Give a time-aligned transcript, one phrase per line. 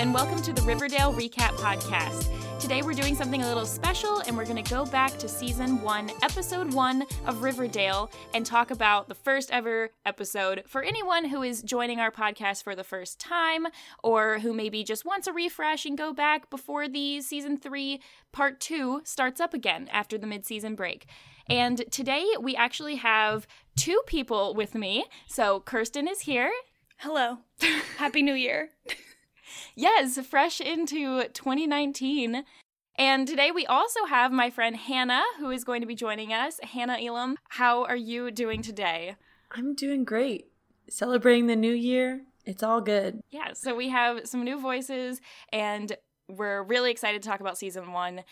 [0.00, 2.30] and welcome to the Riverdale Recap Podcast.
[2.58, 5.82] Today we're doing something a little special, and we're going to go back to season
[5.82, 11.42] one, episode one of Riverdale, and talk about the first ever episode for anyone who
[11.42, 13.66] is joining our podcast for the first time,
[14.02, 18.00] or who maybe just wants a refresh and go back before the season three
[18.32, 21.04] part two starts up again after the mid season break.
[21.46, 25.04] And today we actually have two people with me.
[25.28, 26.50] So Kirsten is here.
[26.96, 27.40] Hello.
[27.98, 28.70] Happy New Year.
[29.74, 32.44] Yes, fresh into 2019.
[32.96, 36.60] And today we also have my friend Hannah, who is going to be joining us.
[36.62, 39.16] Hannah Elam, how are you doing today?
[39.50, 40.48] I'm doing great.
[40.88, 42.22] Celebrating the new year.
[42.44, 43.20] It's all good.
[43.30, 45.20] Yeah, so we have some new voices,
[45.52, 45.96] and
[46.28, 48.22] we're really excited to talk about season one.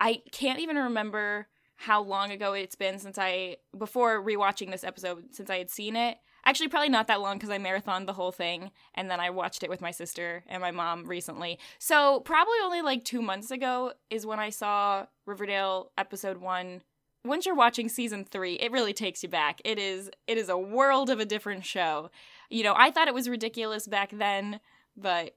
[0.00, 5.34] I can't even remember how long ago it's been since I, before rewatching this episode,
[5.34, 6.18] since I had seen it.
[6.44, 9.62] Actually, probably not that long because I marathoned the whole thing and then I watched
[9.62, 11.58] it with my sister and my mom recently.
[11.78, 16.82] So, probably only like two months ago is when I saw Riverdale episode one.
[17.24, 19.62] Once you're watching season three, it really takes you back.
[19.64, 22.10] It is it is a world of a different show.
[22.50, 24.60] You know, I thought it was ridiculous back then,
[24.96, 25.36] but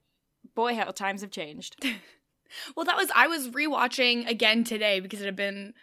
[0.53, 1.81] boy, how times have changed.
[2.75, 5.73] well, that was I was rewatching again today because it had been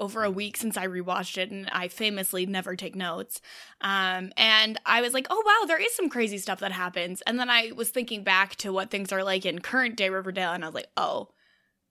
[0.00, 3.40] over a week since I rewatched it, and I famously never take notes.
[3.80, 7.22] Um, and I was like, oh wow, there is some crazy stuff that happens.
[7.22, 10.52] And then I was thinking back to what things are like in current day Riverdale,
[10.52, 11.28] and I was like, oh,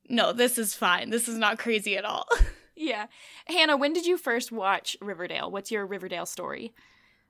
[0.09, 1.09] no, this is fine.
[1.09, 2.27] This is not crazy at all.
[2.75, 3.07] yeah.
[3.45, 5.49] Hannah, when did you first watch Riverdale?
[5.49, 6.73] What's your Riverdale story?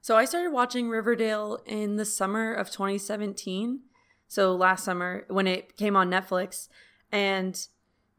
[0.01, 3.81] So I started watching Riverdale in the summer of 2017.
[4.27, 6.67] So last summer when it came on Netflix.
[7.11, 7.67] And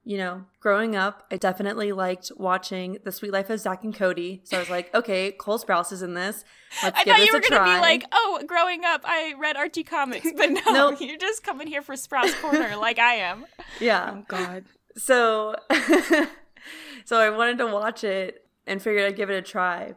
[0.06, 4.42] you know, growing up, I definitely liked watching The Suite Life of Zack and Cody.
[4.44, 6.44] So I was like, okay, Cole Sprouse is in this.
[6.82, 9.34] Let's I give thought this you were going to be like, oh, growing up, I
[9.38, 10.96] read Archie comics, but no, nope.
[11.00, 13.46] you're just coming here for Sprouse Corner like I am.
[13.80, 14.16] Yeah.
[14.18, 14.64] Oh God.
[14.96, 15.56] So,
[17.04, 19.94] so I wanted to watch it and figured I'd give it a try.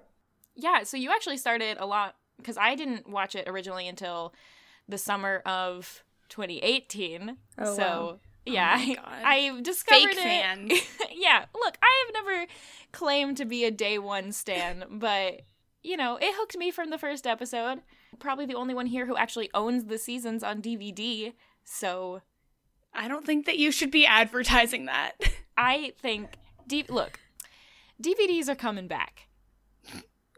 [0.55, 0.83] Yeah.
[0.83, 4.33] So you actually started a lot because I didn't watch it originally until
[4.87, 7.35] the summer of 2018.
[7.59, 7.83] Oh, so.
[7.83, 10.69] Wow Oh yeah, oh I, I discovered Fake fan.
[11.11, 12.47] yeah, look, I have never
[12.91, 15.41] claimed to be a day one stan, but
[15.83, 17.81] you know, it hooked me from the first episode.
[18.19, 21.33] Probably the only one here who actually owns the seasons on DVD.
[21.63, 22.21] So,
[22.93, 25.13] I don't think that you should be advertising that.
[25.57, 26.37] I think,
[26.67, 27.19] D- look,
[28.01, 29.27] DVDs are coming back.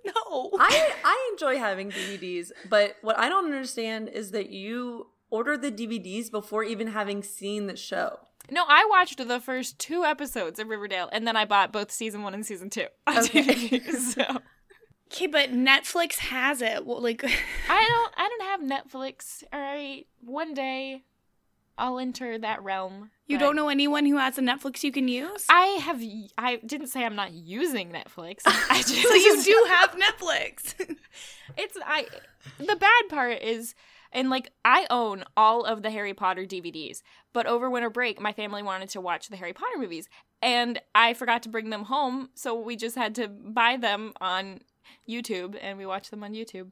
[0.06, 5.58] No, I I enjoy having DVDs, but what I don't understand is that you order
[5.58, 8.20] the DVDs before even having seen the show.
[8.52, 12.24] No, I watched the first two episodes of Riverdale, and then I bought both season
[12.24, 13.44] one and season two on okay.
[13.44, 13.96] DVD.
[13.96, 14.42] So.
[15.12, 16.86] Okay, but Netflix has it.
[16.86, 17.24] Well, like,
[17.70, 18.14] I don't.
[18.16, 19.44] I don't have Netflix.
[19.52, 21.04] All right, one day,
[21.80, 23.12] I'll enter that realm.
[23.28, 25.46] You don't know anyone who has a Netflix you can use?
[25.50, 26.02] I have.
[26.38, 28.42] I didn't say I'm not using Netflix.
[28.46, 30.74] I just, so you do have Netflix.
[31.58, 32.08] it's I.
[32.58, 33.76] The bad part is
[34.12, 37.02] and like I own all of the Harry Potter DVDs,
[37.34, 40.10] but over winter break my family wanted to watch the Harry Potter movies
[40.42, 44.62] and I forgot to bring them home, so we just had to buy them on
[45.08, 46.72] YouTube and we watched them on YouTube.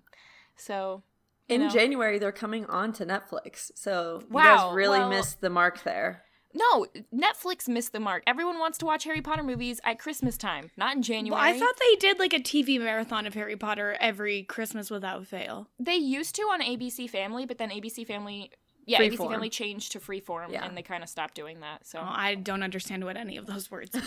[0.55, 1.03] So
[1.49, 1.69] in know.
[1.69, 3.71] January they're coming on to Netflix.
[3.75, 6.23] So wow, you guys really well, missed the mark there.
[6.53, 8.23] No, Netflix missed the mark.
[8.25, 11.39] Everyone wants to watch Harry Potter movies at Christmas time, not in January.
[11.39, 15.27] Well, I thought they did like a TV marathon of Harry Potter every Christmas without
[15.27, 15.67] fail.
[15.79, 18.51] They used to on ABC Family, but then ABC Family
[18.85, 19.11] yeah, Freeform.
[19.11, 20.65] ABC Family changed to Freeform, yeah.
[20.65, 21.85] and they kind of stopped doing that.
[21.85, 23.91] So oh, I don't understand what any of those words.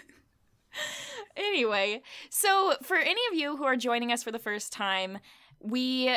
[1.35, 5.17] anyway, so for any of you who are joining us for the first time,
[5.61, 6.15] we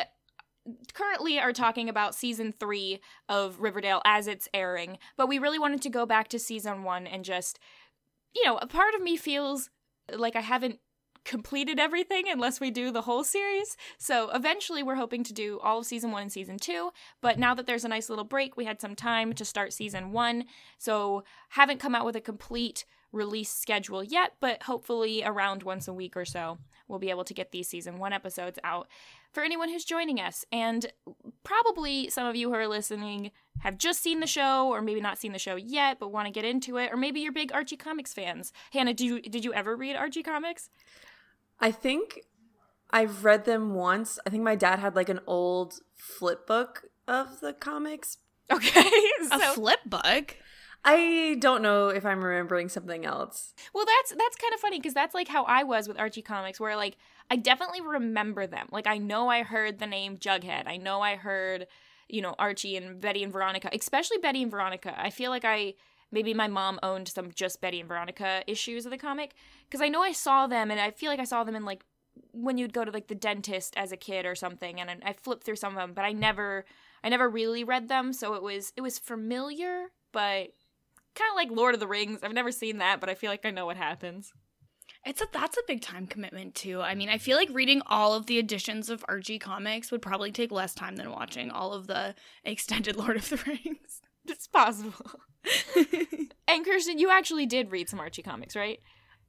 [0.95, 5.83] currently are talking about season three of Riverdale as it's airing, but we really wanted
[5.83, 7.59] to go back to season one and just,
[8.35, 9.71] you know, a part of me feels
[10.11, 10.81] like I haven't
[11.25, 13.77] completed everything unless we do the whole series.
[13.99, 16.91] So eventually we're hoping to do all of season one and season two.
[17.23, 20.13] But now that there's a nice little break, we had some time to start season
[20.13, 20.45] one.
[20.79, 25.95] So haven't come out with a complete release schedule yet, but hopefully around once a
[25.95, 26.59] week or so,
[26.89, 28.89] we'll be able to get these season one episodes out
[29.35, 30.45] for anyone who's joining us.
[30.53, 30.87] And
[31.43, 35.19] probably some of you who are listening have just seen the show or maybe not
[35.19, 37.77] seen the show yet but want to get into it or maybe you're big Archie
[37.77, 38.53] comics fans.
[38.73, 40.71] Hannah, do you did you ever read Archie comics?
[41.61, 42.21] I think
[42.91, 44.19] I've read them once.
[44.27, 48.19] I think my dad had like an old flip book of the comics.
[48.51, 48.83] Okay.
[49.29, 50.37] so, a flip book?
[50.85, 53.55] I don't know if I'm remembering something else.
[53.73, 56.61] Well, that's that's kind of funny because that's like how I was with Archie comics,
[56.61, 56.97] where like
[57.31, 58.69] I definitely remember them.
[58.71, 60.67] Like I know I heard the name Jughead.
[60.67, 61.67] I know I heard,
[62.09, 64.95] you know, Archie and Betty and Veronica, especially Betty and Veronica.
[64.97, 65.75] I feel like I
[66.15, 69.35] maybe my mom owned some just Betty and Veronica issues of the comic
[69.69, 71.85] because I know I saw them and I feel like I saw them in like
[72.33, 75.45] when you'd go to like the dentist as a kid or something and I flipped
[75.45, 76.65] through some of them but I never
[77.03, 80.53] I never really read them so it was it was familiar but
[81.15, 82.21] kind of like Lord of the Rings.
[82.23, 84.33] I've never seen that but I feel like I know what happens.
[85.07, 86.81] It's a that's a big time commitment too.
[86.81, 90.33] I mean, I feel like reading all of the editions of Archie comics would probably
[90.33, 92.15] take less time than watching all of the
[92.45, 94.01] extended Lord of the Rings.
[94.27, 95.21] It's possible.
[96.49, 98.81] and Kirsten, you actually did read some Archie comics, right?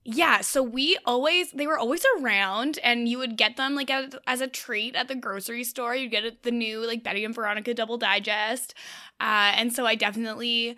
[0.08, 4.16] Yeah, so we always they were always around and you would get them like as,
[4.28, 5.96] as a treat at the grocery store.
[5.96, 8.76] You'd get the new like Betty and Veronica double digest.
[9.20, 10.78] Uh, and so I definitely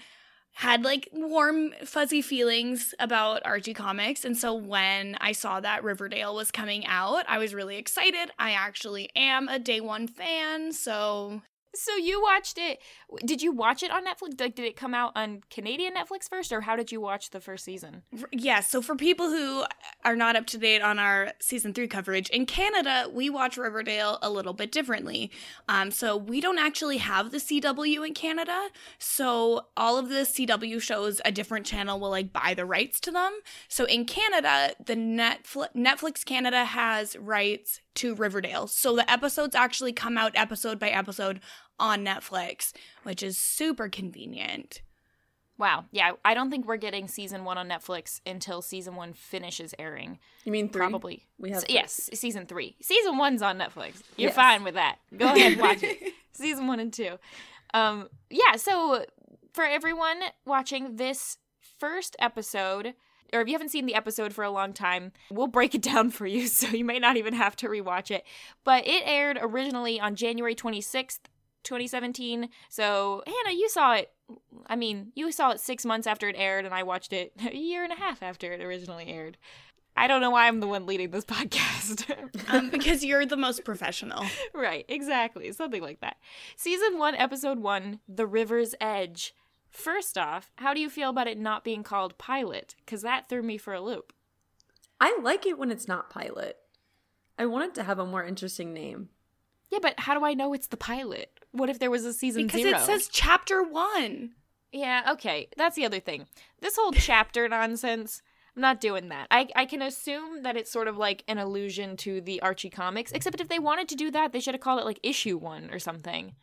[0.58, 6.34] had like warm fuzzy feelings about Archie comics and so when I saw that Riverdale
[6.34, 8.32] was coming out, I was really excited.
[8.40, 11.44] I actually am a day 1 fan, so
[11.78, 12.80] so you watched it.
[13.26, 14.40] Did you watch it on Netflix?
[14.40, 17.40] Like, did it come out on Canadian Netflix first, or how did you watch the
[17.40, 18.04] first season?
[18.32, 18.58] Yes.
[18.58, 19.66] Yeah, so for people who
[20.04, 24.18] are not up to date on our season three coverage in Canada, we watch Riverdale
[24.22, 25.30] a little bit differently.
[25.68, 28.70] Um, so we don't actually have the CW in Canada.
[29.00, 33.12] So all of the CW shows, a different channel will like buy the rights to
[33.12, 33.38] them.
[33.68, 38.68] So in Canada, the Netflix Netflix Canada has rights to Riverdale.
[38.68, 41.40] So the episodes actually come out episode by episode
[41.80, 44.82] on Netflix, which is super convenient.
[45.58, 45.86] Wow.
[45.92, 50.20] Yeah, I don't think we're getting season one on Netflix until season one finishes airing.
[50.44, 50.80] You mean three?
[50.80, 51.26] Probably.
[51.40, 52.76] We have S- yes, season three.
[52.82, 54.02] Season one's on Netflix.
[54.18, 54.36] You're yes.
[54.36, 54.98] fine with that.
[55.16, 56.14] Go ahead and watch it.
[56.34, 57.18] season one and two.
[57.74, 58.56] Um, yeah.
[58.56, 59.06] So
[59.54, 61.38] for everyone watching this
[61.80, 62.94] first episode,
[63.34, 66.12] or if you haven't seen the episode for a long time, we'll break it down
[66.12, 68.24] for you, so you might not even have to rewatch it.
[68.64, 71.20] But it aired originally on January 26th,
[71.68, 72.50] 2017.
[72.70, 74.12] So, Hannah, you saw it.
[74.68, 77.56] I mean, you saw it six months after it aired, and I watched it a
[77.56, 79.38] year and a half after it originally aired.
[79.96, 82.06] I don't know why I'm the one leading this podcast.
[82.54, 84.26] um, because you're the most professional.
[84.54, 85.52] Right, exactly.
[85.52, 86.18] Something like that.
[86.56, 89.34] Season 1, Episode 1 The River's Edge.
[89.70, 92.76] First off, how do you feel about it not being called Pilot?
[92.86, 94.14] Because that threw me for a loop.
[95.00, 96.58] I like it when it's not Pilot.
[97.38, 99.10] I want it to have a more interesting name.
[99.70, 101.32] Yeah, but how do I know it's the pilot?
[101.52, 102.78] What if there was a season because zero?
[102.78, 104.32] it says chapter one.
[104.72, 105.50] Yeah, okay.
[105.58, 106.26] That's the other thing.
[106.62, 108.22] This whole chapter nonsense,
[108.56, 109.28] I'm not doing that.
[109.32, 113.12] I, I can assume that it's sort of like an allusion to the Archie comics,
[113.12, 115.70] except if they wanted to do that, they should have called it like issue one
[115.72, 116.36] or something.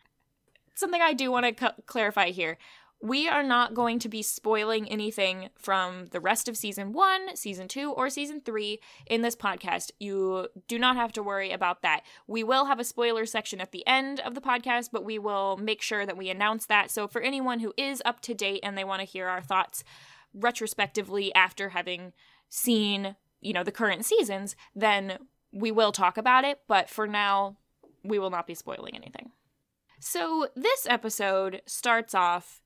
[0.75, 2.57] Something I do want to cu- clarify here
[3.01, 7.67] we are not going to be spoiling anything from the rest of season one, season
[7.67, 9.91] two, or season three in this podcast.
[9.99, 12.01] You do not have to worry about that.
[12.25, 15.57] We will have a spoiler section at the end of the podcast, but we will
[15.57, 16.89] make sure that we announce that.
[16.89, 19.83] So, for anyone who is up to date and they want to hear our thoughts
[20.33, 22.13] retrospectively after having
[22.49, 25.19] seen, you know, the current seasons, then
[25.51, 26.61] we will talk about it.
[26.67, 27.57] But for now,
[28.03, 29.31] we will not be spoiling anything.
[29.99, 32.61] So, this episode starts off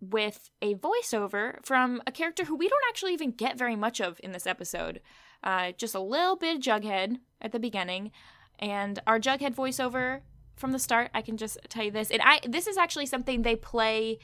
[0.00, 4.20] with a voiceover from a character who we don't actually even get very much of
[4.22, 5.00] in this episode.
[5.42, 8.10] Uh, just a little bit of Jughead at the beginning,
[8.58, 10.20] and our Jughead voiceover
[10.56, 11.10] from the start.
[11.14, 14.18] I can just tell you this, and I this is actually something they play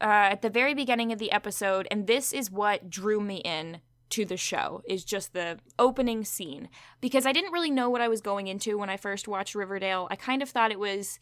[0.00, 3.80] uh, at the very beginning of the episode, and this is what drew me in
[4.10, 6.68] to the show is just the opening scene
[7.00, 10.08] because I didn't really know what I was going into when I first watched Riverdale.
[10.10, 11.18] I kind of thought it was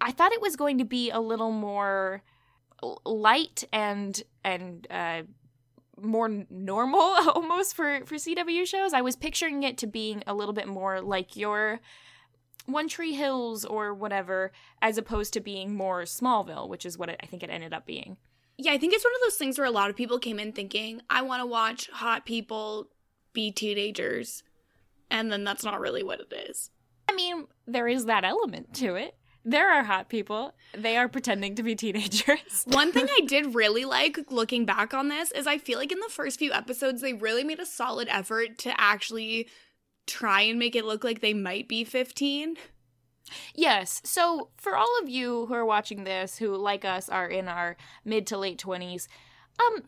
[0.00, 2.22] I thought it was going to be a little more
[3.04, 5.22] light and and uh,
[6.00, 7.00] more normal
[7.34, 8.92] almost for for CW shows.
[8.92, 11.80] I was picturing it to being a little bit more like your
[12.66, 14.52] One Tree Hills or whatever,
[14.82, 17.86] as opposed to being more Smallville, which is what it, I think it ended up
[17.86, 18.16] being.
[18.58, 20.52] Yeah, I think it's one of those things where a lot of people came in
[20.52, 22.88] thinking, I want to watch hot people
[23.34, 24.42] be teenagers.
[25.10, 26.70] And then that's not really what it is.
[27.08, 29.14] I mean, there is that element to it
[29.46, 30.54] there are hot people.
[30.76, 32.64] They are pretending to be teenagers.
[32.66, 36.00] One thing I did really like looking back on this is I feel like in
[36.00, 39.48] the first few episodes, they really made a solid effort to actually
[40.06, 42.56] try and make it look like they might be 15.
[43.54, 44.02] Yes.
[44.04, 47.76] So, for all of you who are watching this who, like us, are in our
[48.04, 49.06] mid to late 20s,
[49.60, 49.82] um,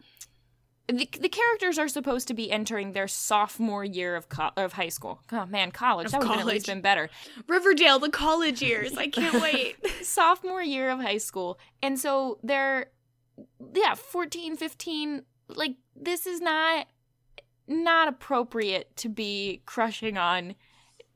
[0.88, 4.88] the, the characters are supposed to be entering their sophomore year of co- of high
[4.88, 5.20] school.
[5.30, 7.10] Oh man, college of that would have at least been better.
[7.46, 8.96] Riverdale, the college years.
[8.96, 9.76] I can't wait.
[10.02, 12.86] sophomore year of high school, and so they're
[13.74, 16.86] yeah, 14, 15, like this is not
[17.66, 20.54] not appropriate to be crushing on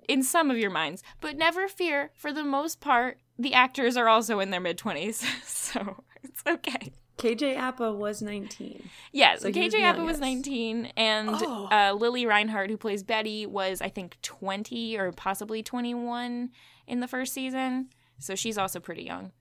[0.07, 1.02] in some of your minds.
[1.21, 5.25] But never fear, for the most part, the actors are also in their mid 20s,
[5.45, 6.93] so it's okay.
[7.23, 8.88] KJ Apa was 19.
[9.12, 11.69] Yes, So he was KJ young, Apa was 19, and Oh.
[11.71, 16.50] uh, Lili Reinhart, who plays Betty, was, I think, 20 or possibly 21
[16.87, 17.88] in the first season.
[18.19, 19.33] So she's also pretty young.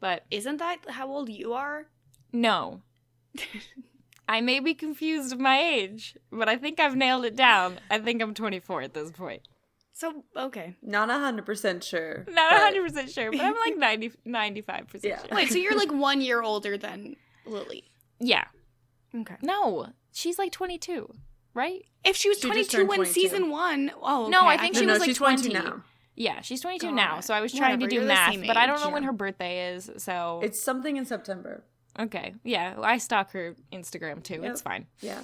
[0.00, 1.86] But Isn't that how old you are?
[2.32, 2.82] no.
[4.26, 7.78] I may be confused of my age, but I think I've nailed it down.
[7.90, 9.42] I think I'm 24 at this point.
[9.96, 10.74] So okay.
[10.82, 12.26] Not 100% sure.
[12.28, 15.18] Not but- 100% sure, but I'm like 90, 95% Yeah.
[15.20, 15.28] sure.
[15.36, 17.14] Wait, so you're like one year older than
[17.46, 17.84] Lili.
[18.18, 18.44] Yeah.
[19.14, 19.36] Okay.
[19.40, 21.08] No, she's like 22,
[21.54, 21.84] right?
[22.04, 23.12] If she was She 22 turned when 22.
[23.20, 25.64] season one, oh No, I think No, she no, was like she's 22 20.
[25.64, 25.82] now.
[26.16, 27.20] Yeah, she's 22 Got now.
[27.20, 29.12] So I was trying Whatever, to do math, but I don't age, know when her
[29.12, 29.90] birthday is.
[29.98, 31.62] So It's something in September.
[31.98, 34.40] okay, yeah, I stalk her Instagram too.
[34.42, 34.50] Yep.
[34.50, 34.86] It's fine.
[35.00, 35.20] Yeah.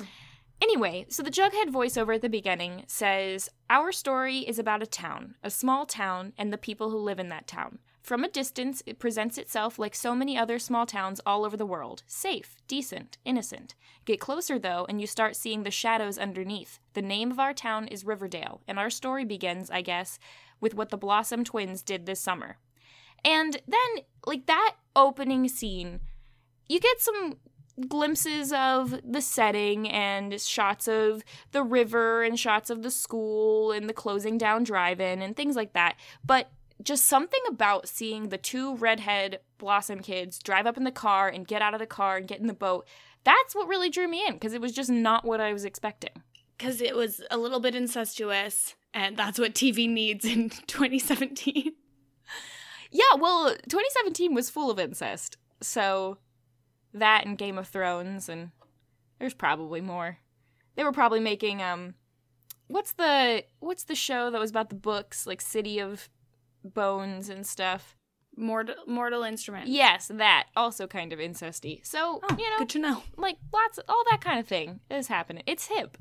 [0.62, 5.36] Anyway, so the Jughead voiceover at the beginning says, Our story is about a town,
[5.42, 7.78] a small town, and the people who live in that town.
[8.02, 11.66] From a distance, it presents itself like so many other small towns all over the
[11.66, 13.74] world safe, decent, innocent.
[14.04, 16.78] Get closer, though, and you start seeing the shadows underneath.
[16.94, 20.18] The name of our town is Riverdale, and our story begins, I guess,
[20.60, 22.58] with what the Blossom twins did this summer.
[23.24, 26.00] And then, like, that opening scene,
[26.68, 27.36] you get some
[27.88, 31.22] glimpses of the setting and shots of
[31.52, 35.72] the river and shots of the school and the closing down drive-in and things like
[35.72, 36.50] that but
[36.82, 41.46] just something about seeing the two redhead blossom kids drive up in the car and
[41.46, 42.86] get out of the car and get in the boat
[43.24, 46.22] that's what really drew me in because it was just not what i was expecting
[46.60, 51.72] because it was a little bit incestuous, and that's what TV needs in 2017.
[52.90, 56.18] yeah well 2017 was full of incest so
[56.92, 58.50] that and game of thrones and
[59.18, 60.18] there's probably more.
[60.76, 61.94] They were probably making um
[62.68, 66.08] what's the what's the show that was about the books like city of
[66.64, 67.96] bones and stuff?
[68.36, 69.68] Mortal, Mortal Instrument.
[69.68, 71.84] yes that also kind of incesty.
[71.84, 73.02] So Oh, you know good to know.
[73.16, 75.42] like lots of all that kind of thing is happening.
[75.46, 75.98] It's hip.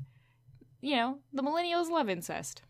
[0.80, 2.62] You know the millennials love incest.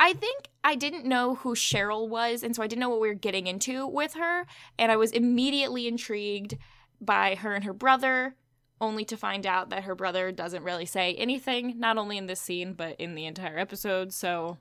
[0.00, 3.06] I think I didn't know who Cheryl was, and so I didn't know what we
[3.08, 4.44] were getting into with her,
[4.76, 6.58] and I was immediately intrigued
[7.04, 8.34] by her and her brother,
[8.80, 12.40] only to find out that her brother doesn't really say anything, not only in this
[12.40, 14.58] scene, but in the entire episode, so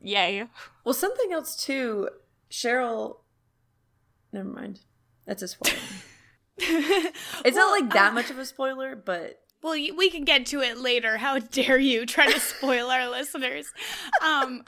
[0.00, 0.46] yay.
[0.84, 2.08] Well, something else too.
[2.50, 3.18] Cheryl.
[4.32, 4.80] Never mind.
[5.26, 5.76] That's a spoiler.
[7.44, 10.78] It's not like that much of a spoiler, but Well, we can get to it
[10.78, 11.18] later.
[11.18, 13.66] How dare you try to spoil our listeners?
[14.24, 14.62] Um,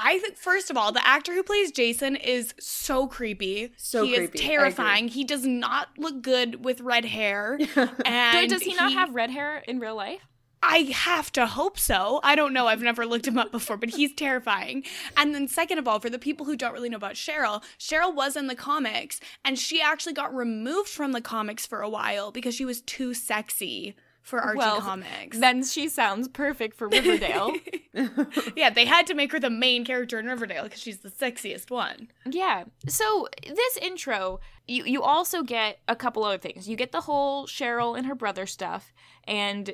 [0.00, 3.72] I think first of all, the actor who plays Jason is so creepy.
[3.76, 4.38] So he creepy.
[4.38, 5.08] Is terrifying.
[5.08, 7.58] He does not look good with red hair.
[8.04, 10.20] And does he not have red hair in real life?
[10.62, 12.20] I have to hope so.
[12.22, 12.66] I don't know.
[12.66, 14.84] I've never looked him up before, but he's terrifying.
[15.16, 18.14] And then, second of all, for the people who don't really know about Cheryl, Cheryl
[18.14, 22.32] was in the comics, and she actually got removed from the comics for a while
[22.32, 23.94] because she was too sexy
[24.28, 25.38] for Archie Well, Comics.
[25.38, 27.54] Then she sounds perfect for Riverdale.
[28.56, 31.70] yeah, they had to make her the main character in Riverdale because she's the sexiest
[31.70, 32.08] one.
[32.28, 32.64] Yeah.
[32.86, 36.68] So this intro, you you also get a couple other things.
[36.68, 38.92] You get the whole Cheryl and her brother stuff,
[39.24, 39.72] and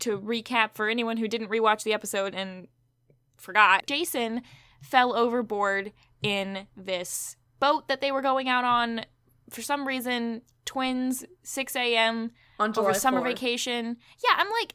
[0.00, 2.68] to recap for anyone who didn't rewatch the episode and
[3.36, 4.42] forgot, Jason
[4.80, 5.92] fell overboard
[6.22, 9.04] in this boat that they were going out on.
[9.50, 12.32] For some reason, twins, 6 a.m.
[12.58, 13.24] on July over summer 4th.
[13.24, 13.96] vacation.
[14.24, 14.74] Yeah, I'm like,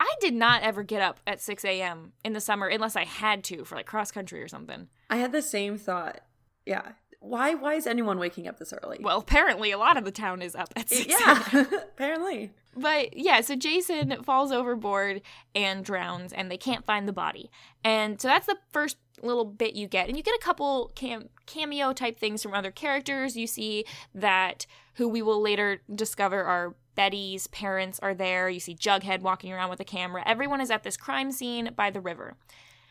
[0.00, 2.12] I did not ever get up at 6 a.m.
[2.24, 4.88] in the summer unless I had to for like cross country or something.
[5.08, 6.20] I had the same thought.
[6.66, 6.92] Yeah.
[7.20, 7.54] Why?
[7.54, 8.98] Why is anyone waking up this early?
[9.00, 11.64] Well, apparently a lot of the town is up at 6 yeah.
[11.92, 12.50] apparently.
[12.76, 15.20] But yeah, so Jason falls overboard
[15.54, 17.50] and drowns, and they can't find the body.
[17.84, 20.08] And so that's the first little bit you get.
[20.08, 23.36] And you get a couple cam- cameo type things from other characters.
[23.36, 28.48] You see that who we will later discover are Betty's parents are there.
[28.48, 30.22] You see Jughead walking around with a camera.
[30.26, 32.36] Everyone is at this crime scene by the river.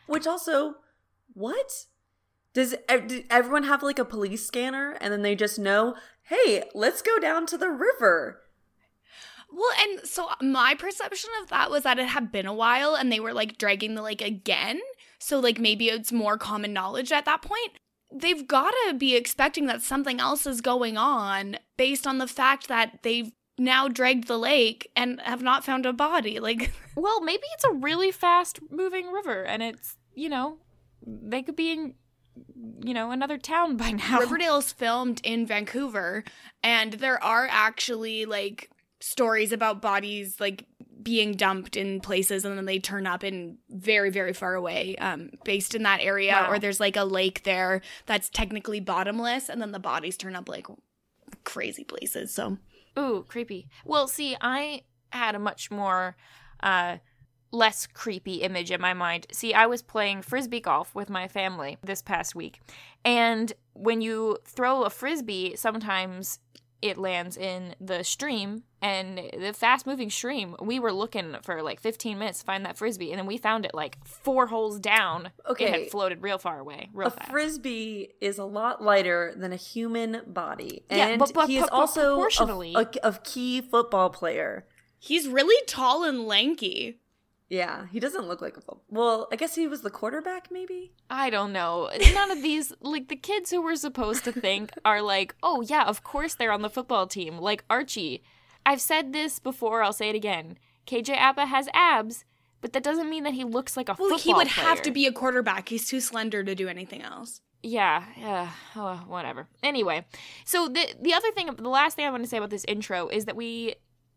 [0.06, 0.76] Which also,
[1.32, 1.86] what?
[2.54, 5.94] Does ev- did everyone have like a police scanner and then they just know,
[6.24, 8.40] hey, let's go down to the river?
[9.50, 13.12] Well, and so my perception of that was that it had been a while and
[13.12, 14.80] they were like dragging the lake again.
[15.18, 17.78] So, like, maybe it's more common knowledge at that point.
[18.12, 22.68] They've got to be expecting that something else is going on based on the fact
[22.68, 23.30] that they've
[23.62, 26.40] now dragged the lake and have not found a body.
[26.40, 30.58] Like, Well, maybe it's a really fast moving river, and it's, you know,
[31.06, 31.94] they could be in,
[32.84, 34.20] you know, another town by now.
[34.20, 36.22] Riverdale's filmed in Vancouver,
[36.62, 40.66] and there are actually like stories about bodies like
[41.02, 45.28] being dumped in places and then they turn up in very very far away um
[45.44, 46.50] based in that area Wow.
[46.52, 50.48] or there's like a lake there that's technically bottomless and then the bodies turn up
[50.48, 50.68] like
[51.42, 52.58] crazy places so
[52.98, 53.68] Ooh, creepy.
[53.84, 56.16] Well, see, I had a much more
[56.62, 56.98] uh
[57.52, 59.26] less creepy image in my mind.
[59.30, 62.60] See, I was playing frisbee golf with my family this past week.
[63.04, 66.38] And when you throw a frisbee, sometimes
[66.82, 70.56] it lands in the stream and the fast moving stream.
[70.60, 73.64] We were looking for like 15 minutes to find that frisbee and then we found
[73.64, 75.30] it like four holes down.
[75.48, 75.64] Okay.
[75.66, 77.30] It had floated real far away, real a fast.
[77.30, 81.62] frisbee is a lot lighter than a human body, Yeah, and but- but- he is
[81.62, 84.66] but- but also a, proportionally- a, a key football player.
[84.98, 86.98] he's really tall and lanky
[87.52, 88.82] Yeah, he doesn't look like a football.
[88.88, 90.94] Well, I guess he was the quarterback, maybe.
[91.10, 91.90] I don't know.
[92.14, 95.84] None of these, like the kids who we're supposed to think are like, oh yeah,
[95.84, 98.22] of course they're on the football team, like Archie.
[98.64, 99.82] I've said this before.
[99.82, 100.56] I'll say it again.
[100.86, 102.24] KJ Apa has abs,
[102.62, 104.90] but that doesn't mean that he looks like a well football he would have to
[104.90, 109.46] be a quarterback he's too slender to do anything else Yeah, yeah, oh, whatever.
[109.62, 110.06] Anyway,
[110.46, 113.08] so the the other thing, the last thing I want to say about this intro
[113.08, 113.74] is that we,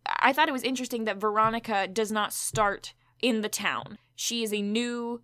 [0.07, 3.97] I thought it was interesting that Veronica does not start in the town.
[4.15, 5.21] She is a new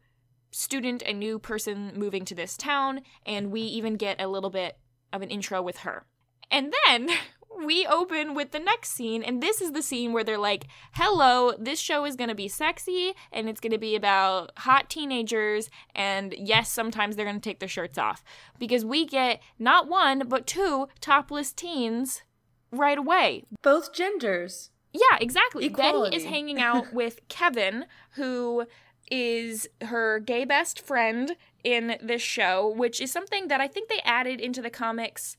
[0.52, 4.78] student, a new person moving to this town, and we even get a little bit
[5.14, 6.06] of an intro with her.
[6.50, 7.10] And then
[7.66, 11.54] we open with the next scene, and this is the scene where they're like, Hello,
[11.58, 16.72] this show is gonna be sexy, and it's gonna be about hot teenagers, and yes,
[16.72, 18.24] sometimes they're gonna take their shirts off.
[18.60, 22.24] Because we get not one, but two topless teens
[22.72, 23.44] right away.
[23.62, 24.72] Both genders.
[24.94, 25.70] Yeah, exactly.
[25.70, 28.66] Betty is hanging out with Kevin, who
[29.10, 34.00] is her gay best friend in this show, which is something that I think they
[34.04, 35.38] added into the comics.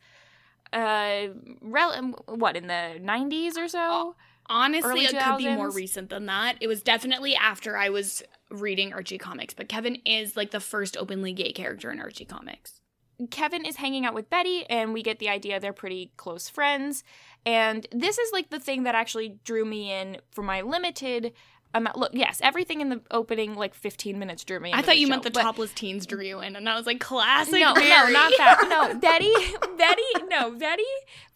[0.73, 1.28] Uh,
[1.61, 4.14] rel- what in the '90s or so?
[4.47, 6.57] Honestly, Early it could be more recent than that.
[6.61, 10.96] It was definitely after I was reading Archie comics, but Kevin is like the first
[10.96, 12.82] openly gay character in Archie comics.
[13.30, 17.04] Kevin is hanging out with Betty, and we get the idea they're pretty close friends.
[17.44, 21.32] And this is like the thing that actually drew me in for my limited
[21.74, 21.96] amount.
[21.96, 24.72] Look, yes, everything in the opening like 15 minutes drew me.
[24.72, 26.87] I thought you show, meant the but- topless teens drew you in, and I was
[26.87, 27.54] like, classic.
[27.54, 28.66] No, no, not that.
[28.68, 29.32] No, Betty,
[29.76, 30.82] Betty, no, Betty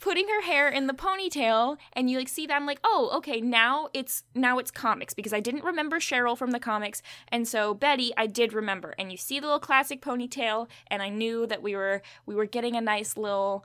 [0.00, 2.54] putting her hair in the ponytail, and you like see that.
[2.54, 6.50] I'm like, oh, okay, now it's now it's comics because I didn't remember Cheryl from
[6.50, 8.94] the comics, and so Betty, I did remember.
[8.98, 12.46] And you see the little classic ponytail, and I knew that we were we were
[12.46, 13.64] getting a nice little,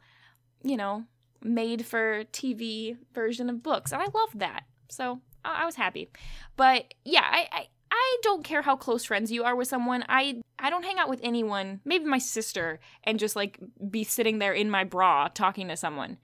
[0.64, 1.06] you know,
[1.44, 4.64] made for TV version of books, and I loved that.
[4.90, 6.10] So I, I was happy.
[6.56, 10.04] But yeah, I, I I don't care how close friends you are with someone.
[10.08, 14.40] I I don't hang out with anyone, maybe my sister, and just like be sitting
[14.40, 16.18] there in my bra talking to someone.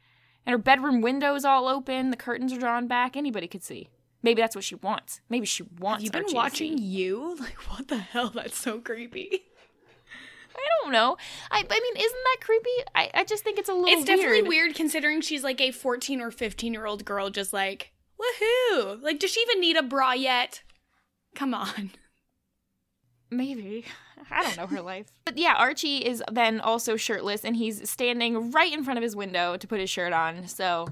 [0.45, 3.89] And her bedroom window's all open, the curtains are drawn back, anybody could see.
[4.23, 5.21] Maybe that's what she wants.
[5.29, 7.35] Maybe she wants Have you been Archie watching you?
[7.39, 8.29] Like, what the hell?
[8.33, 9.43] That's so creepy.
[10.55, 11.17] I don't know.
[11.51, 12.69] I I mean, isn't that creepy?
[12.95, 14.47] I, I just think it's a little It's definitely weird.
[14.67, 19.01] weird considering she's like a 14 or 15 year old girl, just like, woohoo.
[19.01, 20.63] Like, does she even need a bra yet?
[21.35, 21.91] Come on.
[23.29, 23.85] Maybe.
[24.31, 25.07] I don't know her life.
[25.25, 29.15] But yeah, Archie is then also shirtless and he's standing right in front of his
[29.15, 30.47] window to put his shirt on.
[30.47, 30.87] So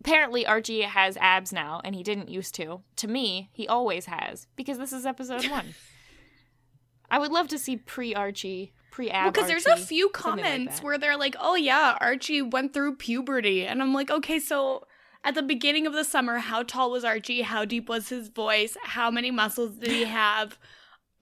[0.00, 2.82] apparently Archie has abs now and he didn't used to.
[2.96, 5.74] To me, he always has because this is episode 1.
[7.10, 10.98] I would love to see pre-Archie, pre-ab Because there's a few something like comments where
[10.98, 13.66] they're like, oh yeah, Archie went through puberty.
[13.66, 14.86] And I'm like, okay, so
[15.24, 17.42] at the beginning of the summer, how tall was Archie?
[17.42, 18.76] How deep was his voice?
[18.84, 20.58] How many muscles did he have?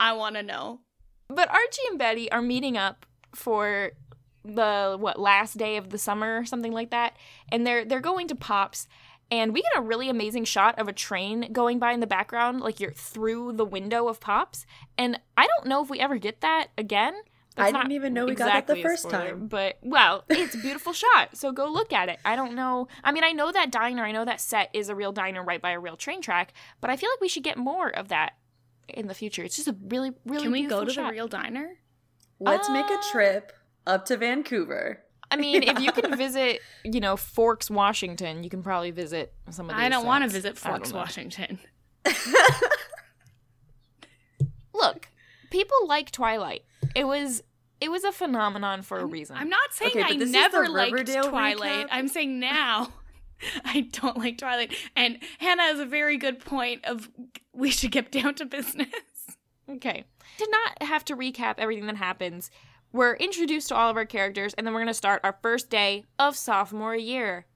[0.00, 0.80] I want to know.
[1.28, 3.92] But Archie and Betty are meeting up for
[4.44, 7.16] the what last day of the summer or something like that,
[7.50, 8.88] and they're they're going to Pops,
[9.30, 12.60] and we get a really amazing shot of a train going by in the background,
[12.60, 14.66] like you're through the window of Pops,
[14.98, 17.14] and I don't know if we ever get that again.
[17.56, 19.46] I didn't even know we got that the first spoiler, time.
[19.46, 21.36] But well, it's a beautiful shot.
[21.36, 22.18] So go look at it.
[22.24, 22.88] I don't know.
[23.04, 25.60] I mean, I know that diner, I know that set is a real diner right
[25.60, 28.34] by a real train track, but I feel like we should get more of that
[28.88, 29.42] in the future.
[29.42, 30.44] It's just a really, really.
[30.44, 31.08] Can we go to shot.
[31.08, 31.78] the real diner?
[32.40, 33.52] Let's make a Uh, trip
[33.86, 35.04] up to Vancouver.
[35.30, 39.70] I mean, if you can visit, you know, Forks, Washington, you can probably visit some
[39.70, 39.84] of these.
[39.84, 40.92] I don't want to visit Forks.
[40.92, 41.58] Washington.
[44.74, 45.08] Look,
[45.50, 46.64] people like Twilight.
[46.94, 47.42] It was
[47.80, 49.36] it was a phenomenon for a reason.
[49.36, 51.86] I'm not saying Okay, I never liked Riverdale Twilight.
[51.86, 51.88] recap.
[51.90, 52.92] I'm saying now
[53.64, 54.72] I don't like Twilight.
[54.94, 57.10] And Hannah has a very good point of
[57.52, 58.86] we should get down to business.
[59.68, 60.04] Okay.
[60.38, 62.50] To not have to recap everything that happens,
[62.92, 65.70] we're introduced to all of our characters, and then we're going to start our first
[65.70, 67.46] day of sophomore year.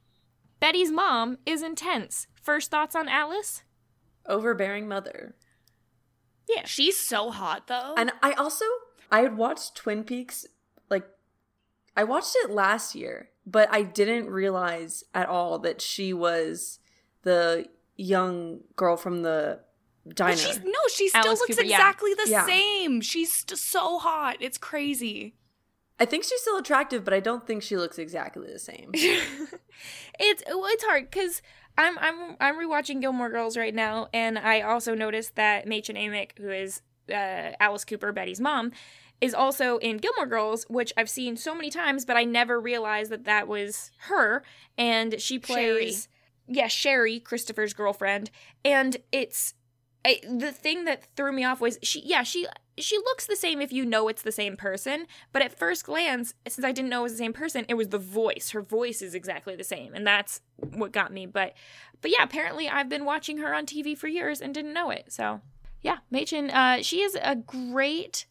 [0.61, 2.27] Betty's mom is intense.
[2.43, 3.63] first thoughts on Alice?
[4.27, 5.35] Overbearing mother.
[6.49, 7.95] Yeah, she's so hot though.
[7.97, 8.65] And I also
[9.11, 10.47] I had watched Twin Peaks
[10.91, 11.07] like
[11.97, 16.79] I watched it last year, but I didn't realize at all that she was
[17.23, 17.67] the
[17.97, 19.61] young girl from the
[20.15, 20.33] diner.
[20.33, 21.77] But she's no, she still Alice looks Cooper, yeah.
[21.77, 22.47] exactly the Yeah.
[22.47, 23.01] same.
[23.01, 24.37] She's st- so hot.
[24.41, 25.35] It's crazy.
[25.99, 28.91] I think she's still attractive, but I don't think she looks exactly the same.
[28.95, 31.41] it's well, it's hard because
[31.79, 36.39] I'm I'm I'm rewatching Gilmore Girls right now, and I also noticed that Mädchen Amick,
[36.39, 38.73] who is uh, Alice Cooper, Betty's mom,
[39.21, 43.11] is also in Gilmore Girls, which I've seen so many times, but I never realized
[43.11, 44.43] that that was her,
[44.77, 46.09] and she plays
[46.49, 48.31] yeah Sherry, Christopher's girlfriend,
[48.65, 49.55] and it's.
[50.05, 52.47] I, the thing that threw me off was she yeah she
[52.79, 56.33] she looks the same if you know it's the same person but at first glance
[56.47, 58.51] since i didn't know it was the same person it was the voice.
[58.51, 60.43] Her voice is exactly the same and that's
[60.75, 61.27] what got me.
[61.27, 61.55] But
[62.01, 65.13] but yeah apparently i've been watching her on tv for years and didn't know it
[65.13, 65.41] so
[65.83, 68.27] yeah Mädchen, uh she is a great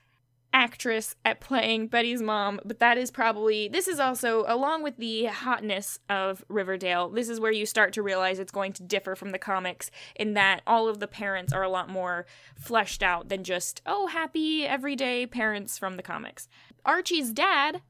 [0.54, 5.26] actress at playing Betty's mom, but that is probably this is also along with the
[5.26, 7.10] hotness of Riverdale.
[7.10, 10.34] This is where you start to realize it's going to differ from the comics in
[10.36, 14.66] that all of the parents are a lot more fleshed out than just oh happy
[14.66, 16.48] everyday parents from the comics.
[16.86, 17.82] Archie's dad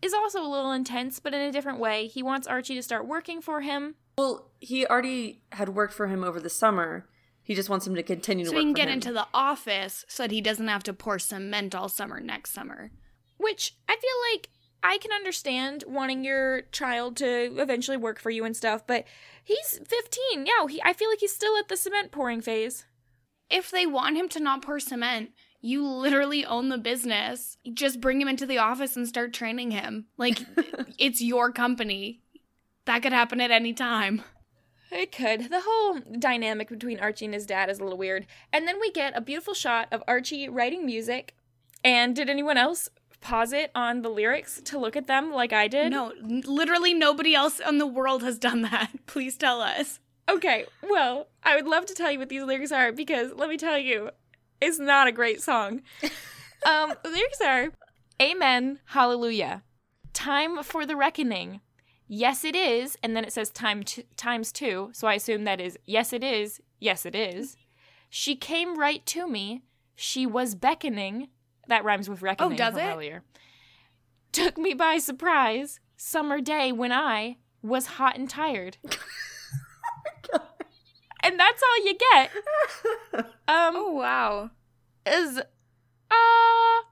[0.00, 2.06] is also a little intense, but in a different way.
[2.06, 3.96] He wants Archie to start working for him.
[4.16, 7.06] well, he already had worked for him over the summer.
[7.46, 8.56] He just wants him to continue to work.
[8.56, 8.94] So he can get him.
[8.94, 12.90] into the office so that he doesn't have to pour cement all summer next summer.
[13.36, 14.48] Which I feel like
[14.82, 19.04] I can understand wanting your child to eventually work for you and stuff, but
[19.44, 20.44] he's 15.
[20.44, 22.84] Yeah, he, I feel like he's still at the cement pouring phase.
[23.48, 25.30] If they want him to not pour cement,
[25.60, 27.58] you literally own the business.
[27.72, 30.06] Just bring him into the office and start training him.
[30.16, 30.40] Like
[30.98, 32.22] it's your company.
[32.86, 34.22] That could happen at any time.
[34.90, 35.50] It could.
[35.50, 38.26] The whole dynamic between Archie and his dad is a little weird.
[38.52, 41.34] And then we get a beautiful shot of Archie writing music.
[41.82, 42.88] And did anyone else
[43.20, 45.90] pause it on the lyrics to look at them like I did?
[45.90, 48.90] No, literally nobody else in the world has done that.
[49.06, 50.00] Please tell us.
[50.28, 53.56] Okay, well, I would love to tell you what these lyrics are because let me
[53.56, 54.10] tell you,
[54.60, 55.82] it's not a great song.
[56.66, 57.68] um, the lyrics are
[58.20, 59.62] Amen, Hallelujah.
[60.12, 61.60] Time for the reckoning.
[62.08, 62.96] Yes, it is.
[63.02, 64.90] And then it says time t- times two.
[64.92, 66.60] So I assume that is yes, it is.
[66.78, 67.56] Yes, it is.
[68.08, 69.62] She came right to me.
[69.96, 71.28] She was beckoning.
[71.68, 72.82] That rhymes with reckoning oh, does it?
[72.82, 73.24] earlier.
[74.30, 75.80] Took me by surprise.
[75.96, 78.76] Summer day when I was hot and tired.
[81.22, 82.30] and that's all you get.
[83.48, 84.50] Um, Oh wow.
[85.06, 85.44] is uh
[86.10, 86.82] I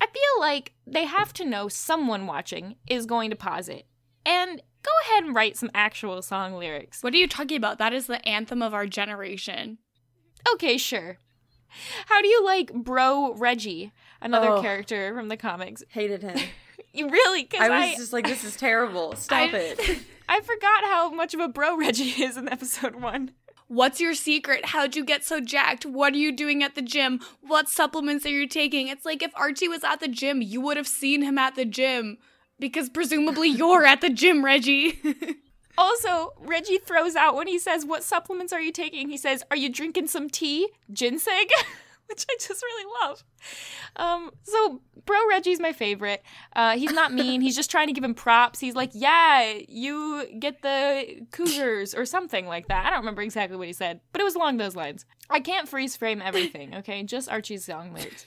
[0.00, 3.86] feel like they have to know someone watching is going to pause it
[4.26, 7.02] and go ahead and write some actual song lyrics.
[7.02, 7.78] What are you talking about?
[7.78, 9.78] That is the anthem of our generation.
[10.54, 11.18] Okay, sure.
[12.06, 14.60] How do you like Bro Reggie, another Oh.
[14.62, 15.82] character from the comics?
[15.88, 16.38] Hated him.
[16.94, 17.44] You really?
[17.44, 19.14] Because I was I, just like, this is terrible.
[19.16, 19.78] Stop I- it.
[20.28, 23.30] I forgot how much of a Bro Reggie is in episode one.
[23.68, 24.66] What's your secret?
[24.66, 25.86] How'd you get so jacked?
[25.86, 27.20] What are you doing at the gym?
[27.40, 28.88] What supplements are you taking?
[28.88, 31.64] It's like if Archie was at the gym, you would have seen him at the
[31.64, 32.18] gym.
[32.58, 35.00] Because presumably you're at the gym, Reggie.
[35.78, 39.08] Also, Reggie throws out when he says, What supplements are you taking?
[39.08, 40.68] He says, Are you drinking some tea?
[40.92, 41.46] Ginseng?
[42.08, 43.24] Which I just really love.
[43.96, 46.22] Um, so Bro Reggie's my favorite.
[46.54, 47.40] Uh, he's not mean.
[47.40, 48.60] he's just trying to give him props.
[48.60, 53.56] He's like, "Yeah, you get the Cougars or something like that." I don't remember exactly
[53.56, 55.06] what he said, but it was along those lines.
[55.30, 56.74] I can't freeze frame everything.
[56.74, 58.26] Okay, just Archie's song lyrics.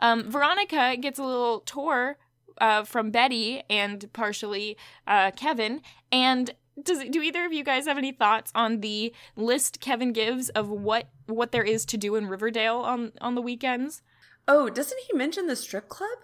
[0.00, 2.16] Um, Veronica gets a little tour
[2.60, 5.80] uh, from Betty and partially uh, Kevin.
[6.10, 10.48] And does do either of you guys have any thoughts on the list Kevin gives
[10.50, 14.02] of what what there is to do in Riverdale on on the weekends?
[14.48, 16.18] Oh, doesn't he mention the strip club?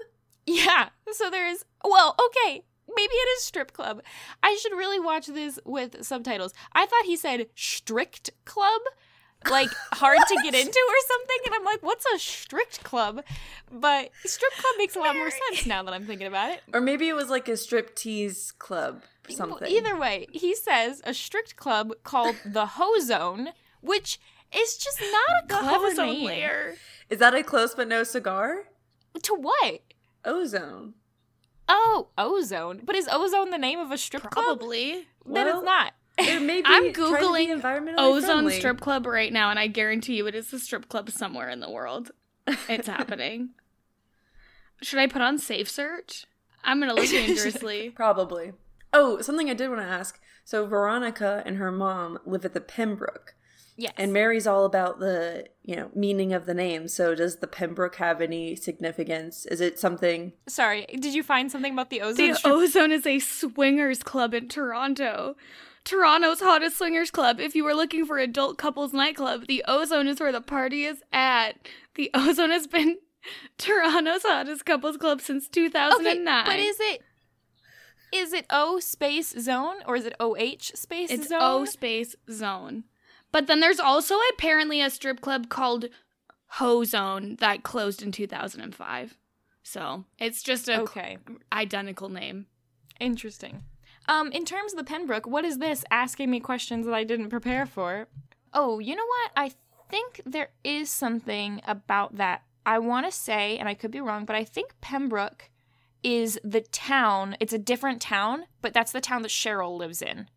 [0.47, 0.89] Yeah.
[1.13, 2.63] So there's well, okay.
[2.89, 4.03] Maybe it is strip club.
[4.43, 6.55] I should really watch this with subtitles.
[6.73, 8.81] I thought he said strict club,
[9.51, 13.23] like hard to get into or something, and I'm like, what's a strict club?
[13.71, 16.61] But strip club makes a lot more sense now that I'm thinking about it.
[16.73, 19.69] Or maybe it was like a strip tease club or something.
[19.71, 24.19] Either way, he says a strict club called the Ho Zone, which
[24.55, 26.27] is just not a clever name.
[26.27, 26.75] layer.
[27.11, 28.65] Is that a close but no cigar?
[29.23, 29.81] To what?
[30.25, 30.95] Ozone.
[31.69, 32.81] Oh, ozone.
[32.85, 34.33] But is ozone the name of a strip club?
[34.33, 35.07] Probably.
[35.27, 35.93] Then Well, it's not.
[36.19, 37.25] It may be I'm trying to be
[37.57, 38.59] Googling Ozone friendly.
[38.59, 41.61] Strip Club right now, and I guarantee you it is a strip club somewhere in
[41.61, 42.11] the world.
[42.69, 43.51] It's happening.
[44.83, 46.27] Should I put on safe search?
[46.65, 47.91] I'm gonna look dangerously.
[47.91, 48.53] Probably.
[48.93, 50.21] Oh, something I did want to ask.
[50.45, 53.35] So Veronica and her mom live at the Pembroke.
[53.77, 53.93] Yes.
[53.97, 56.89] And Mary's all about the, you know, meaning of the name.
[56.89, 59.47] So does the Pembroke have any significance?
[59.47, 62.29] Is it something Sorry, did you find something about the ozone?
[62.29, 62.53] The strip?
[62.53, 65.37] Ozone is a swingers club in Toronto.
[65.89, 67.41] Toronto's hottest swingers club.
[67.41, 71.03] If you were looking for adult couples nightclub, the Ozone is where the party is
[71.15, 71.53] at.
[71.95, 72.99] The Ozone has been
[73.57, 76.29] Toronto's hottest couples club since 2009.
[76.29, 77.03] Okay, but is it
[78.13, 81.19] is it O space zone or is it OH space Zone?
[81.19, 81.39] it's zone?
[81.41, 82.85] O space zone.
[83.33, 85.87] But then there's also apparently a strip club called
[86.53, 89.17] Ho Zone that closed in 2005.
[89.63, 91.17] So it's just a okay,
[91.51, 92.47] identical name.
[93.01, 93.63] interesting.
[94.09, 97.29] Um, in terms of the Pembroke, what is this asking me questions that I didn't
[97.29, 98.09] prepare for?
[98.55, 99.31] Oh, you know what?
[99.37, 99.53] I
[99.91, 102.43] think there is something about that.
[102.65, 105.51] I want to say, and I could be wrong, but I think Pembroke
[106.03, 107.37] is the town.
[107.39, 110.29] It's a different town, but that's the town that Cheryl lives in.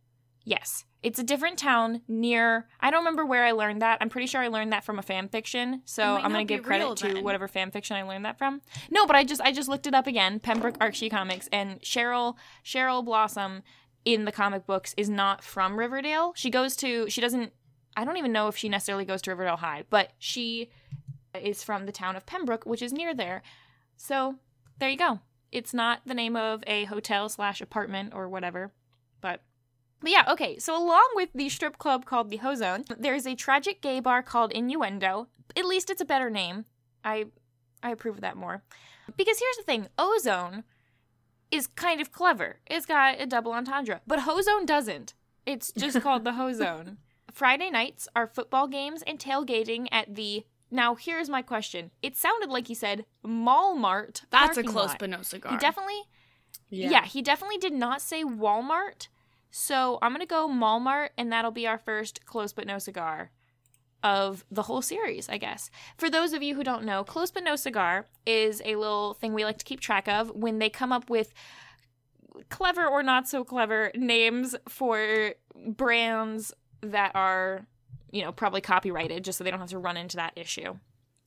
[0.43, 0.86] Yes.
[1.04, 2.68] It's a different town near.
[2.80, 3.98] I don't remember where I learned that.
[4.02, 5.82] I'm pretty sure I learned that from a fan fiction.
[5.86, 7.24] So I'm gonna give credit to then.
[7.24, 8.62] whatever fan fiction I learned that from.
[8.92, 10.40] No, but I just I just looked it up again.
[10.40, 13.64] Pembroke Archie Comics and Cheryl Cheryl Blossom
[14.06, 16.34] in the comic books is not from Riverdale.
[16.36, 17.52] She goes to she doesn't.
[17.98, 20.70] I don't even know if she necessarily goes to Riverdale High, but she
[21.34, 23.42] is from the town of Pembroke, which is near there.
[23.98, 24.36] So
[24.80, 25.20] there you go.
[25.52, 28.72] It's not the name of a hotel slash apartment or whatever,
[29.20, 29.42] but
[30.02, 30.58] but yeah, okay.
[30.60, 34.52] So along with the strip club called the Hozone, there's a tragic gay bar called
[34.52, 35.28] Innuendo.
[35.56, 36.66] At least it's a better name.
[37.04, 37.26] I
[37.84, 38.64] I approve of that more.
[39.18, 40.64] Because here's the thing, Ozone
[41.52, 42.60] is kind of clever.
[42.68, 45.14] It's got a double entendre, but Hozone doesn't.
[45.46, 46.98] It's just called the Hozone.
[47.32, 51.92] Friday nights are football games and tailgating at the Now, here's my question.
[52.02, 54.24] It sounded like he said Mall Mart.
[54.30, 55.00] That's a close lot.
[55.00, 55.52] but no cigar.
[55.52, 56.04] He definitely
[56.72, 57.06] yeah.
[57.06, 59.08] he definitely did not say Walmart.
[59.52, 63.32] So I'm gonna go Malmart, and that'll be our first close but no cigar
[64.04, 65.70] of the whole series, I guess.
[65.98, 69.34] For those of you who don't know, close but no cigar is a little thing
[69.34, 71.34] we like to keep track of when they come up with
[72.50, 75.34] clever or not so clever names for
[75.68, 77.68] brands that are,
[78.10, 80.78] you know, probably copyrighted, just so they don't have to run into that issue.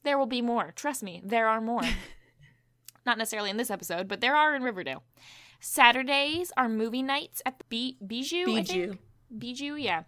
[0.03, 0.73] There will be more.
[0.75, 1.83] Trust me, there are more.
[3.07, 5.03] not necessarily in this episode, but there are in Riverdale.
[5.65, 7.65] Saturdays are movie nights at the
[7.99, 8.45] Bi- Bijou.
[8.45, 8.95] Bijou.
[9.37, 10.03] Bijou, yeah.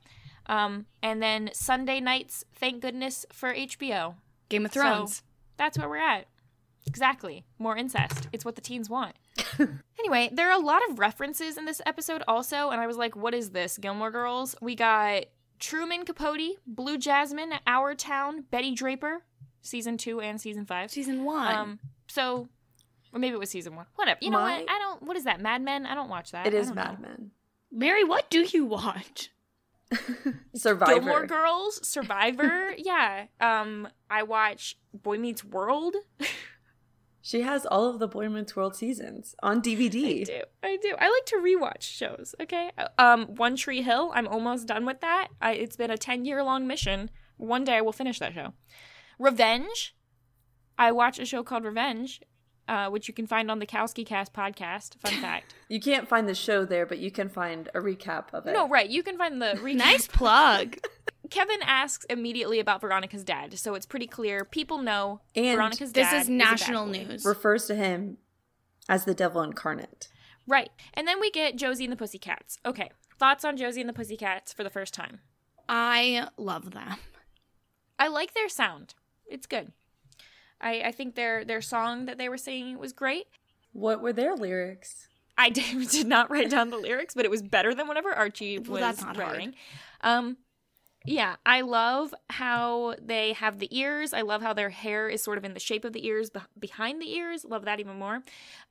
[0.46, 4.16] Um, and then Sunday nights, thank goodness for HBO.
[4.50, 5.22] Game of So- Thrones.
[5.56, 6.26] That's where we're at.
[6.86, 7.44] Exactly.
[7.58, 8.28] More incest.
[8.32, 9.16] It's what the teens want.
[9.98, 13.16] anyway, there are a lot of references in this episode also, and I was like,
[13.16, 13.78] what is this?
[13.78, 14.54] Gilmore Girls?
[14.60, 15.24] We got
[15.58, 19.24] Truman Capote, Blue Jasmine, Our Town, Betty Draper,
[19.62, 20.90] season two and season five.
[20.90, 21.54] Season one.
[21.54, 22.48] Um, so,
[23.16, 23.86] or maybe it was season one.
[23.96, 24.18] Whatever.
[24.20, 24.70] You know My- what?
[24.70, 25.02] I don't.
[25.02, 25.40] What is that?
[25.40, 25.86] Mad Men?
[25.86, 26.46] I don't watch that.
[26.46, 27.08] It I is don't Mad know.
[27.08, 27.30] Men.
[27.72, 29.30] Mary, what do you watch?
[30.54, 30.94] Survivor.
[30.94, 32.74] Gilmore Girls, Survivor.
[32.78, 33.26] yeah.
[33.40, 35.96] Um, I watch Boy Meets World.
[37.22, 40.20] She has all of the Boy Meets World seasons on DVD.
[40.20, 40.40] I do.
[40.62, 40.94] I do.
[40.96, 42.36] I like to rewatch shows.
[42.40, 42.70] Okay.
[42.98, 44.12] Um, One Tree Hill.
[44.14, 45.30] I'm almost done with that.
[45.42, 47.10] I, it's been a ten year long mission.
[47.36, 48.52] One day I will finish that show.
[49.18, 49.96] Revenge.
[50.78, 52.20] I watch a show called Revenge,
[52.68, 54.98] uh, which you can find on the Kowski Cast podcast.
[55.00, 55.54] Fun fact.
[55.68, 58.52] You can't find the show there, but you can find a recap of it.
[58.52, 58.88] no, right.
[58.88, 59.74] You can find the recap.
[59.76, 60.78] Nice plug.
[61.30, 64.44] Kevin asks immediately about Veronica's dad, so it's pretty clear.
[64.44, 66.92] People know And Veronica's this dad is national boy.
[67.04, 67.24] news.
[67.24, 68.18] refers to him
[68.88, 70.08] as the devil incarnate.
[70.46, 70.70] Right.
[70.94, 72.58] And then we get Josie and the Pussycats.
[72.64, 72.90] Okay.
[73.18, 75.18] Thoughts on Josie and the Pussycats for the first time?
[75.68, 76.94] I love them.
[77.98, 78.94] I like their sound.
[79.26, 79.72] It's good.
[80.60, 83.26] I, I think their their song that they were singing was great.
[83.72, 85.08] What were their lyrics?
[85.38, 88.58] I did, did not write down the lyrics, but it was better than whatever Archie
[88.58, 89.32] was Well, that's not hard.
[89.32, 89.54] writing.
[90.00, 90.38] Um,
[91.04, 94.12] yeah, I love how they have the ears.
[94.12, 96.42] I love how their hair is sort of in the shape of the ears, beh
[96.58, 97.44] behind the ears.
[97.44, 98.22] Love that even more.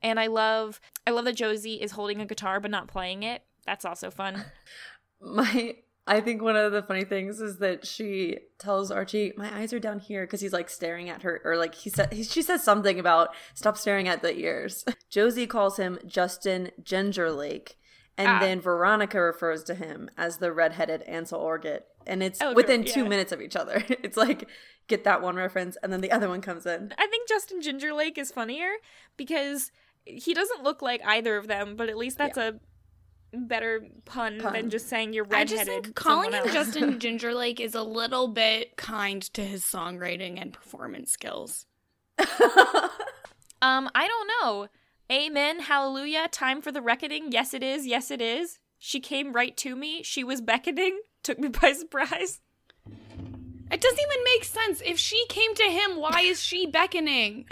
[0.02, 3.42] And I love I love that Josie is holding a guitar but not playing it.
[3.64, 4.44] That's also fun.
[5.20, 5.76] My
[6.08, 9.80] I think one of the funny things is that she tells Archie, "My eyes are
[9.80, 12.62] down here" because he's like staring at her, or like he said, he, she says
[12.62, 14.84] something about stop staring at the ears.
[15.10, 17.74] Josie calls him Justin Gingerlake,
[18.16, 18.38] and Ah.
[18.38, 23.02] then Veronica refers to him as the redheaded Ansel Elgort, and it's Elder, within two
[23.02, 23.08] yeah.
[23.08, 23.82] minutes of each other.
[24.04, 24.48] It's like
[24.88, 26.92] get that one reference, and then the other one comes in.
[26.96, 28.70] I think Justin Gingerlake is funnier
[29.16, 29.72] because
[30.04, 32.60] he doesn't look like either of them, but at least that's a
[33.32, 34.52] better pun, Pun.
[34.52, 35.52] than just saying you're redheaded.
[35.60, 36.52] I just think calling him else.
[36.52, 41.66] Justin Gingerlake is a little bit kind to his songwriting and performance skills.
[43.62, 44.68] Um, I don't know.
[45.10, 45.60] Amen.
[45.60, 46.28] Hallelujah.
[46.30, 47.32] Time for the reckoning.
[47.32, 47.86] Yes, it is.
[47.86, 48.58] Yes, it is.
[48.78, 50.02] She came right to me.
[50.02, 52.40] She was beckoning, took me by surprise.
[52.86, 54.82] It doesn't even make sense.
[54.84, 57.46] If she came to him, why is she beckoning?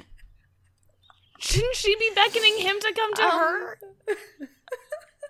[1.38, 3.78] Shouldn't she be beckoning him to come to Um, her?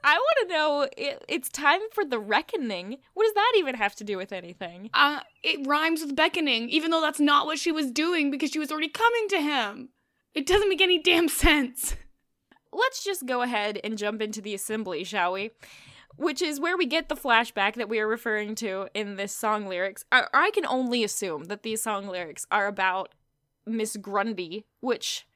[0.04, 2.98] I want to know it, it's time for the reckoning.
[3.14, 4.90] What does that even have to do with anything?
[4.92, 8.58] Uh, it rhymes with beckoning, even though that's not what she was doing because she
[8.58, 9.88] was already coming to him.
[10.34, 11.96] It doesn't make any damn sense.
[12.70, 15.52] Let's just go ahead and jump into the assembly, shall we?
[16.16, 19.66] Which is where we get the flashback that we are referring to in this song
[19.66, 20.04] lyrics.
[20.12, 23.14] I, I can only assume that these song lyrics are about
[23.64, 25.26] Miss Grundy, which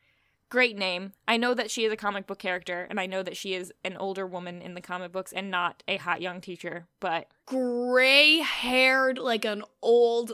[0.49, 1.13] great name.
[1.27, 3.73] I know that she is a comic book character, and I know that she is
[3.85, 8.39] an older woman in the comic books and not a hot young teacher, but Gray
[8.39, 10.33] haired, like an old,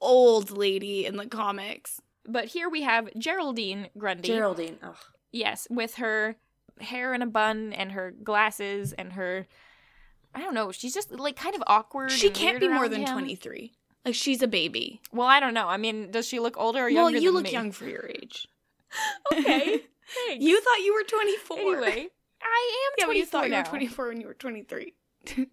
[0.00, 2.00] old lady in the comics.
[2.24, 4.28] but here we have Geraldine Grundy.
[4.28, 4.78] Geraldine.
[4.82, 4.96] Ugh.
[5.32, 6.36] Yes, with her
[6.80, 9.46] hair in a bun and her glasses and her
[10.34, 12.12] I don't know, she's just like kind of awkward.
[12.12, 13.12] She and can't weird be more than him.
[13.12, 13.72] 23.
[14.04, 15.00] Like, she's a baby.
[15.12, 15.66] Well, I don't know.
[15.68, 17.02] I mean, does she look older or younger?
[17.02, 17.52] Well, younger you than look me?
[17.52, 18.46] young for your age.
[19.32, 19.82] Okay.
[20.26, 20.44] Thanks.
[20.44, 21.58] You thought you were 24.
[21.58, 22.08] Anyway,
[22.42, 24.94] I am yeah, but 24 you thought you were 24 when you were 23.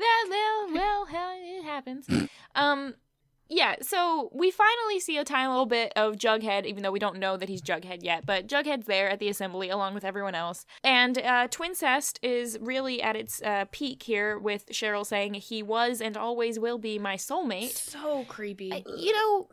[0.00, 2.06] Well, well, well, hell, it happens.
[2.54, 2.94] Um,
[3.48, 3.74] yeah.
[3.82, 7.36] So we finally see a tiny little bit of Jughead, even though we don't know
[7.36, 8.24] that he's Jughead yet.
[8.24, 13.02] But Jughead's there at the assembly along with everyone else, and uh, Twincest is really
[13.02, 17.16] at its uh, peak here with Cheryl saying he was and always will be my
[17.16, 17.72] soulmate.
[17.76, 18.72] So creepy.
[18.72, 19.48] I- you know,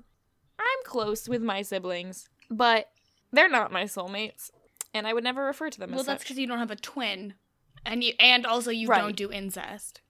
[0.60, 2.90] I'm close with my siblings, but
[3.32, 4.52] they're not my soulmates,
[4.94, 6.72] and I would never refer to them well, as Well, that's because you don't have
[6.72, 7.34] a twin.
[7.86, 9.02] And you and also you Right.
[9.02, 10.02] don't do incest.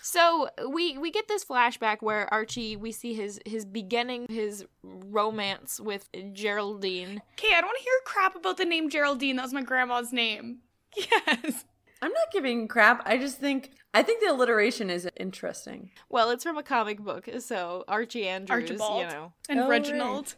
[0.00, 5.78] So we we get this flashback where Archie we see his his beginning his romance
[5.80, 7.22] with Geraldine.
[7.38, 9.36] Okay, I don't want to hear crap about the name Geraldine.
[9.36, 10.58] That was my grandma's name.
[10.96, 11.64] Yes.
[12.02, 13.02] I'm not giving crap.
[13.06, 15.90] I just think I think the alliteration is interesting.
[16.08, 19.00] Well, it's from a comic book, so Archie Andrews, Archibald.
[19.02, 20.34] you know, And Oh, Reginald.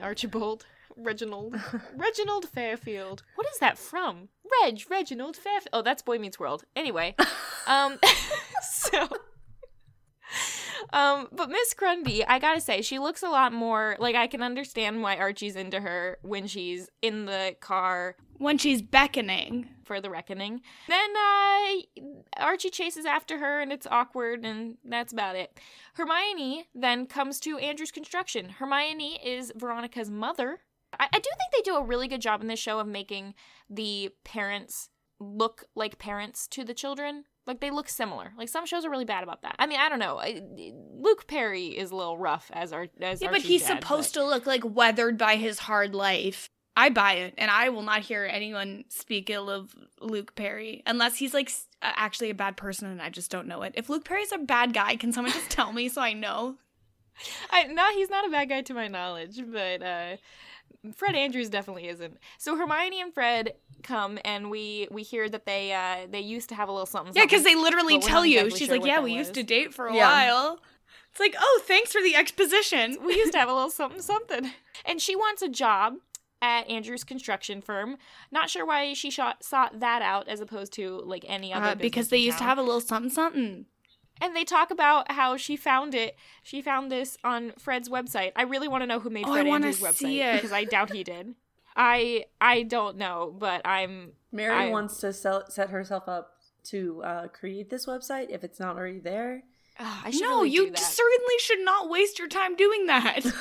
[0.00, 0.64] Archibald,
[0.98, 1.54] Reginald,
[1.96, 3.22] Reginald Fairfield.
[3.36, 4.28] What is that from?
[4.62, 5.70] Reg, Reginald Fairfield.
[5.72, 6.64] Oh, that's Boy Meets World.
[6.76, 7.14] Anyway,
[7.66, 7.98] um,
[8.62, 9.08] so.
[10.92, 14.42] Um, but Miss Grundy, I gotta say, she looks a lot more like I can
[14.42, 19.68] understand why Archie's into her when she's in the car When she's beckoning.
[19.84, 20.60] for the reckoning.
[20.86, 25.58] Then uh, Archie chases after her, and it's awkward, and that's about it.
[25.94, 28.50] Hermione then comes to Andrew's construction.
[28.50, 30.60] Hermione is Veronica's mother.
[30.98, 33.34] I, I do think they do a really good job in this show of making
[33.68, 37.24] the parents look like parents to the children.
[37.46, 38.32] Like they look similar.
[38.36, 39.56] Like some shows are really bad about that.
[39.58, 40.18] I mean, I don't know.
[40.18, 40.42] I,
[40.94, 44.24] Luke Perry is a little rough as our as Yeah, but he's dad, supposed to
[44.24, 46.50] look like weathered by his hard life.
[46.76, 51.16] I buy it, and I will not hear anyone speak ill of Luke Perry unless
[51.16, 51.50] he's like
[51.82, 53.72] actually a bad person and I just don't know it.
[53.76, 56.56] If Luke Perry's a bad guy, can someone just tell me so I know?
[57.50, 60.16] I no, he's not a bad guy to my knowledge, but uh
[60.94, 62.18] Fred Andrews definitely isn't.
[62.38, 66.54] So Hermione and Fred come and we we hear that they uh they used to
[66.54, 67.14] have a little something.
[67.16, 68.38] Yeah, because they literally tell you.
[68.40, 70.08] exactly She's sure like, "Yeah, that we used to date for a Yeah.
[70.08, 70.60] while."
[71.10, 74.50] It's like, "Oh, thanks for the exposition." we used to have a little something something.
[74.84, 75.94] And she wants a job
[76.40, 77.96] at Andrew's construction firm.
[78.30, 81.74] Not sure why she shot, sought that out as opposed to like any other Uh,
[81.74, 83.66] because they in used to have a little something something.
[84.20, 86.16] And they talk about how she found it.
[86.42, 88.32] She found this on Fred's website.
[88.36, 90.36] I really want to know who made Oh, Fred wanna Andrews' see website it.
[90.36, 91.34] because I doubt he did.
[91.76, 97.02] I I don't know, but I'm Mary I- wants to sell, set herself up to
[97.04, 99.42] uh, create this website if it's not already there.
[99.78, 100.78] Ugh, I should No, really you that.
[100.78, 103.24] certainly should not waste your time doing that.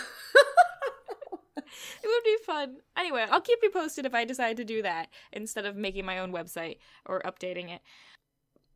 [2.04, 2.78] It would be fun.
[2.96, 6.20] Anyway, I'll keep you posted if I decide to do that instead of making my
[6.20, 7.82] own website or updating it.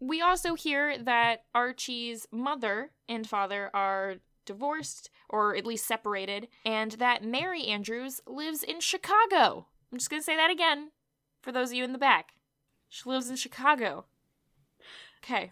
[0.02, 6.94] We also hear that Archie's mother and father are divorced or at least separated, and
[6.94, 9.68] that Mary Andrews lives in Chicago.
[9.92, 10.90] I'm just going to say that again
[11.42, 12.34] for those of you in the back.
[12.90, 14.06] She lives in Chicago.
[15.24, 15.52] Okay.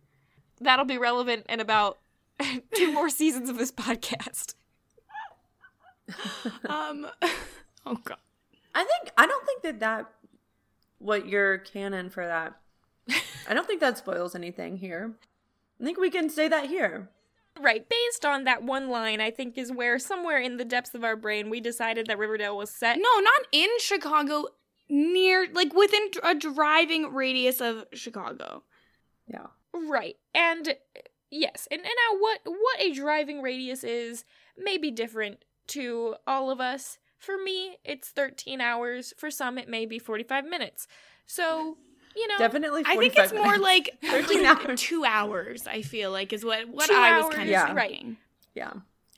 [0.60, 1.98] That'll be relevant in about
[2.74, 4.54] two more seasons of this podcast.
[6.66, 7.06] um,
[7.86, 8.18] oh god.
[8.74, 10.10] I think I don't think that that
[10.98, 12.54] what your canon for that.
[13.48, 15.12] I don't think that spoils anything here.
[15.80, 17.08] I think we can say that here.
[17.60, 21.04] Right, based on that one line, I think is where somewhere in the depths of
[21.04, 22.96] our brain we decided that Riverdale was set.
[22.96, 24.46] No, not in Chicago.
[24.88, 28.62] Near, like within a driving radius of Chicago.
[29.26, 29.46] Yeah.
[29.72, 30.76] Right, and
[31.30, 34.24] yes, and, and now what what a driving radius is
[34.58, 36.98] may be different to all of us.
[37.18, 39.14] For me, it's 13 hours.
[39.16, 40.86] For some, it may be 45 minutes.
[41.26, 41.78] So
[42.16, 42.82] you know, Definitely.
[42.86, 43.62] I think it's more minutes.
[43.62, 44.80] like 13 like hours.
[44.80, 45.66] two hours.
[45.66, 47.74] I feel like is what what Two I was kind of Yeah.
[47.74, 48.16] thinking.
[48.54, 48.72] Yeah.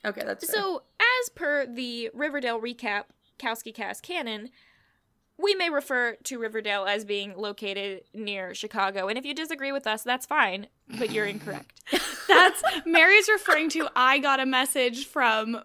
[0.04, 0.60] Okay, that's fair.
[0.62, 3.04] So, as per the Riverdale recap,
[3.38, 4.50] Kowski Cast canon,
[5.38, 9.08] we may refer to Riverdale as being located near Chicago.
[9.08, 10.66] And if you disagree with us, that's fine,
[10.98, 11.80] but you're incorrect.
[12.28, 13.88] That's Mary's referring to.
[13.96, 15.60] I got a message from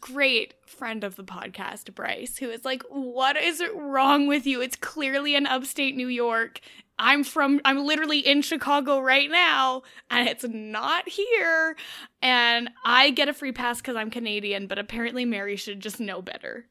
[0.00, 4.60] great friend of the podcast, Bryce, who is like, "What is wrong with you?
[4.60, 6.60] It's clearly in upstate New York.
[6.98, 7.60] I'm from.
[7.64, 11.76] I'm literally in Chicago right now, and it's not here.
[12.22, 16.22] And I get a free pass because I'm Canadian, but apparently Mary should just know
[16.22, 16.66] better.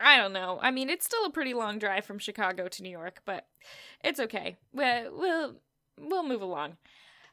[0.00, 0.58] I don't know.
[0.60, 3.46] I mean, it's still a pretty long drive from Chicago to New York, but
[4.02, 4.56] it's okay.
[4.72, 5.54] We'll we'll,
[5.98, 6.76] we'll move along.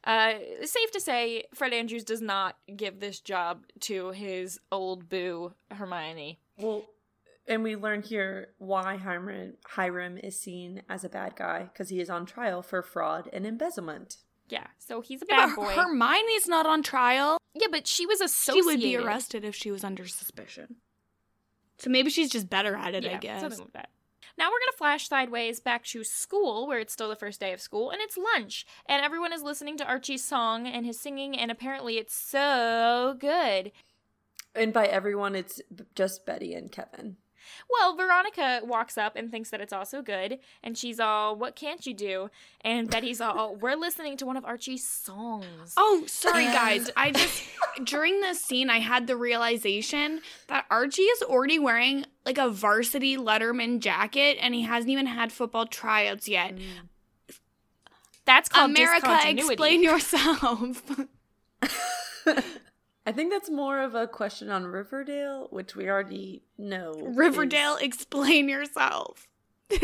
[0.04, 0.34] Uh,
[0.64, 6.40] safe to say, Fred Andrews does not give this job to his old boo Hermione.
[6.58, 6.84] well,
[7.46, 12.00] and we learn here why Hiram Hiram is seen as a bad guy because he
[12.00, 14.16] is on trial for fraud and embezzlement.
[14.48, 15.72] Yeah, so he's a Yeah, bad but boy.
[15.72, 17.38] Hermione's not on trial.
[17.54, 18.62] yeah, but she was associated.
[18.62, 20.76] She would be arrested if she was under suspicion.
[21.78, 23.40] So maybe she's just better at it, I guess.
[23.40, 23.88] something like that.
[24.38, 27.60] Now we're gonna flash sideways back to school, where it's still the first day of
[27.60, 31.50] school, and it's lunch, and everyone is listening to Archie's song and his singing, and
[31.50, 33.72] apparently it's so good.
[34.54, 35.60] And by everyone, it's
[35.94, 37.16] just Betty and Kevin.
[37.70, 41.84] Well, Veronica walks up and thinks that it's also good, and she's all, "What can't
[41.86, 42.30] you do?"
[42.60, 46.90] And Betty's all, "We're listening to one of Archie's songs." Oh, sorry guys.
[46.96, 47.44] I just
[47.84, 53.16] during this scene I had the realization that Archie is already wearing like a varsity
[53.16, 56.56] Letterman jacket and he hasn't even had football tryouts yet.
[56.56, 57.36] Mm.
[58.24, 60.82] That's called America, explain yourself.
[63.04, 66.94] I think that's more of a question on Riverdale, which we already know.
[66.94, 69.28] Riverdale, is- explain yourself.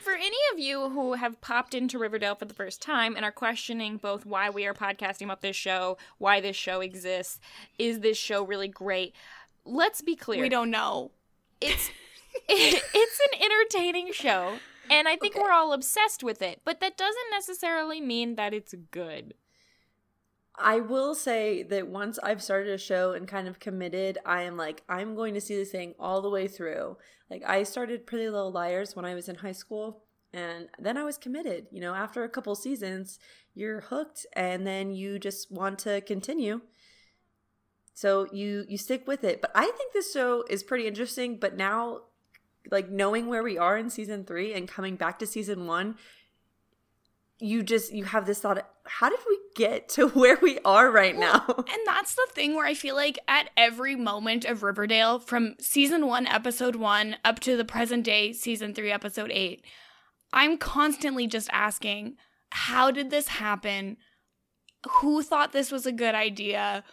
[0.00, 3.32] For any of you who have popped into Riverdale for the first time and are
[3.32, 7.40] questioning both why we are podcasting about this show, why this show exists,
[7.78, 9.14] is this show really great?
[9.68, 10.40] Let's be clear.
[10.40, 11.10] we don't know.
[11.60, 11.90] It's
[12.48, 14.58] it's an entertaining show,
[14.90, 15.42] and I think Okay.
[15.42, 16.60] we're all obsessed with it.
[16.64, 19.34] But that doesn't necessarily mean that it's good.
[20.60, 24.56] I will say that once I've started a show and kind of committed, I am
[24.56, 26.96] like, I'm going to see this thing all the way through.
[27.30, 30.02] Like, I started Pretty Little Liars when I was in high school,
[30.32, 31.66] and then I was committed.
[31.70, 33.20] You know, after a couple seasons,
[33.54, 36.60] you're hooked, and then you just want to continue.
[37.98, 39.40] So you you stick with it.
[39.40, 41.36] But I think this show is pretty interesting.
[41.36, 42.02] But now,
[42.70, 45.96] like knowing where we are in season three and coming back to season one,
[47.40, 51.16] you just you have this thought how did we get to where we are right
[51.18, 55.56] now And that's the thing where I feel like at every moment of Riverdale, from
[55.58, 59.64] season one, episode one, up to the present day, season three, episode eight,
[60.32, 62.14] I'm constantly just asking,
[62.50, 63.96] how did this happen?
[65.00, 66.84] Who thought this was a good idea?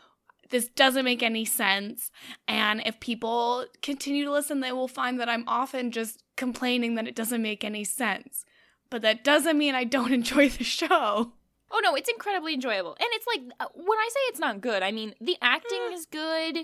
[0.50, 2.12] This doesn't make any sense.
[2.48, 7.08] And if people continue to listen, they will find that I'm often just complaining that
[7.08, 8.46] it doesn't make any sense.
[8.90, 11.32] But that doesn't mean I don't enjoy the show.
[11.72, 14.84] Oh no, it's incredibly enjoyable, and it's like uh, when I say it's not good,
[14.84, 16.60] I mean the acting is good.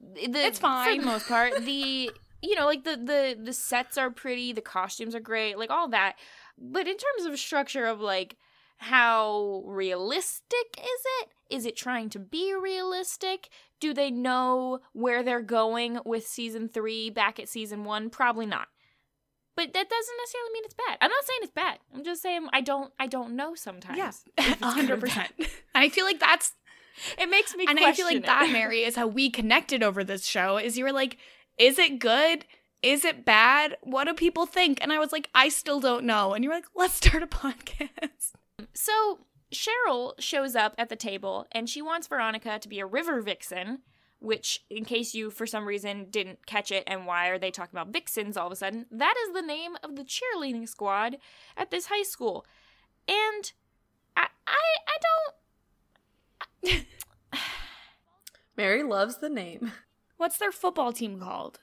[0.00, 0.96] The, It's fine.
[0.96, 1.52] for the most part.
[1.64, 2.10] The
[2.42, 5.88] you know like the the the sets are pretty, the costumes are great, like all
[5.90, 6.16] that.
[6.58, 8.36] But in terms of structure of like
[8.82, 11.28] how realistic is it?
[11.50, 13.48] Is it trying to be realistic?
[13.80, 18.10] Do they know where they're going with season three back at season one?
[18.10, 18.68] Probably not.
[19.54, 20.98] But that doesn't necessarily mean it's bad.
[21.00, 21.78] I'm not saying it's bad.
[21.94, 23.98] I'm just saying I don't I don't know sometimes.
[23.98, 25.32] Yes, if it's good or hundred percent.
[25.74, 26.54] I feel like that's
[27.18, 28.50] It makes me and I feel like question that.
[28.52, 30.56] Mary, is how we connected over this show.
[30.56, 31.18] Is you were like,
[31.56, 32.46] is it good?
[32.82, 33.76] Is it bad?
[33.82, 34.78] What do people think?
[34.82, 36.34] And I was like, I still don't know.
[36.34, 38.32] And you were like, let's start a podcast.
[38.74, 43.20] So Cheryl shows up at the table and she wants Veronica to be a river
[43.20, 43.80] vixen,
[44.18, 47.76] which, in case you for some reason didn't catch it, and why are they talking
[47.76, 48.86] about vixens all of a sudden?
[48.90, 51.18] That is the name of the cheerleading squad
[51.56, 52.46] at this high school,
[53.08, 53.52] and
[54.16, 54.96] I I, I
[56.62, 56.86] don't.
[58.56, 59.72] mary loves the name
[60.22, 61.58] What's their football team called?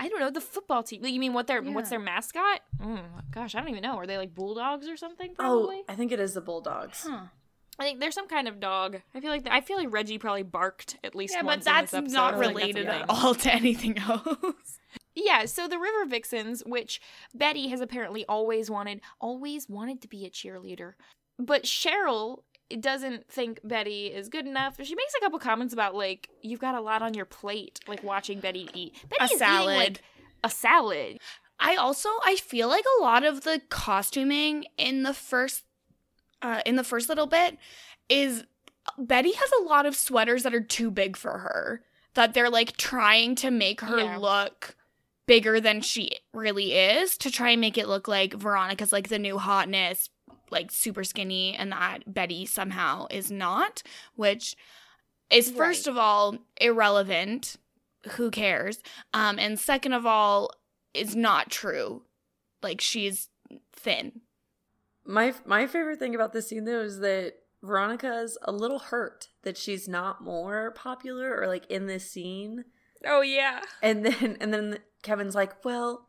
[0.00, 1.04] I don't know the football team.
[1.04, 2.60] You mean what their what's their mascot?
[2.82, 3.96] Mm, gosh, I don't even know.
[3.96, 5.34] Are they like bulldogs or something?
[5.34, 5.76] Probably.
[5.76, 7.24] oh i think it is the bulldogs Huh.
[7.78, 9.00] I think there's some kind of dog.
[9.14, 11.64] I feel like I feel like Reggie probably barked at least Yeah, once.
[11.64, 14.78] but that's in this not I feel like that's related at all to anything else.
[15.14, 17.00] Yeah, so the River Vixens, which
[17.34, 20.92] Betty has apparently always wanted, always wanted to be a cheerleader.
[21.38, 22.42] But Cheryl
[22.80, 24.76] doesn't think Betty is good enough.
[24.82, 28.02] She makes a couple comments about like you've got a lot on your plate, like
[28.02, 28.94] watching Betty eat.
[29.08, 29.76] Betty A is eating salad.
[29.76, 30.02] like
[30.44, 31.18] a salad.
[31.58, 35.64] I also I feel like a lot of the costuming in the first
[36.42, 37.58] uh in the first little bit
[38.08, 38.44] is
[38.98, 41.82] Betty has a lot of sweaters that are too big for her.
[42.14, 44.16] That they're like trying to make her Yeah.
[44.16, 44.74] look
[45.26, 49.18] bigger than she really is to try and make it look like Veronica's like the
[49.18, 50.08] new hotness,
[50.50, 53.82] like super skinny, and that Betty somehow is not,
[54.16, 54.56] which
[55.30, 55.92] is first Right.
[55.92, 57.56] of all irrelevant.
[58.12, 58.78] Who cares?
[59.12, 60.50] Um, and second of all,
[60.94, 62.02] is not true.
[62.62, 63.28] Like she's
[63.72, 64.22] thin.
[65.06, 69.56] My my favorite thing about this scene though is that Veronica's a little hurt that
[69.56, 72.64] she's not more popular or like in this scene.
[73.06, 73.60] Oh yeah.
[73.82, 76.08] And then and then Kevin's like, "Well,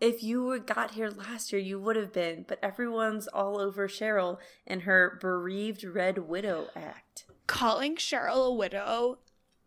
[0.00, 3.88] if you were- got here last year, you would have been, but everyone's all over
[3.88, 9.18] Cheryl and her bereaved Red Widow act." Calling Cheryl a widow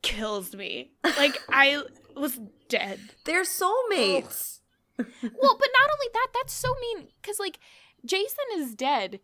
[0.02, 0.92] kills me.
[1.04, 1.84] Like I
[2.16, 3.00] was dead.
[3.26, 4.60] They're soulmates.
[4.98, 7.60] well, but not only that, that's so mean because like
[8.06, 9.20] Jason is dead.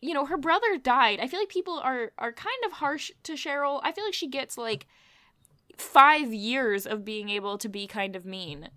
[0.00, 1.20] You know, her brother died.
[1.20, 3.80] I feel like people are are kind of harsh to Cheryl.
[3.82, 4.86] I feel like she gets like
[5.78, 8.68] five years of being able to be kind of mean,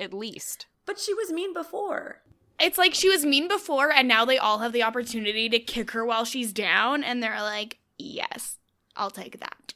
[0.00, 0.66] at least.
[0.86, 2.22] But she was mean before.
[2.58, 5.90] It's like she was mean before, and now they all have the opportunity to kick
[5.90, 8.58] her while she's down, and they're like, "Yes,
[8.96, 9.74] I'll take that."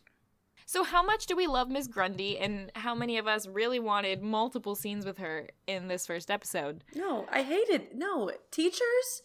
[0.65, 4.23] So, how much do we love Miss Grundy, and how many of us really wanted
[4.23, 6.85] multiple scenes with her in this first episode?
[6.95, 9.23] No, I hated no teachers,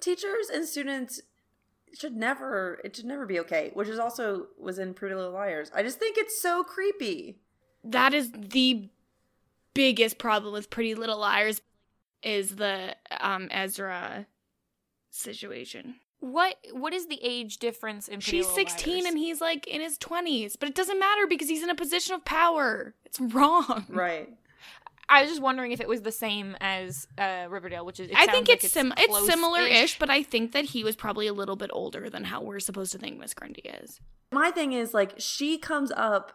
[0.00, 1.22] teachers and students
[1.94, 2.80] should never.
[2.84, 3.70] It should never be okay.
[3.72, 5.70] Which is also was in Pretty Little Liars.
[5.74, 7.38] I just think it's so creepy.
[7.84, 8.90] That is the
[9.74, 11.60] biggest problem with Pretty Little Liars,
[12.22, 14.26] is the um Ezra
[15.10, 15.96] situation.
[16.20, 18.14] What What is the age difference in?
[18.20, 19.06] Pretty She's Little 16 Liars?
[19.06, 22.14] and he's like in his 20s, but it doesn't matter because he's in a position
[22.14, 22.94] of power.
[23.04, 23.86] It's wrong.
[23.88, 24.28] Right.
[25.08, 28.10] I was just wondering if it was the same as uh, Riverdale, which is.
[28.10, 29.28] It I sounds think like it's sim- it's close-ish.
[29.34, 32.60] similar-ish, but I think that he was probably a little bit older than how we're
[32.60, 34.00] supposed to think Miss Grundy is.
[34.30, 36.32] My thing is like she comes up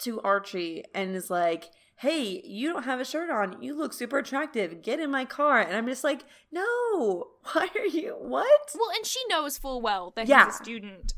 [0.00, 3.60] to Archie and is like, "Hey, you don't have a shirt on.
[3.62, 4.82] You look super attractive.
[4.82, 6.22] Get in my car." And I'm just like,
[6.52, 7.28] "No.
[7.52, 8.16] Why are you?
[8.18, 10.46] What?" Well, and she knows full well that Yeah.
[10.46, 11.14] he's a student,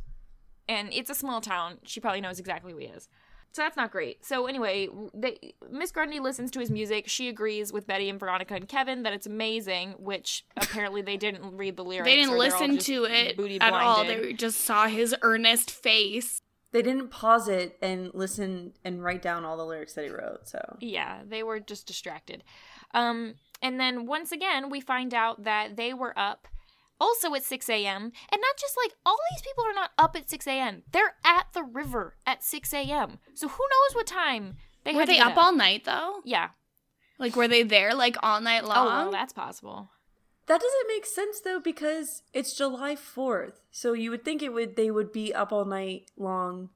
[0.68, 1.79] and it's a small town.
[1.85, 3.09] She probably knows exactly who he is.
[3.53, 4.26] So that's not great.
[4.26, 7.09] So anyway, they, Miss Grundy listens to his music.
[7.09, 11.57] She agrees with Betty and Veronica and Kevin that it's amazing, which apparently they didn't
[11.57, 12.05] read the lyrics.
[12.05, 14.05] They didn't or they're all listen to it at all.
[14.05, 16.43] They just saw his earnest face.
[16.71, 20.49] They didn't pause it and listen and write down all the lyrics that he wrote.
[20.49, 22.45] So Yeah, they were just distracted.
[22.93, 26.47] Um, and then once again, we find out that they were up
[27.01, 28.03] also at 6 a.m.
[28.03, 31.47] And not just like all these people are not up at 6 a.m., they're at
[31.55, 33.19] the river at 6 a.m.
[33.35, 36.21] So who knows what time they Were had they get up all night though?
[36.25, 36.51] Yeah.
[37.19, 38.77] Like were they there like all night long?
[38.79, 39.91] Oh, well, that's possible.
[40.49, 43.61] That doesn't make sense though because it's July 4th.
[43.70, 46.70] So you would think it would they would be up all night long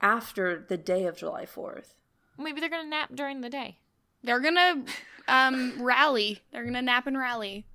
[0.00, 1.94] after the day of July 4th.
[2.38, 3.78] Maybe they're going to nap during the day.
[4.22, 4.84] They're gonna
[5.28, 6.40] um rally.
[6.52, 7.66] They're gonna nap and rally.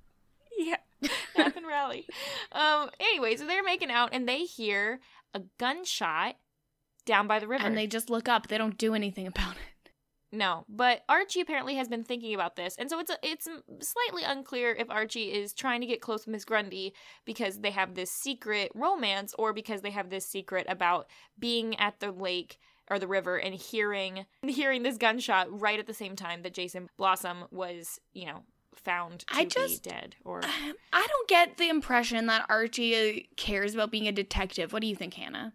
[0.58, 0.76] Yeah.
[1.36, 2.06] nap and rally.
[2.52, 5.00] Um, anyway, so they're making out and they hear
[5.34, 6.36] a gunshot
[7.04, 7.64] down by the river.
[7.64, 8.48] And they just look up.
[8.48, 9.75] They don't do anything about it.
[10.32, 13.48] No, but Archie apparently has been thinking about this, and so it's a, it's
[13.80, 16.92] slightly unclear if Archie is trying to get close with Miss Grundy
[17.24, 21.06] because they have this secret romance, or because they have this secret about
[21.38, 22.58] being at the lake
[22.90, 26.88] or the river and hearing hearing this gunshot right at the same time that Jason
[26.96, 28.42] Blossom was, you know,
[28.74, 30.16] found to I just- be dead.
[30.24, 34.72] Or Um, I don't get the impression that Archie uh, cares about being a detective.
[34.72, 35.54] What do you think, Hannah?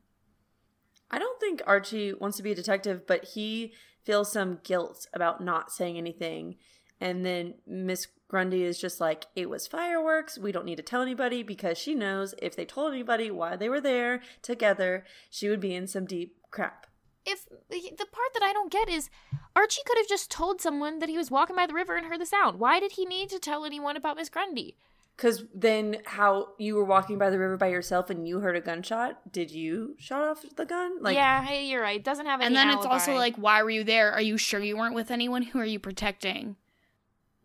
[1.14, 5.44] I don't think Archie wants to be a detective, but he feels some guilt about
[5.44, 6.56] not saying anything.
[7.00, 10.38] And then Miss Grundy is just like, it was fireworks.
[10.38, 13.70] We don't need to tell anybody because she knows if they told anybody why they
[13.70, 16.88] were there together, she would be in some deep crap.
[17.26, 19.10] if the part that I don't get is
[19.56, 22.22] Archie could have just told someone that he was walking by the river and heard
[22.22, 22.60] the sound.
[22.60, 24.78] Why did he need to tell anyone about Miss Grundy?
[25.18, 28.62] Because then, how you were walking by the river by yourself and you heard a
[28.62, 29.32] gunshot?
[29.32, 31.02] Did you shot off the gun?
[31.04, 31.98] Like, yeah, hey, you're right.
[32.00, 32.48] It Doesn't have any.
[32.48, 34.12] And then it's also like, why were you there?
[34.12, 35.44] Are you sure you weren't with anyone?
[35.44, 36.56] Who are you protecting?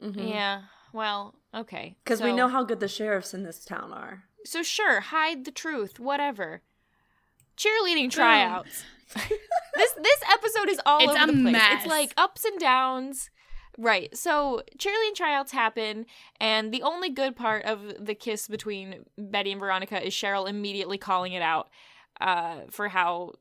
[0.03, 0.29] mhm.
[0.31, 0.63] yeah.
[0.93, 1.97] Well, okay.
[2.03, 4.25] Because we know how good the sheriffs in this town are.
[4.45, 6.01] So sure, hide the truth.
[6.01, 6.63] Whatever.
[7.59, 8.85] Cheerleading tryouts.
[9.15, 11.53] this this episode is all It's over a the place.
[11.53, 11.73] mess.
[11.83, 13.31] It's like ups and downs.
[13.79, 14.17] Right.
[14.17, 16.07] So cheerleading tryouts happen,
[16.41, 20.99] and the only good part of the kiss between Betty and Veronica is Cheryl immediately
[20.99, 21.69] calling it out
[22.21, 23.35] uh, for how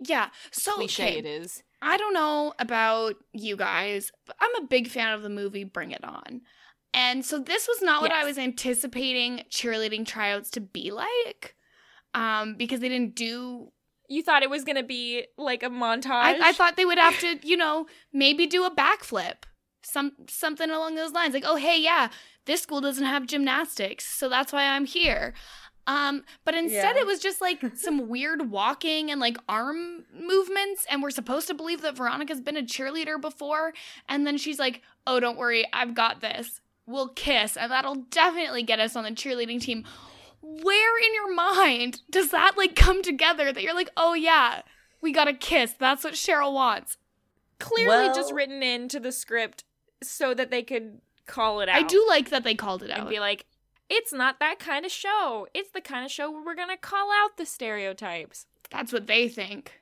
[0.00, 0.30] Yeah.
[0.50, 1.62] So cliche okay, it is.
[1.82, 5.90] I don't know about you guys, but I'm a big fan of the movie Bring
[5.90, 6.40] It On.
[6.94, 11.56] And so this was not what I was anticipating cheerleading tryouts to be like.
[12.14, 13.72] Um, because they didn't do
[14.08, 16.12] You thought it was gonna be like a montage.
[16.12, 19.44] I, I thought they would have to, you know, maybe do a backflip.
[19.84, 21.34] Some something along those lines.
[21.34, 22.08] Like, oh hey, yeah,
[22.46, 25.34] this school doesn't have gymnastics, so that's why I'm here.
[25.86, 27.02] Um, but instead Yeah.
[27.02, 31.54] it was just like some weird walking and like arm movements, and we're supposed to
[31.54, 33.74] believe that Veronica's been a cheerleader before,
[34.08, 36.60] and then she's like, Oh, don't worry, I've got this.
[36.86, 39.84] We'll kiss, and that'll definitely get us on the cheerleading team.
[40.42, 44.60] Where in your mind does that like come together that you're like, oh yeah,
[45.00, 45.72] we got a kiss.
[45.72, 46.98] That's what Cheryl wants.
[47.58, 49.64] clearly just written into the script
[50.08, 51.76] so that they could call it out.
[51.76, 53.00] I do like that they called it out.
[53.00, 53.46] and be like,
[53.90, 55.46] it's not that kind of show.
[55.54, 58.46] It's the kind of show where we're gonna call out the stereotypes.
[58.70, 59.80] That's what they think.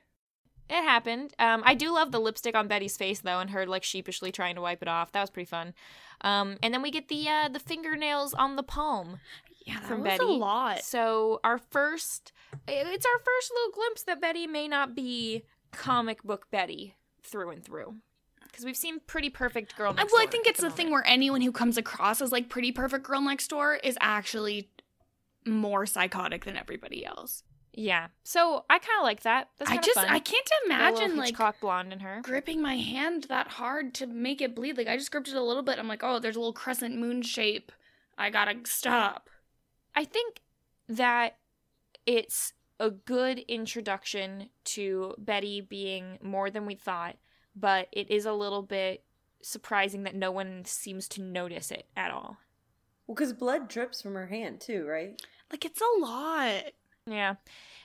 [0.69, 1.33] It happened.
[1.39, 4.55] Um, I do love the lipstick on Betty's face though, and her like sheepishly trying
[4.55, 5.11] to wipe it off.
[5.11, 5.73] That was pretty fun.
[6.21, 9.19] Um, and then we get the uh, the fingernails on the palm
[9.65, 10.23] Yeah, that from was Betty.
[10.23, 10.81] a lot.
[10.83, 12.31] So our first,
[12.67, 17.63] it's our first little glimpse that Betty may not be comic book Betty through and
[17.63, 17.95] through,
[18.53, 19.91] because we've seen pretty perfect girl.
[19.91, 22.47] I- Next well, I think it's the thing where anyone who comes across as like
[22.47, 24.69] pretty perfect girl next door is actually
[25.45, 27.43] more psychotic than everybody else.
[27.73, 28.09] Yeah.
[28.23, 29.49] So I kind of like that.
[29.57, 30.05] That's I just fun.
[30.07, 32.21] I can't Got a little imagine like blonde in her.
[32.23, 34.77] gripping my hand that hard to make it bleed.
[34.77, 35.79] Like I just gripped it a little bit.
[35.79, 37.71] I'm like, oh, there's a little crescent moon shape.
[38.15, 39.27] I gotta stop.
[39.95, 40.41] I think
[40.87, 41.37] that
[42.05, 47.15] it's a good introduction to Betty being more than we thought,
[47.55, 49.03] but it is a little bit
[49.41, 52.37] surprising that no one seems to notice it at all.
[53.07, 55.21] Well, because blood drips from her hand too, right?
[55.51, 56.63] Like it's a lot.
[57.05, 57.35] Yeah.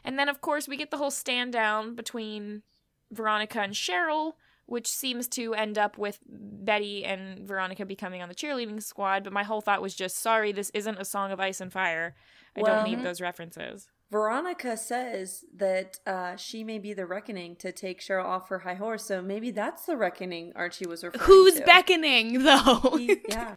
[0.04, 2.62] And then, of course, we get the whole stand down between
[3.10, 4.34] Veronica and Cheryl,
[4.66, 9.24] which seems to end up with Betty and Veronica becoming on the cheerleading squad.
[9.24, 12.14] But my whole thought was just sorry, this isn't a song of ice and fire.
[12.56, 13.88] I Well- don't need those references.
[14.10, 18.74] Veronica says that uh, she may be the reckoning to take Cheryl off her high
[18.74, 21.58] horse, so maybe that's the reckoning Archie was referring Who's to.
[21.60, 22.96] Who's beckoning though?
[22.96, 23.56] He- yeah.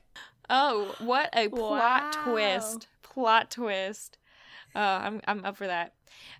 [0.49, 2.23] Oh, what a plot Wow.
[2.33, 2.87] twist.
[3.03, 4.17] Plot twist.
[4.75, 5.93] Uh, I'm, I'm up for that.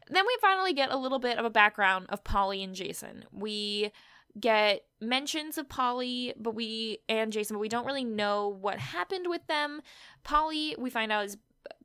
[0.10, 3.24] Then we finally get a little bit of a background of Polly and Jason.
[3.32, 3.92] We
[4.40, 9.28] get mentions of Polly, but we and Jason, but we don't really know what happened
[9.30, 9.82] with them.
[10.24, 11.38] Polly, we find out is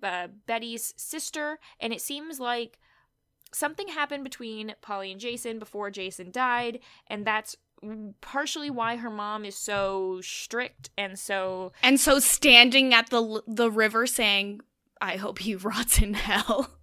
[0.03, 2.79] uh, Betty's sister, and it seems like
[3.53, 7.57] something happened between Polly and Jason before Jason died, and that's
[8.21, 13.71] partially why her mom is so strict and so and so standing at the the
[13.71, 14.61] river saying,
[15.01, 16.79] "I hope he rots in hell."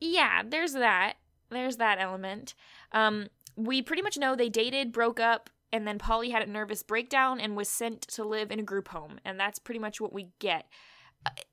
[0.00, 1.14] yeah there's that.
[1.50, 2.54] There's that element.
[2.92, 6.82] Um we pretty much know they dated broke up and then polly had a nervous
[6.82, 10.12] breakdown and was sent to live in a group home and that's pretty much what
[10.12, 10.66] we get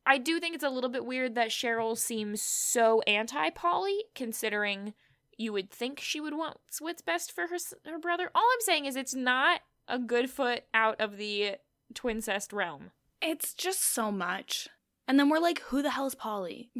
[0.05, 4.93] I- do think it's a little bit weird that cheryl seems so anti-polly considering
[5.37, 8.85] you would think she would want what's best for her her brother all i'm saying
[8.85, 11.55] is it's not a good foot out of the
[11.93, 14.67] twincest realm It's just so much.
[15.07, 16.69] And then we're like, "Who the hell is Polly?"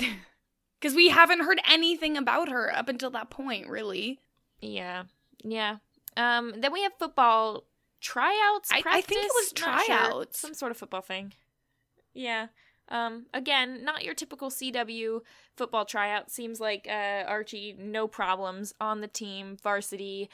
[0.80, 4.20] Because we haven't heard anything about her up until that point, really.
[4.60, 5.04] Yeah,
[5.44, 5.78] yeah.
[6.18, 7.64] Um, then we have football
[8.02, 8.70] tryouts.
[8.72, 9.96] I- I think it was not sure.
[9.98, 10.40] tryouts.
[10.40, 11.34] some sort of football thing.
[12.14, 12.48] Yeah.
[12.94, 15.22] Um, again, not your typical CW
[15.58, 16.30] football tryout.
[16.30, 20.30] Seems like uh, Archie, no problems on the team, varsity.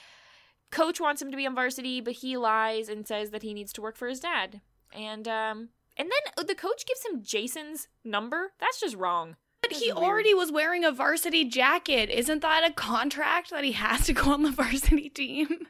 [0.69, 3.71] Coach wants him to be on varsity, but he lies and says that he needs
[3.73, 4.59] to work for his dad.
[4.93, 8.51] And um, and then the coach gives him Jason's number.
[8.59, 9.37] That's just wrong.
[9.61, 12.09] But he already was wearing a varsity jacket.
[12.09, 15.67] Isn't that a contract that he has to go on the varsity team?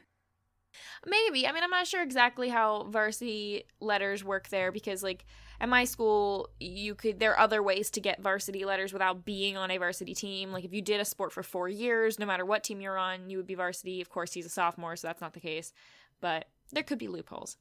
[1.06, 1.46] Maybe.
[1.46, 5.24] I mean, I'm not sure exactly how varsity letters work there because, like,
[5.60, 9.56] at my school, you could, there are other ways to get varsity letters without being
[9.56, 10.52] on a varsity team.
[10.52, 13.28] Like, if you did a sport for four years, no matter what team you're on,
[13.28, 14.00] you would be varsity.
[14.00, 15.72] Of course, he's a sophomore, so that's not the case.
[16.20, 17.58] But there could be loopholes.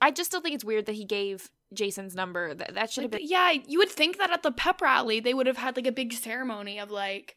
[0.00, 2.54] I just still think it's weird that he gave Jason's number.
[2.54, 3.30] That, that should have Like, been.
[3.30, 5.92] yeah, you would think that at the pep rally they would have had like a
[5.92, 7.36] big ceremony of like,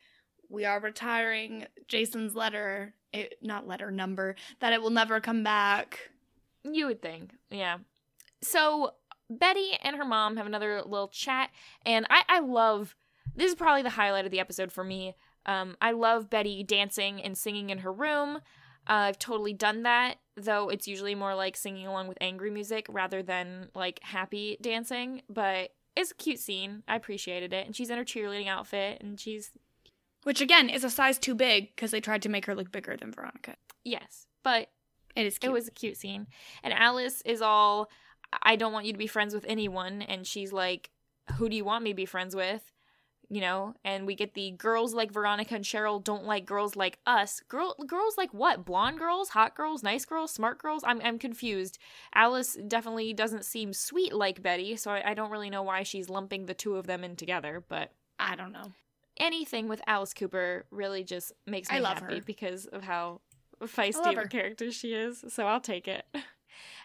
[0.50, 6.12] we are retiring Jason's letter, it, not letter number, that it will never come back.
[6.64, 7.78] You would think, yeah.
[8.42, 8.92] So
[9.30, 11.50] Betty and her mom have another little chat,
[11.86, 12.96] and I, I love
[13.36, 15.16] this is probably the highlight of the episode for me.
[15.46, 18.38] Um, I love Betty dancing and singing in her room.
[18.88, 22.86] Uh, I've totally done that, though it's usually more like singing along with angry music
[22.90, 25.24] rather than like happy dancing.
[25.28, 26.84] But it's a cute scene.
[26.88, 29.52] I appreciated it, and she's in her cheerleading outfit, and she's
[30.24, 32.96] Which again is a size too big because they tried to make her look bigger
[32.96, 33.56] than Veronica.
[33.84, 34.70] yes, but
[35.16, 35.50] It is cute.
[35.50, 36.28] It was a cute scene.
[36.64, 37.90] And Alice is all,
[38.44, 40.02] I don't want you to be friends with anyone.
[40.02, 40.90] And she's like,
[41.38, 42.72] Who do you want me to be friends with?
[43.28, 47.00] You know, and we get the girls like Veronica and Cheryl don't like girls like
[47.08, 47.42] us.
[47.50, 48.66] Girl, girls like what?
[48.66, 50.84] Blonde girls, hot girls, nice girls, smart girls.
[50.86, 51.80] I'm, I'm confused.
[52.14, 56.08] Alice definitely doesn't seem sweet like Betty, so I, I don't really know why she's
[56.08, 57.64] lumping the two of them in together.
[57.68, 58.74] But I don't know.
[59.18, 62.22] anything with Alice Cooper really just makes me happy her.
[62.22, 63.22] because of how
[63.64, 65.26] feisty of a character she is.
[65.30, 66.06] So I'll take it.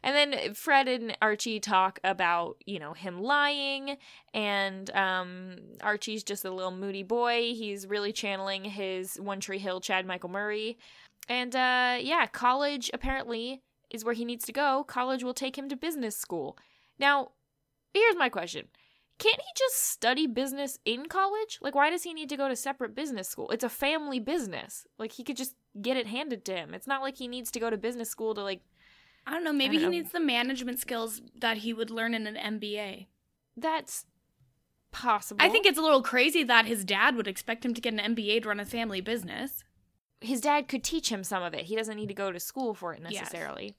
[0.02, 3.96] And then Fred and Archie talk about, you know, him lying
[4.32, 7.52] and um Archie's just a little moody boy.
[7.54, 10.78] He's really channeling his One Tree Hill Chad Michael Murray.
[11.28, 14.84] And uh yeah, college apparently is where he needs to go.
[14.84, 16.56] College will take him to business school.
[16.98, 17.32] Now,
[17.92, 18.68] here's my question.
[19.18, 21.58] Can't he just study business in college?
[21.60, 23.50] Like, why does he need to go to separate business school?
[23.50, 24.86] It's a family business.
[24.98, 26.72] Like, he could just get it handed to him.
[26.72, 28.62] It's not like he needs to go to business school to, like,
[29.26, 29.52] I don't know.
[29.52, 30.02] Maybe don't he know.
[30.02, 33.06] needs the management skills that he would learn in an MBA.
[33.56, 34.06] that's
[34.92, 35.44] possible.
[35.44, 38.14] I think it's a little crazy that his dad would expect him to get an
[38.16, 39.62] MBA to run a family business.
[40.22, 41.64] his dad could teach him some of it.
[41.66, 43.12] He doesn't need to go to school for it Yes.
[43.22, 43.74] necessarily.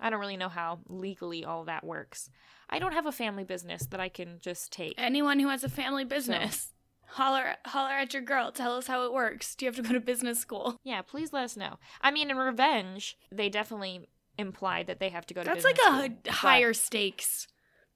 [0.00, 2.30] I don't really know how legally all that works.
[2.68, 4.94] I don't have a family business that I can just take.
[4.98, 6.72] Anyone who has a family business,
[7.06, 8.50] holler holler at your girl.
[8.50, 9.54] Tell us how it works.
[9.54, 10.80] Do you have to go to business school?
[10.82, 11.78] Yeah, please let us know.
[12.00, 14.08] I mean, in Revenge, they definitely
[14.38, 17.46] implied that they have to go to That's like a school, but- higher stakes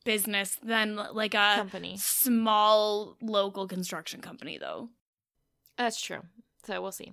[0.05, 1.97] business than like a company.
[1.99, 4.89] small local construction company, though.
[5.77, 6.23] That's true.
[6.65, 7.13] So we'll see.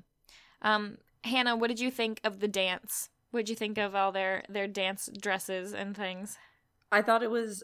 [0.61, 3.09] Um, Hannah, what did you think of the dance?
[3.31, 6.37] What did you think of all their their dance dresses and things?
[6.91, 7.63] I thought it was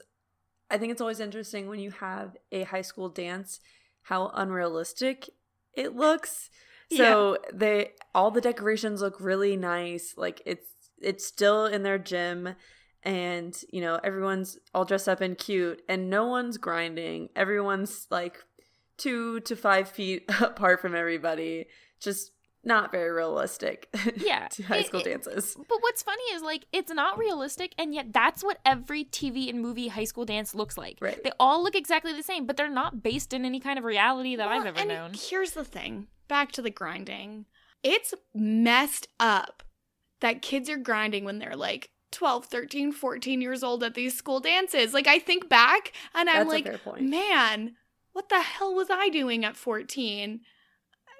[0.69, 3.59] I think it's always interesting when you have a high school dance
[4.03, 5.29] how unrealistic
[5.73, 6.49] it looks.
[6.97, 10.13] So they all the decorations look really nice.
[10.17, 10.70] Like it's
[11.01, 12.55] it's still in their gym
[13.03, 17.29] and you know everyone's all dressed up and cute and no one's grinding.
[17.35, 18.43] Everyone's like
[18.97, 21.65] 2 to 5 feet apart from everybody.
[21.99, 22.31] Just
[22.63, 23.89] not very realistic.
[24.17, 25.55] Yeah, to high it- school it- dances.
[25.57, 29.59] But what's funny is like it's not realistic, and yet that's what every TV and
[29.61, 30.97] movie high school dance looks like.
[31.01, 31.23] Right.
[31.23, 34.35] They all look exactly the same, but they're not based in any kind of reality
[34.35, 35.11] that I've ever and known.
[35.15, 37.45] Here's the thing back to the grinding.
[37.83, 39.63] It's messed up
[40.21, 44.39] that kids are grinding when they're like 12, 13, 14 years old at these school
[44.39, 44.93] dances.
[44.93, 47.09] Like, I think back and I'm That's like, a fair point.
[47.09, 47.75] man,
[48.13, 50.41] what the hell was I doing at 14?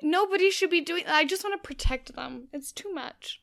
[0.04, 2.47] Nobody should be doing I just want to protect them.
[2.52, 3.41] It's too much.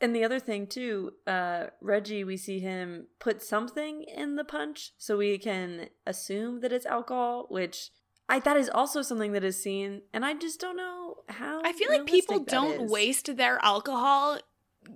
[0.00, 4.92] And the other thing too, uh, Reggie, we see him put something in the punch,
[4.96, 7.90] so we can assume that it's alcohol, which
[8.28, 11.60] I that is also something that is seen, and I just don't know how.
[11.64, 12.90] I feel like people don't is.
[12.90, 14.38] waste their alcohol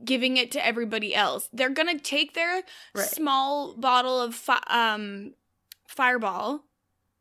[0.04, 1.48] giving it to everybody else.
[1.52, 2.62] They're gonna take their
[2.94, 3.06] Right.
[3.08, 5.34] small bottle of fi- um
[5.86, 6.64] Fireball.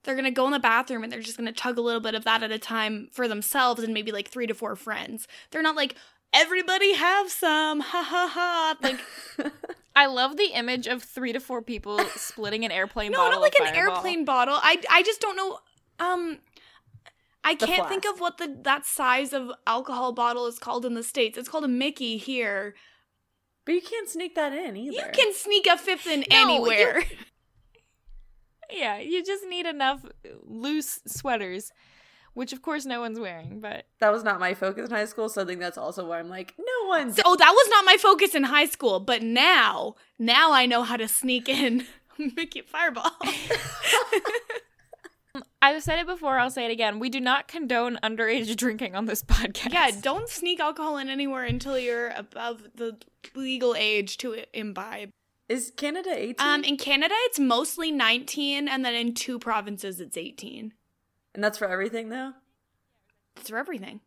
[0.03, 2.23] They're gonna go in the bathroom and they're just gonna chug a little bit of
[2.25, 5.27] that at a time for themselves and maybe like three to four friends.
[5.51, 5.95] They're not like
[6.33, 8.75] everybody have some, ha ha ha.
[8.81, 8.99] Like
[9.95, 13.33] I love the image of three to four people splitting an airplane no, bottle.
[13.33, 13.95] not like an Fireball.
[13.95, 14.55] airplane bottle.
[14.61, 15.59] I I just don't know.
[15.99, 16.39] Um,
[17.43, 21.03] I can't think of what the that size of alcohol bottle is called in the
[21.03, 21.37] states.
[21.37, 22.75] It's called a Mickey here.
[23.65, 24.95] but you can't sneak that in either.
[24.95, 27.03] You can sneak a fifth in No, anywhere.
[28.71, 31.71] Yeah, you just need enough uh, loose sweaters,
[32.33, 33.59] which of course no one's wearing.
[33.59, 36.17] But That was not my focus in high school, so I think that's also why
[36.17, 37.17] I'm like, no one's.
[37.17, 40.81] So- oh, that was not my focus in high school, but now, now I know
[40.83, 41.85] how to sneak in
[42.17, 43.11] Mickey Fireball.
[45.63, 46.37] I've said it before.
[46.39, 46.99] I'll say it again.
[46.99, 49.71] We do not condone underage drinking on this podcast.
[49.71, 52.97] yeah, don't sneak alcohol in anywhere until you're above the
[53.33, 55.09] legal age to imbibe.
[55.47, 56.35] Is Canada 18?
[56.39, 60.73] Um, in Canada, it's mostly 19, and then in two provinces, it's 18.
[61.35, 62.33] and that's for everything, though?
[63.37, 64.01] It's for everything.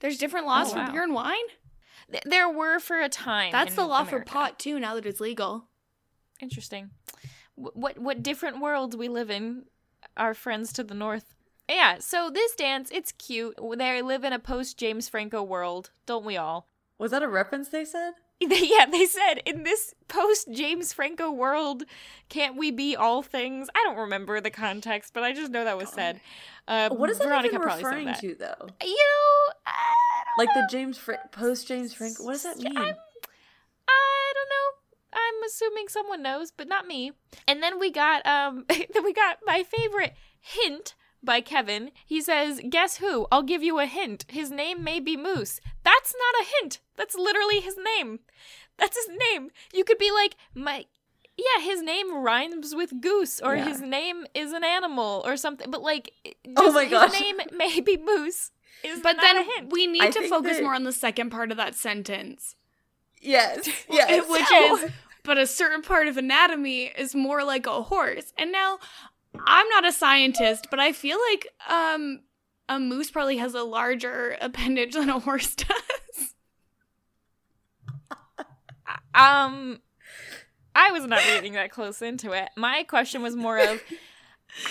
[0.00, 1.36] There's different laws Oh, for beer and wine.
[2.10, 3.52] Th- there were for a time.
[3.52, 4.80] That's in the law for pot too.
[4.80, 5.68] Now that it's legal.
[6.40, 6.90] Interesting.
[7.54, 9.64] Wh- What what different worlds we live in?
[10.16, 11.34] Our friends to the north.
[11.68, 11.98] Yeah.
[12.00, 13.54] So this dance, it's cute.
[13.76, 16.66] They live in a post James Franco world, don't we all?
[16.98, 18.12] Was that a reference they said?
[18.42, 21.82] Yeah, they said in this post James Franco world,
[22.30, 23.68] can't we be all things?
[23.74, 26.20] I don't remember the context, but I just know that was said.
[26.66, 28.68] Uh, What is that Veronica even referring to, though?
[28.82, 29.72] You know,
[30.38, 30.66] Like the.
[30.70, 32.24] James Fra- post James Franco.
[32.24, 32.76] What does that mean?
[32.78, 32.94] I'm, know.
[35.12, 37.12] I'm assuming someone knows, but not me.
[37.48, 41.90] And then we got um then we got my favorite hint by Kevin.
[42.06, 43.26] He says, "Guess who?
[43.30, 44.24] I'll give you a hint.
[44.28, 46.80] His name may be Moose." That's not a hint.
[46.96, 48.20] That's literally his name.
[48.78, 49.50] That's his name.
[49.74, 50.86] You could be like, my
[51.36, 53.64] yeah, his name rhymes with goose, or Yeah.
[53.68, 55.70] his name is an animal, or something.
[55.70, 57.12] But like, just Oh my his gosh.
[57.20, 58.50] name may be moose.
[58.84, 59.72] Is But not then a hint.
[59.72, 62.56] we need I to focus that- more on the second part of that sentence.
[63.20, 63.68] Yes.
[63.90, 64.28] Yes.
[64.28, 64.90] Which So- is,
[65.22, 68.32] but a certain part of anatomy is more like a horse.
[68.38, 68.78] And now,
[69.46, 72.20] I'm not a scientist, but I feel like um,
[72.68, 76.34] a moose probably has a larger appendage than a horse does.
[79.14, 79.80] Um,
[80.74, 82.48] I was not reading that close into it.
[82.56, 83.80] My question was more of,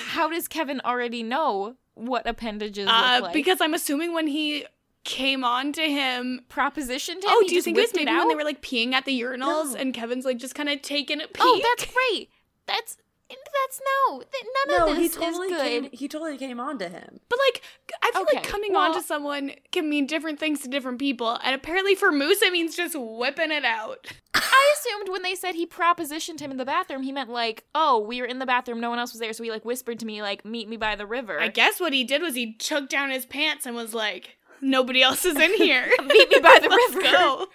[0.10, 3.34] how does Kevin already know what appendages Uh, look like?
[3.34, 4.66] because I'm assuming when he
[5.10, 6.41] came on to him.
[6.49, 7.28] propositioned him.
[7.28, 9.05] Oh, he do you think it was whipped maybe when they were like peeing at
[9.05, 9.76] the urinals No.
[9.76, 11.41] and Kevin's like just kind of taking a oh, peek?
[11.43, 12.30] Oh, that's great.
[12.68, 12.97] That's
[13.30, 14.20] that's no.
[14.22, 15.68] th- None no, of he this totally is good.
[15.68, 15.89] came.
[15.91, 17.20] He totally came on to him.
[17.30, 17.62] But like,
[18.01, 21.39] I feel like coming well- on to someone can mean different things to different people,
[21.43, 24.07] and apparently for Moose it means just whipping it out.
[24.34, 27.99] I assumed when they said he propositioned him in the bathroom, he meant like, oh,
[27.99, 30.05] we were in the bathroom, no one else was there, so he like whispered to
[30.05, 31.39] me like, meet me by the river.
[31.39, 35.01] I guess what he did was he choked down his pants and was like, "Nobody
[35.01, 35.88] else is in here.
[36.05, 37.47] Meet me by the Let's river." go."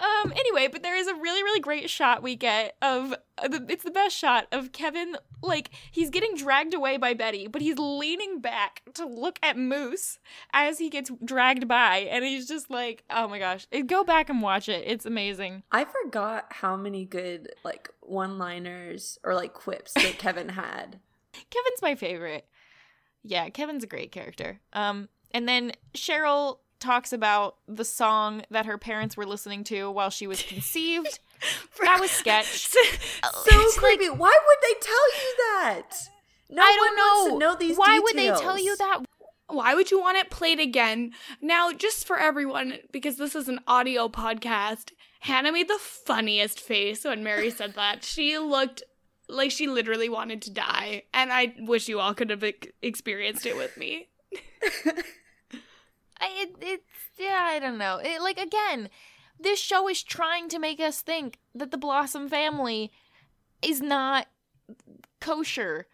[0.00, 0.32] Um.
[0.32, 3.82] Anyway, but there is a really, really great shot we get of uh, the, it's
[3.82, 5.16] the best shot of Kevin.
[5.42, 10.20] Like he's getting dragged away by Betty, but he's leaning back to look at Moose
[10.52, 14.40] as he gets dragged by, and he's just like, "Oh my gosh!" Go back and
[14.40, 14.84] watch it.
[14.86, 15.64] It's amazing.
[15.72, 21.00] I forgot how many good like one-liners or like quips that Kevin had.
[21.32, 22.46] Kevin's my favorite.
[23.24, 24.60] Yeah, Kevin's a great character.
[24.72, 30.10] Um, and then Cheryl talks about the song that her parents were listening to while
[30.10, 31.18] she was conceived.
[31.82, 32.68] that was sketch.
[33.22, 34.10] So It's like- creepy.
[34.10, 35.90] Why would they tell you that?
[36.50, 37.32] No I don't one wants know.
[37.34, 39.00] to know these Why would they tell you that?
[39.48, 41.12] Why would you want it played again?
[41.40, 47.04] Now, just for everyone, because this is an audio podcast, Hannah made the funniest face
[47.04, 48.04] when Mary said that.
[48.04, 48.82] She looked
[49.28, 53.46] like she literally wanted to die, and I wish you all could have ex- experienced
[53.46, 54.08] it with me.
[56.20, 56.84] I, it, it's
[57.18, 58.00] yeah, I don't know.
[58.02, 58.88] It, like again,
[59.38, 62.90] this show is trying to make us think that the Blossom family
[63.62, 64.26] is not
[65.20, 65.86] kosher.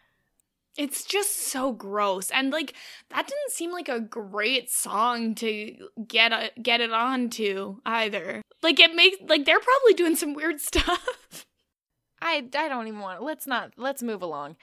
[0.76, 2.74] It's just so gross, and like
[3.11, 5.76] that didn't seem like a great song to
[6.09, 8.43] get a, get it on to either.
[8.62, 11.47] Like it makes like they're probably doing some weird stuff.
[12.25, 13.22] I I don't even want.
[13.22, 13.75] Let's not.
[13.77, 14.57] Let's move along.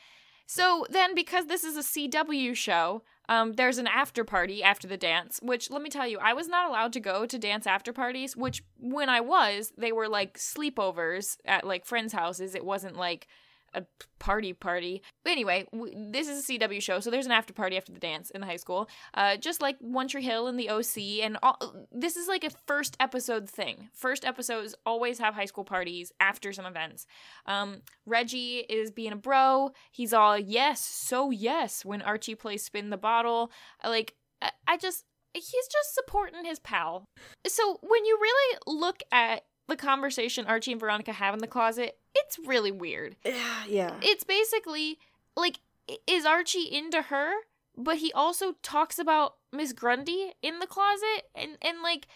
[0.48, 4.98] So then, because this is a CW show, um, there's an after party after the
[4.98, 5.40] dance.
[5.42, 8.36] Which let me tell you, I was not allowed to go to dance after parties.
[8.36, 12.56] Which when I was, they were like sleepovers at like friends' houses.
[12.56, 13.28] It wasn't like
[13.74, 13.84] a
[14.20, 15.02] party party.
[15.26, 18.30] Anyway, w- this is a CW show, so there's an after party after the dance
[18.30, 21.58] in the high school, uh, just like One Tree Hill and the OC, and all.
[21.92, 23.90] This is like a first episode thing.
[23.94, 27.06] First episodes always have high school parties after some events.
[27.46, 29.72] Um, Reggie is being a bro.
[29.92, 33.52] He's all yes, so yes when Archie plays spin the bottle.
[33.84, 34.16] Like.
[34.44, 37.06] I, I just he's just supporting his pal.
[37.48, 41.98] So when you really look at the conversation Archie and Veronica have in the closet,
[42.16, 43.16] it's really weird.
[43.26, 43.94] Yeah, yeah.
[44.02, 44.98] It's basically
[45.36, 45.60] like
[46.08, 47.34] is Archie into her,
[47.78, 52.08] but he also talks about Miss Grundy in the closet and and like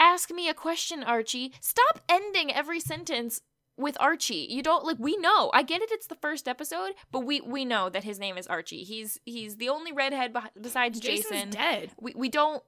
[0.00, 1.52] ask me a question, Archie.
[1.60, 3.40] Stop ending every sentence
[3.76, 4.46] with Archie.
[4.50, 5.50] You don't like we know.
[5.54, 8.46] I get it it's the first episode, but we we know that his name is
[8.46, 8.84] Archie.
[8.84, 11.50] He's he's the only redhead beh- besides Jason's Jason.
[11.50, 11.90] dead.
[12.00, 12.62] We we don't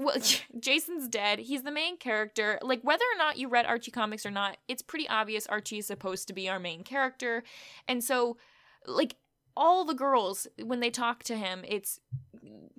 [0.00, 0.16] well,
[0.58, 1.40] Jason's dead.
[1.40, 2.58] He's the main character.
[2.62, 5.86] Like whether or not you read Archie comics or not, it's pretty obvious Archie is
[5.86, 7.44] supposed to be our main character.
[7.86, 8.38] And so
[8.86, 9.16] like
[9.56, 12.00] all the girls when they talk to him, it's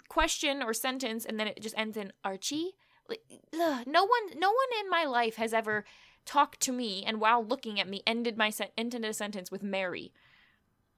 [0.10, 2.72] question or sentence and then it just ends in Archie.
[3.08, 3.22] Like
[3.54, 5.86] ugh, no one no one in my life has ever
[6.26, 9.62] talked to me and while looking at me ended my sen- ended a sentence with
[9.62, 10.12] Mary.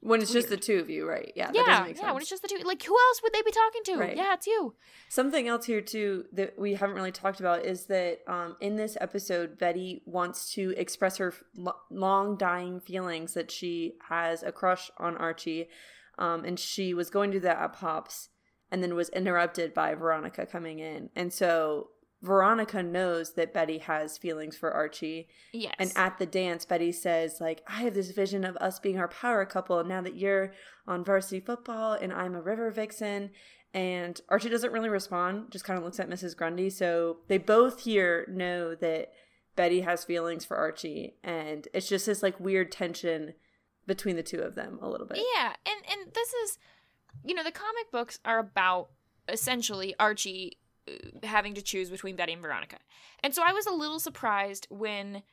[0.04, 1.32] When it's just the two of you, right?
[1.36, 2.12] Yeah, that yeah, yeah.
[2.12, 3.96] When it's just the two, like who else would they be talking to?
[3.96, 4.18] Right.
[4.18, 4.76] Yeah, it's you.
[5.10, 8.98] Something else here too that we haven't really talked about is that um, in this
[9.00, 14.92] episode, Betty wants to express her lo- long dying feelings that she has a crush
[14.98, 15.70] on Archie,
[16.20, 18.30] um, and she was going to do that at Pops,
[18.72, 21.90] and then was interrupted by Veronica coming in, and so
[22.24, 25.76] Veronica knows that Betty has feelings for Archie, Yes.
[25.78, 29.10] and at the dance, Betty says, like, I have this vision of us being our
[29.10, 30.54] power couple now that you're
[30.88, 33.32] on varsity football and I'm a river vixen.
[33.74, 36.36] And Archie doesn't really respond, just kind of looks at Mrs.
[36.38, 36.70] Grundy.
[36.70, 39.12] So they both here know that
[39.56, 41.16] Betty has feelings for Archie.
[41.24, 43.34] And it's just this like weird tension
[43.86, 45.18] between the two of them a little bit.
[45.36, 46.58] Yeah, and and this is,
[47.26, 48.90] you know, the comic books are about
[49.28, 50.58] essentially Archie
[51.24, 52.78] having to choose between Betty and Veronica.
[53.22, 55.24] And so I was a little surprised when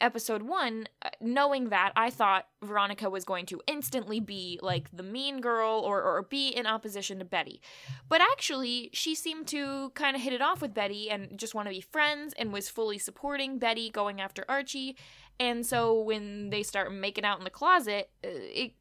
[0.00, 5.02] episode one, uh, knowing that, I thought Veronica was going to instantly be like the
[5.02, 7.60] mean girl or, or be in opposition to Betty.
[8.08, 11.66] But actually, she seemed to kind of hit it off with Betty and just want
[11.66, 14.96] to be friends and was fully supporting Betty going after Archie.
[15.38, 18.72] And so when they start making out in the closet, uh, it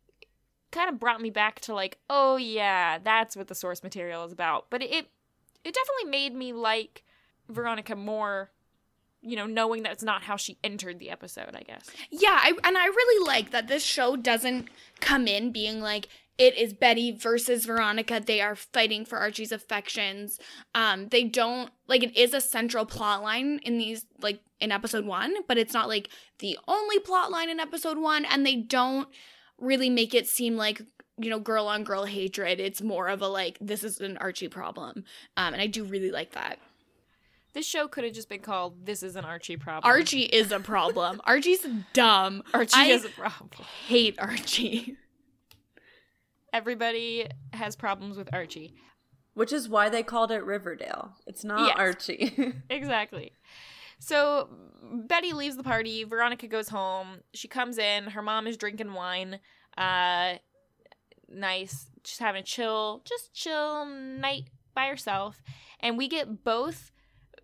[0.72, 4.32] kind of brought me back to like, oh yeah, that's what the source material is
[4.32, 4.66] about.
[4.70, 5.08] But it
[5.64, 7.04] it definitely made me like
[7.50, 8.52] Veronica more
[9.26, 11.90] you know, knowing that it's not how she entered the episode, I guess.
[12.12, 14.68] Yeah, I, and I really like that this show doesn't
[15.00, 18.22] come in being like it is Betty versus Veronica.
[18.24, 20.40] They are fighting for Archie's affections.
[20.76, 25.06] Um, they don't like it is a central plot line in these like in episode
[25.06, 26.10] one, but it's not like
[26.40, 29.08] the only plot line in episode one, and they don't
[29.60, 30.82] really make it seem like
[31.18, 32.60] you know girl on girl hatred.
[32.60, 35.04] It's more of a like this is an Archie problem,
[35.38, 36.60] um, and I do really like that.
[37.54, 40.60] This show could have just been called "This Is an Archie Problem." Archie is a
[40.60, 41.22] problem.
[41.26, 42.42] Archie's dumb.
[42.54, 43.50] Archie I is a problem.
[43.88, 44.98] hate Archie.
[46.52, 48.74] Everybody has problems with Archie.
[49.34, 51.16] Which is why they called it Riverdale.
[51.26, 51.76] It's not Yes.
[51.78, 52.54] Archie.
[52.70, 53.32] Exactly.
[53.98, 54.48] So
[55.08, 56.04] Betty leaves the party.
[56.04, 57.22] Veronica goes home.
[57.34, 58.04] She comes in.
[58.06, 59.40] Her mom is drinking wine.
[59.76, 60.36] Uh,
[61.34, 61.88] nice.
[62.04, 64.44] Just having a chill, just chill night
[64.76, 65.42] by herself.
[65.80, 66.92] And we get both.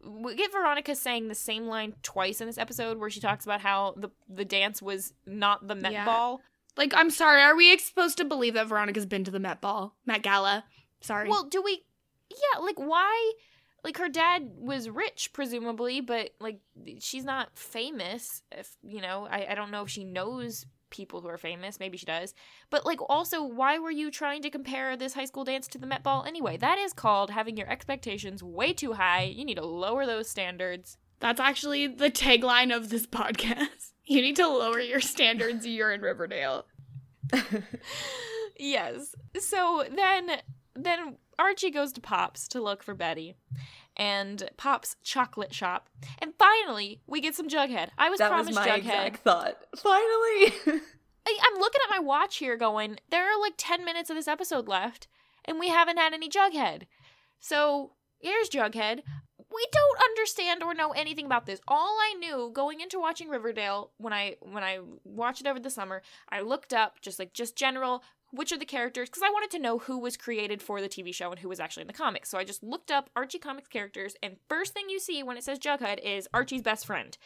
[0.03, 3.61] We get Veronica saying the same line twice in this episode, where she talks about
[3.61, 6.05] how the the dance was not the Met Yeah.
[6.05, 6.41] Ball.
[6.77, 7.41] Like, I'm sorry.
[7.41, 10.63] Are we supposed to believe that Veronica's been to the Met Ball, Met Gala?
[11.01, 11.27] Sorry.
[11.29, 11.83] Well, do we?
[12.29, 13.33] Yeah, like why?
[13.83, 16.59] Like her dad was rich, presumably, but like
[16.99, 18.43] she's not famous.
[18.51, 21.79] If you know, I I don't know if she knows people who are famous.
[21.79, 22.33] Maybe she does.
[22.69, 25.87] But like, also, why were you trying to compare this high school dance to the
[25.87, 26.57] Met Ball anyway?
[26.57, 29.23] That is called having your expectations way too high.
[29.23, 30.97] You need to lower those standards.
[31.19, 33.93] That's actually the tagline of this podcast.
[34.05, 35.65] You need to lower your standards.
[35.65, 36.65] You're in Riverdale.
[38.57, 39.15] yes.
[39.39, 40.37] So then
[40.75, 43.35] then Archie goes to Pop's to look for Betty.
[43.99, 45.89] And Pop's chocolate shop.
[46.19, 47.89] And finally, we get some Jughead.
[47.97, 48.77] I was that was my Jughead.
[48.77, 49.57] exact thought.
[49.75, 50.53] Finally.
[51.27, 54.27] I, I'm looking at my watch here going, there are like 10 minutes of this
[54.27, 55.07] episode left,
[55.43, 56.83] and we haven't had any Jughead.
[57.39, 59.01] So here's Jughead.
[59.51, 61.59] We don't understand or know anything about this.
[61.67, 65.71] All I knew going into watching Riverdale when I when I watched it over the
[65.71, 69.51] summer, I looked up just like just general which are the characters because I wanted
[69.51, 71.93] to know who was created for the TV show and who was actually in the
[71.93, 72.29] comics.
[72.29, 75.43] So I just looked up Archie comics characters and first thing you see when it
[75.43, 77.17] says Jughead is Archie's best friend.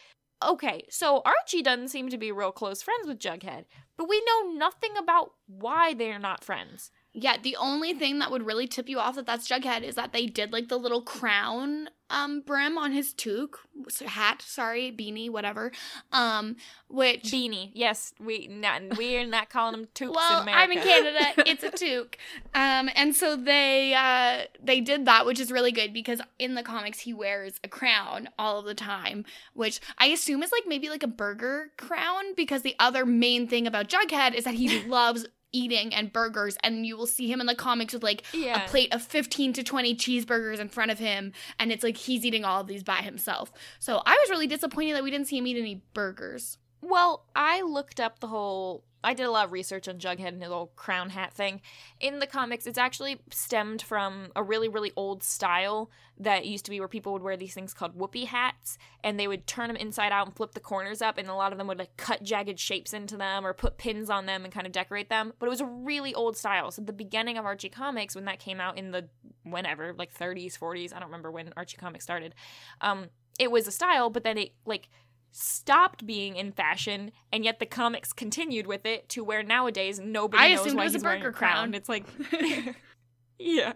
[0.42, 3.64] Okay, so Archie doesn't seem to be real close friends with Jughead,
[3.96, 6.90] but we know nothing about why they're not friends.
[7.16, 10.12] Yeah, the only thing that would really tip you off that that's Jughead is that
[10.12, 13.60] they did like the little crown um brim on his toque
[14.06, 15.70] hat, sorry, beanie, whatever.
[16.12, 16.56] Um,
[16.88, 20.62] which Beanie, yes, we not we're not calling them toques well, in America.
[20.62, 21.42] I'm in Canada.
[21.46, 22.16] It's a toque.
[22.54, 26.62] Um, and so they uh they did that, which is really good because in the
[26.62, 30.88] comics he wears a crown all of the time, which I assume is like maybe
[30.88, 35.26] like a burger crown because the other main thing about Jughead is that he loves
[35.54, 38.64] eating and burgers and you will see him in the comics with like yeah.
[38.64, 42.24] a plate of 15 to 20 cheeseburgers in front of him and it's like he's
[42.24, 43.52] eating all of these by himself.
[43.78, 46.58] So I was really disappointed that we didn't see him eat any burgers.
[46.84, 48.84] Well, I looked up the whole.
[49.04, 51.60] I did a lot of research on Jughead and his little crown hat thing.
[52.00, 56.70] In the comics, it's actually stemmed from a really, really old style that used to
[56.70, 59.76] be where people would wear these things called whoopee hats, and they would turn them
[59.76, 62.22] inside out and flip the corners up, and a lot of them would like cut
[62.22, 65.32] jagged shapes into them or put pins on them and kind of decorate them.
[65.38, 66.70] But it was a really old style.
[66.70, 69.08] So the beginning of Archie comics, when that came out in the
[69.42, 72.34] whenever, like 30s, 40s, I don't remember when Archie comics started.
[72.80, 74.88] Um, it was a style, but then it like
[75.36, 80.44] stopped being in fashion, and yet the comics continued with it to where nowadays nobody
[80.44, 81.52] I knows assumed it why was a he's wearing burger a crown.
[81.52, 81.74] crown.
[81.74, 82.06] It's like,
[83.38, 83.72] yeah,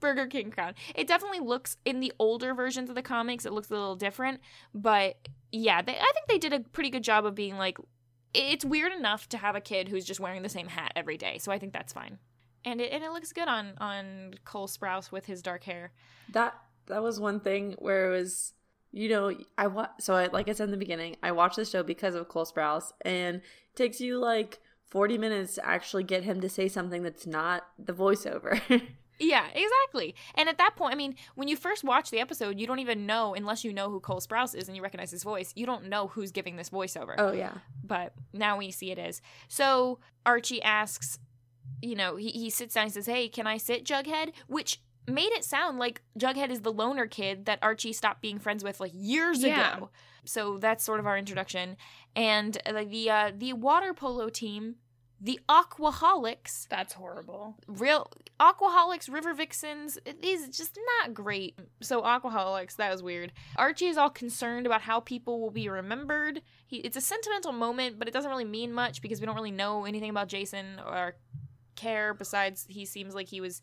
[0.00, 0.74] Burger King crown.
[0.96, 3.46] It definitely looks in the older versions of the comics.
[3.46, 4.40] It looks a little different,
[4.74, 5.16] but
[5.52, 7.78] yeah, they, I think they did a pretty good job of being like,
[8.34, 11.38] it's weird enough to have a kid who's just wearing the same hat every day.
[11.38, 12.18] So I think that's fine.
[12.64, 15.92] And it, and it looks good on on Cole Sprouse with his dark hair.
[16.32, 16.54] that
[16.86, 18.52] that was one thing where it was
[18.92, 21.64] you know i wa- so I, like i said in the beginning i watched the
[21.64, 23.42] show because of cole sprouse and it
[23.76, 27.92] takes you like 40 minutes to actually get him to say something that's not the
[27.92, 28.60] voiceover
[29.20, 30.14] Yeah, exactly.
[30.36, 33.04] And at that point, I mean, when you first watch the episode, you don't even
[33.04, 35.88] know, unless you know who Cole Sprouse is and you recognize his voice, you don't
[35.88, 37.16] know who's giving this voiceover.
[37.18, 39.20] oh yeah But now we see it is.
[39.48, 41.18] So Archie asks,
[41.82, 44.30] you know, he, he sits down and says, Hey, can I sit, Jughead?
[44.46, 48.62] Which made it sound like Jughead is the loner kid that Archie stopped being friends
[48.62, 49.76] with like years Yeah.
[49.76, 49.90] ago.
[50.24, 51.76] So that's sort of our introduction.
[52.14, 54.76] And uh, the uh, the water polo team,
[55.20, 57.56] the Aquaholics, That's horrible.
[57.66, 61.58] real Aquaholics, River Vixens, these just not great.
[61.80, 63.32] So Aquaholics, that was weird.
[63.56, 66.42] Archie is all concerned about how people will be remembered.
[66.66, 69.50] He, it's a sentimental moment, but it doesn't really mean much because we don't really
[69.50, 71.16] know anything about Jason or
[71.74, 72.14] care.
[72.14, 73.60] Besides, he seems like he was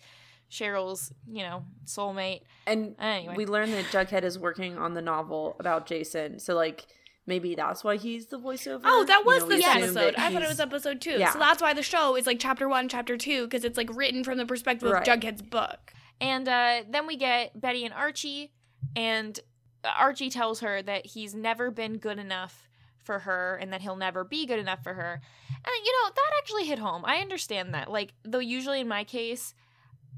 [0.52, 2.42] Cheryl's, you know, soulmate.
[2.68, 6.40] And Anyway, we learned that Jughead is working on the novel about Jason.
[6.40, 6.86] So like
[7.28, 8.82] maybe that's why he's the voiceover.
[8.86, 10.16] Oh, that You was know, this episode.
[10.18, 11.18] I thought it was episode two.
[11.18, 11.32] Yeah.
[11.32, 14.24] So that's why the show is like chapter one, chapter two, because it's like written
[14.24, 15.08] from the perspective Right.
[15.08, 15.94] of Jughead's book.
[16.22, 18.54] And uh, then we get Betty and Archie,
[18.96, 19.38] and
[19.84, 22.70] Archie tells her that he's never been good enough
[23.04, 25.22] for her and that he'll never be good enough for her.
[25.50, 27.04] And, you know, that actually hit home.
[27.06, 27.92] I understand that.
[27.92, 29.54] Like, though usually in my case,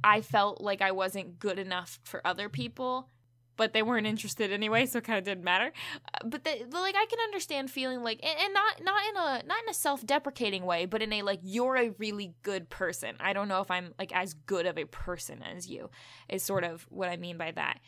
[0.03, 3.09] I felt like I wasn't good enough for other people.
[3.57, 5.71] But they weren't interested anyway, so it kind of didn't matter.
[6.13, 9.17] Uh, But the, the, like, I can understand feeling like, and, and not not in
[9.17, 12.69] a not in a self deprecating way, but in a like you're a really good
[12.69, 13.15] person.
[13.19, 15.89] I don't know if I'm like as good of a person as you
[16.29, 17.79] is sort of what I mean by that.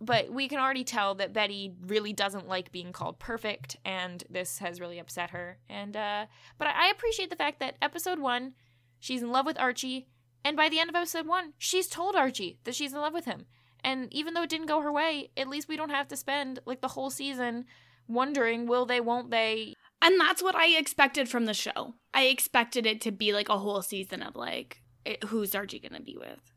[0.00, 4.58] But we can already tell that Betty really doesn't like being called perfect, and this
[4.58, 5.58] has really upset her.
[5.68, 6.26] And uh,
[6.58, 8.54] but I I appreciate the fact that episode one,
[8.98, 10.08] she's in love with Archie,
[10.44, 13.24] and by the end of episode one, she's told Archie that she's in love with
[13.26, 13.46] him.
[13.84, 16.60] And even though it didn't go her way, at least we don't have to spend
[16.64, 17.64] like the whole season
[18.08, 19.74] wondering will they, won't they.
[20.00, 21.94] And that's what I expected from the show.
[22.14, 26.00] I expected it to be like a whole season of like, it, who's Archie gonna
[26.00, 26.52] be with?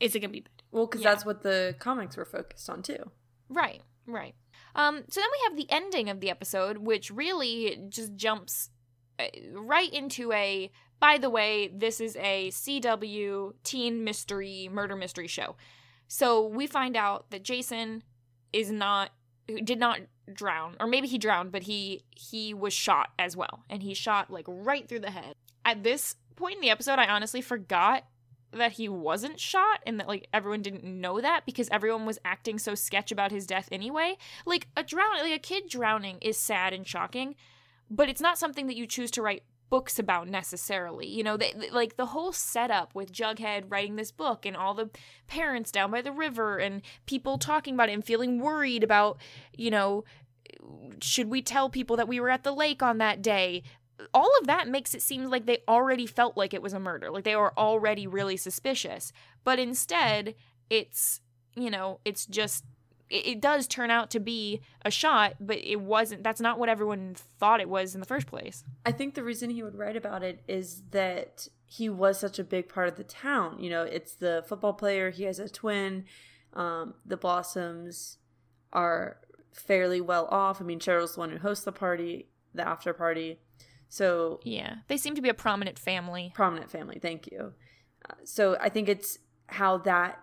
[0.00, 0.64] Is it gonna be Betty?
[0.70, 1.10] Well, because Yeah.
[1.10, 3.10] that's what the comics were focused on too.
[3.48, 4.34] Right, right.
[4.74, 8.70] Um, so then we have the ending of the episode, which really just jumps
[9.18, 10.70] uh, right into a.
[11.02, 15.56] By the way, this is a CW teen mystery murder mystery show.
[16.06, 18.04] So we find out that Jason
[18.52, 19.10] is not
[19.64, 19.98] did not
[20.32, 24.30] drown, or maybe he drowned, but he he was shot as well, and he shot
[24.30, 25.34] like right through the head.
[25.64, 28.04] At this point in the episode, I honestly forgot
[28.52, 32.60] that he wasn't shot and that like everyone didn't know that because everyone was acting
[32.60, 34.16] so sketch about his death anyway.
[34.46, 37.34] Like a drown like a kid drowning is sad and shocking,
[37.90, 39.42] but it's not something that you choose to write
[39.72, 41.08] books about necessarily.
[41.08, 44.90] You know, they, like the whole setup with Jughead writing this book and all the
[45.28, 49.16] parents down by the river and people talking about it and feeling worried about,
[49.56, 50.04] you know,
[51.00, 53.62] should we tell people that we were at the lake on that day?
[54.12, 57.10] All of that makes it seem like they already felt like it was a murder,
[57.10, 59.10] like they were already really suspicious.
[59.42, 60.34] But instead,
[60.68, 61.22] it's,
[61.56, 62.66] you know, it's just
[63.12, 66.68] it, it does turn out to be a shot, but it wasn't that's not what
[66.68, 68.64] everyone thought it was in the first place.
[68.86, 72.44] I think the reason he would write about it is that he was such a
[72.44, 73.62] big part of the town.
[73.62, 76.04] You know, it's the football player, he has a twin.
[76.54, 78.18] Um, the Blossoms
[78.72, 79.18] are
[79.52, 80.60] fairly well off.
[80.60, 83.38] I mean, Cheryl's the one who hosts the party, the after party.
[83.88, 84.76] So, Yeah.
[84.88, 86.32] They seem to be a prominent family.
[86.34, 87.52] prominent family, thank you.
[88.08, 90.18] Uh, so, I think it's how that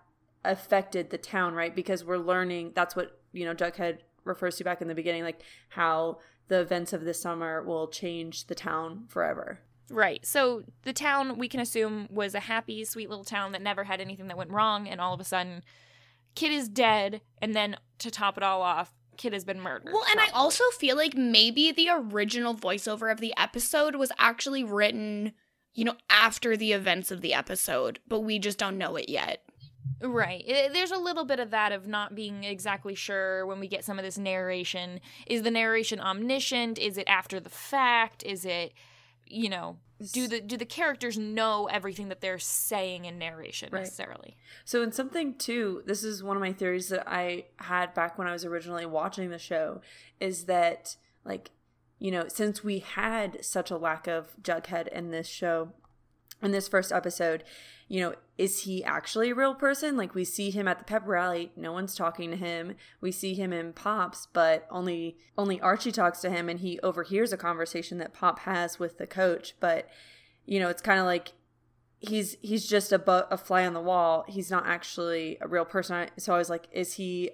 [0.46, 1.76] affected the town, right?
[1.76, 5.42] Because we're learning that's what, you know, Jughead refers to back in the beginning, like
[5.70, 9.60] how the events of this summer will change the town forever.
[9.90, 10.26] Right.
[10.26, 14.02] So the town we can assume was a happy, sweet little town that never had
[14.02, 15.64] anything that went wrong, and all of a sudden,
[16.36, 19.92] Kid is dead, and then to top it all off, Kid has been murdered.
[19.92, 24.64] Well, and I also feel like maybe the original voiceover of the episode was actually
[24.64, 25.34] written,
[25.74, 29.44] you know, after the events of the episode, but we just don't know it yet.
[30.02, 30.44] Right.
[30.48, 34.00] There's a little bit of that of not being exactly sure when we get some
[34.00, 35.00] of this narration.
[35.28, 36.78] Is the narration omniscient?
[36.78, 38.24] Is it after the fact?
[38.24, 38.74] Is it,
[39.26, 39.78] you know,
[40.14, 43.80] do the do the characters know everything that they're saying in narration Right.
[43.82, 44.38] necessarily?
[44.64, 48.28] So, in something too, this is one of my theories that I had back when
[48.28, 49.82] I was originally watching the show
[50.22, 50.96] is that,
[51.26, 51.52] like,
[52.00, 55.74] you know, since we had such a lack of Jughead in this show,
[56.42, 57.44] in this first episode,
[57.90, 59.98] you know, is he actually a real person?
[59.98, 62.76] Like, we see him at the pep rally, no one's talking to him.
[63.02, 67.34] We see him in Pops, but only only Archie talks to him, and he overhears
[67.34, 69.56] a conversation that Pop has with the coach.
[69.60, 69.90] But
[70.46, 71.34] you know, it's kind of like
[72.00, 74.24] he's he's just a bu- a fly on the wall.
[74.30, 76.10] He's not actually a real person.
[76.18, 77.32] So I was like, is he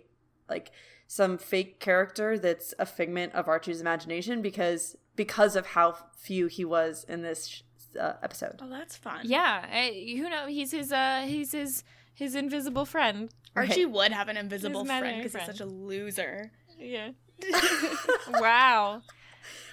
[0.49, 0.71] like
[1.07, 6.65] some fake character that's a figment of Archie's imagination because because of how few he
[6.65, 7.63] was in this
[7.97, 8.59] uh, episode?
[8.61, 9.21] Oh, that's fun.
[9.23, 9.65] Yeah.
[9.71, 10.47] I, who know?
[10.47, 13.29] He's his uh he's his his invisible friend.
[13.55, 16.51] Archie would have an invisible His friend because he's such a loser.
[16.79, 17.11] Yeah.
[18.29, 19.01] wow.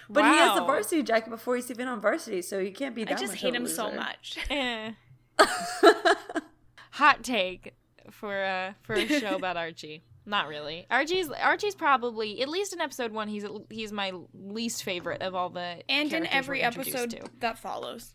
[0.08, 3.02] But he has the varsity jacket before he's even on varsity, so he can't be
[3.06, 4.38] I just much hate of a him so much.
[4.50, 4.92] Eh.
[6.92, 7.74] Hot take.
[8.10, 10.02] for uh for a show about Archie.
[10.24, 10.86] Not really.
[10.90, 13.28] Archie's Archie's probably at least in episode one.
[13.28, 17.22] He's he's my least favorite of all the and in every episode to.
[17.40, 18.14] that follows.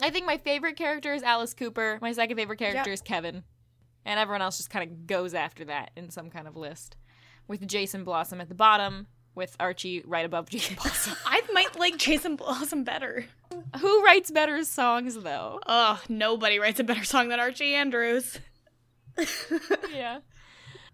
[0.00, 1.98] I think my favorite character is Alice Cooper.
[2.00, 2.94] My second favorite character Yep.
[2.94, 3.42] is Kevin,
[4.04, 6.96] and everyone else just kind of goes after that in some kind of list,
[7.48, 11.14] with Jason Blossom at the bottom, with Archie right above Jason Blossom.
[11.26, 13.24] I might like Jason Blossom better.
[13.80, 15.58] Who writes better songs though?
[15.66, 18.38] Ugh, nobody writes a better song than Archie Andrews.
[19.92, 20.20] yeah.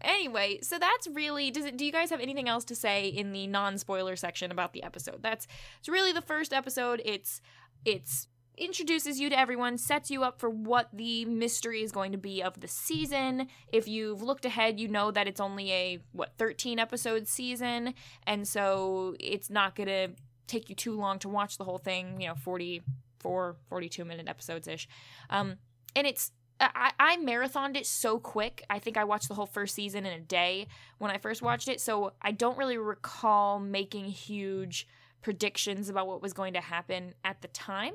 [0.04, 3.32] Anyway, so that's really does it do you guys have anything else to say in
[3.32, 5.22] the non-spoiler section about the episode?
[5.22, 5.46] That's
[5.78, 7.00] it's really the first episode.
[7.04, 7.40] It's
[7.84, 12.18] it's introduces you to everyone, sets you up for what the mystery is going to
[12.18, 13.48] be of the season.
[13.72, 17.94] If you've looked ahead, you know that it's only a what 13 episode season,
[18.26, 20.08] and so it's not going to
[20.46, 24.68] take you too long to watch the whole thing, you know, 44 42 minute episodes
[24.68, 24.86] ish.
[25.30, 25.56] Um
[25.96, 28.64] and it's I, I marathoned it so quick.
[28.70, 30.68] I think I watched the whole first season in a day
[30.98, 31.80] when I first watched it.
[31.80, 34.86] So I don't really recall making huge
[35.20, 37.94] predictions about what was going to happen at the time.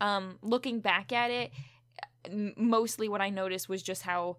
[0.00, 1.52] Um, looking back at it,
[2.56, 4.38] mostly what I noticed was just how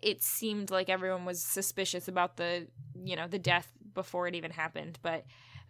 [0.00, 2.68] it seemed like everyone was suspicious about the,
[3.04, 4.98] you know, the death before it even happened.
[5.02, 5.24] But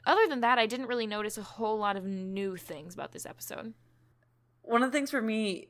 [0.06, 3.26] other than that, I didn't really notice a whole lot of new things about this
[3.26, 3.74] episode.
[4.62, 5.68] One of the things for me,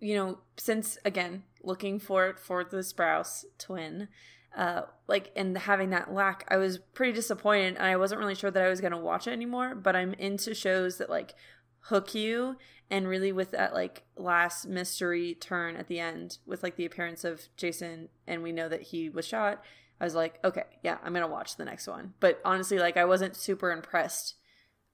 [0.00, 4.08] you know, since again looking for for the Sprouse twin,
[4.56, 8.50] uh, like and having that lack, I was pretty disappointed, and I wasn't really sure
[8.50, 9.74] that I was gonna watch it anymore.
[9.74, 11.34] But I'm into shows that like
[11.80, 12.56] hook you,
[12.90, 17.24] and really with that like last mystery turn at the end, with like the appearance
[17.24, 19.62] of Jason, and we know that he was shot.
[20.00, 22.14] I was like, okay, yeah, I'm gonna watch the next one.
[22.20, 24.34] But honestly, like I wasn't super impressed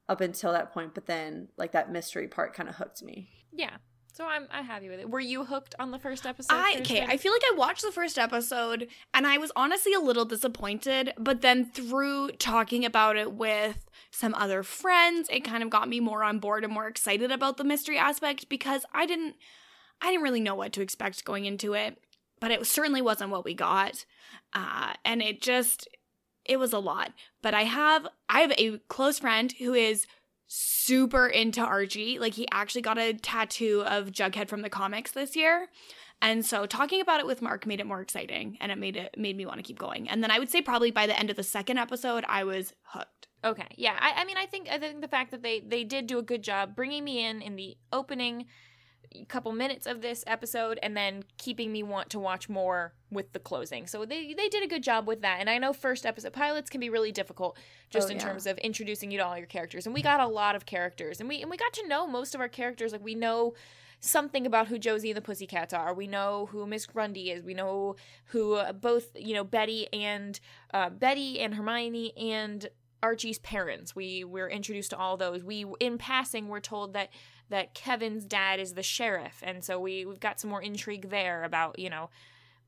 [0.09, 0.95] up until that point.
[0.95, 3.31] But then like that mystery part kind of hooked me.
[3.53, 3.77] Yeah.
[4.15, 5.09] So I'm I'm happy with it.
[5.09, 6.55] Were you hooked on the first episode?
[6.55, 7.03] I okay?
[7.03, 11.15] I feel like I watched the first episode and I was honestly a little disappointed,
[11.19, 15.99] but then through talking about it with some other friends, it kind of got me
[15.99, 19.37] more on board and more excited about the mystery aspect because I didn't
[20.03, 21.97] I didn't really know what to expect going into it,
[22.39, 24.05] but it certainly wasn't what we got.
[24.53, 25.89] Uh and it just
[26.45, 27.13] it was a lot.
[27.41, 30.07] But I have I have a close friend who is
[30.55, 32.19] super into Archie.
[32.19, 35.69] Like he actually got a tattoo of Jughead from the comics this year.
[36.21, 39.15] And so talking about it with Mark made it more exciting and it made it
[39.17, 40.09] made me want to keep going.
[40.09, 42.75] And then I would say probably by the end of the second episode I was
[42.83, 43.29] hooked.
[43.45, 43.97] Okay, yeah.
[43.99, 46.23] I, I mean, I think I think the fact that they they did do a
[46.23, 48.47] good job bringing me in in the opening
[49.29, 53.39] couple minutes of this episode and then keeping me want to watch more with the
[53.39, 53.87] closing.
[53.87, 55.39] So they they did a good job with that.
[55.41, 57.59] And I know first episode pilots can be really difficult
[57.91, 58.25] just Oh, in yeah.
[58.25, 59.87] terms of introducing you to all your characters.
[59.87, 62.35] And we got a lot of characters and we and we got to know most
[62.35, 63.55] of our characters like we know
[64.01, 65.95] something about who Josie and the Pussycats are.
[65.95, 67.45] We know who Miss Grundy is.
[67.45, 67.95] We know
[68.27, 70.41] who uh, both, you know, Betty and
[70.75, 72.69] uh, Betty and Hermione and
[73.01, 73.95] Archie's parents.
[73.95, 75.43] We we're introduced to all those.
[75.45, 77.11] We in passing we're told that
[77.51, 81.45] that Kevin's dad is the sheriff, and so we we've got some more intrigue there
[81.45, 82.11] about you know.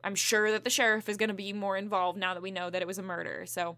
[0.02, 2.68] I'm sure that the sheriff is going to be more involved now that we know
[2.68, 3.46] that it was a murder.
[3.46, 3.74] So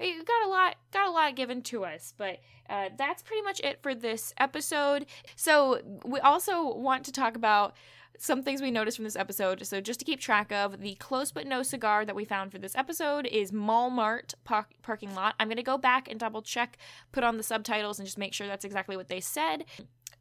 [0.00, 2.38] we got a lot got a lot given to us, but
[2.68, 5.06] uh, that's pretty much it for this episode.
[5.36, 7.74] So we also want to talk about
[8.20, 9.64] some things we noticed from this episode.
[9.64, 12.58] So just to keep track of, the close but no cigar that we found for
[12.58, 15.34] this episode is Mall Mart par- parking lot.
[15.38, 16.78] I'm gonna go back and double check,
[17.12, 19.64] put on the subtitles, and just make sure that's exactly what they said.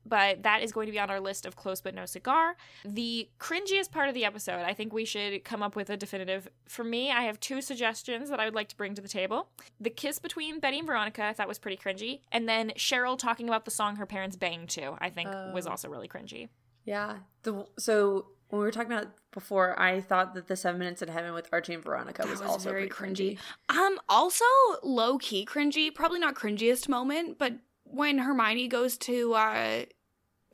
[0.08, 2.56] But that is going to be on our list of close but no cigar.
[2.86, 6.48] The cringiest part of the episode, I think we should come up with a definitive.
[6.68, 9.50] For me, I have two suggestions that I would like to bring to the table.
[9.80, 12.22] The kiss between Betty and Veronica, I thought was pretty cringy.
[12.32, 15.72] And then Cheryl talking about the song her parents banged to, I think was Oh.
[15.72, 16.50] also really cringy.
[16.86, 17.18] Yeah.
[17.44, 21.10] The so when we were talking about before, I thought that the Seven Minutes in
[21.10, 23.38] Heaven with Archie and Veronica was, was also very pretty
[23.70, 23.78] cringy.
[23.78, 24.46] Um also
[24.84, 27.54] low key cringy, probably not cringiest moment, but
[27.84, 29.84] when Hermione goes to uh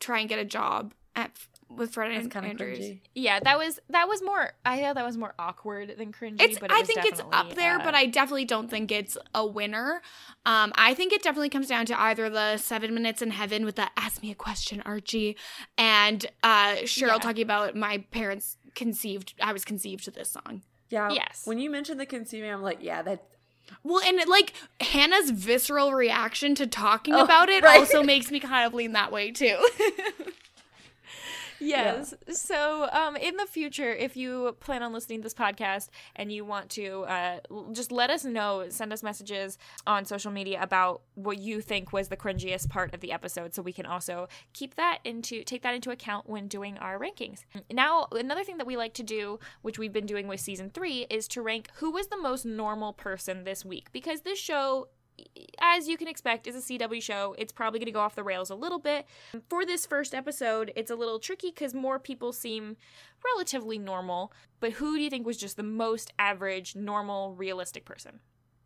[0.03, 1.31] try and get a job at
[1.69, 2.79] with Fred That's and kind of Andrews.
[2.79, 2.99] cringy.
[3.15, 4.53] Yeah, that was that was more.
[4.65, 6.39] I thought that was more awkward than cringy.
[6.41, 6.59] It's.
[6.59, 9.17] but it I was think it's up there, uh, but I definitely don't think it's
[9.33, 10.01] a winner.
[10.45, 13.75] Um, I think it definitely comes down to either the Seven Minutes in Heaven with
[13.75, 15.35] the "Ask Me a Question, Archie,"
[15.77, 17.17] and uh, Cheryl Yeah.
[17.19, 19.33] talking about my parents conceived.
[19.41, 20.61] I was conceived to this song.
[20.89, 21.09] Yeah.
[21.11, 21.41] Yes.
[21.45, 23.23] When you mentioned the conceiving, I'm like, yeah, that.
[23.83, 27.79] Well, and it, like Hannah's visceral reaction to talking Oh, about it right.
[27.79, 29.57] also makes me kind of lean that way too.
[31.63, 32.13] Yes.
[32.29, 36.45] So, um, in the future, if you plan on listening to this podcast and you
[36.45, 37.39] want to, uh,
[37.71, 39.57] just let us know, send us messages
[39.87, 43.61] on social media about what you think was the cringiest part of the episode, so
[43.61, 47.43] we can also keep that into take that into account when doing our rankings.
[47.71, 51.05] Now, another thing that we like to do, which we've been doing with season three,
[51.09, 54.87] is to rank who was the most normal person this week because this show
[55.59, 57.35] as you can expect, is a CW show.
[57.37, 59.05] It's probably going to go off the rails a little bit.
[59.49, 62.77] For this first episode, it's a little tricky because more people seem
[63.23, 64.31] relatively normal.
[64.59, 68.19] But who do you think was just the most average, normal, realistic person?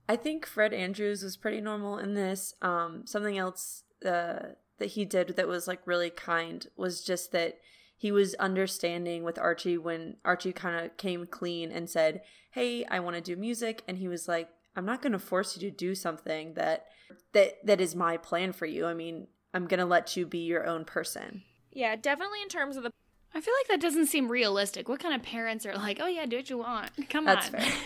[0.09, 2.55] I think Fred Andrews was pretty normal in this.
[2.61, 7.59] Um, something else uh, that he did that was like really kind was just that
[7.97, 12.21] he was understanding with Archie when Archie kind of came clean and said,
[12.51, 15.57] "Hey, I want to do music," and he was like, "I'm not going to force
[15.57, 16.85] you to do something that
[17.33, 18.85] that that is my plan for you.
[18.85, 21.43] I mean, I'm going to let you be your own person."
[21.73, 22.91] Yeah, definitely in terms of the.
[23.35, 24.87] I feel like that doesn't seem realistic.
[24.87, 26.91] What kind of parents are like, oh yeah, do what you want?
[27.09, 27.59] Come That's on.
[27.59, 27.73] fair.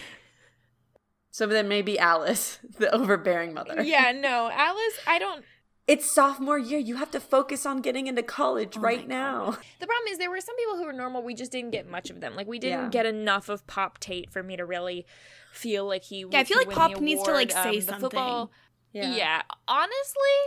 [1.33, 3.81] So then maybe Alice, the overbearing mother.
[3.81, 5.45] Yeah, no, Alice, I don't.
[5.87, 6.77] It's sophomore year.
[6.79, 9.57] You have to focus on getting into college Oh right now.
[9.79, 11.23] The problem is there were some people who were normal.
[11.23, 12.35] We just didn't get much of them.
[12.35, 12.89] Like we didn't Yeah.
[12.89, 15.05] get enough of Pop Tate for me to really
[15.51, 16.25] feel like he.
[16.29, 17.99] Yeah, I feel like win the Pop needs to, like, say Um, something.
[18.09, 18.51] Football,
[18.93, 19.41] Yeah.
[19.67, 20.37] honestly,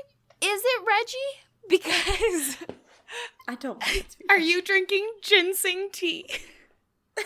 [0.41, 1.41] is it Reggie?
[1.69, 2.57] Because
[3.49, 4.25] I don't want it to be.
[4.29, 6.29] Are you drinking ginseng tea?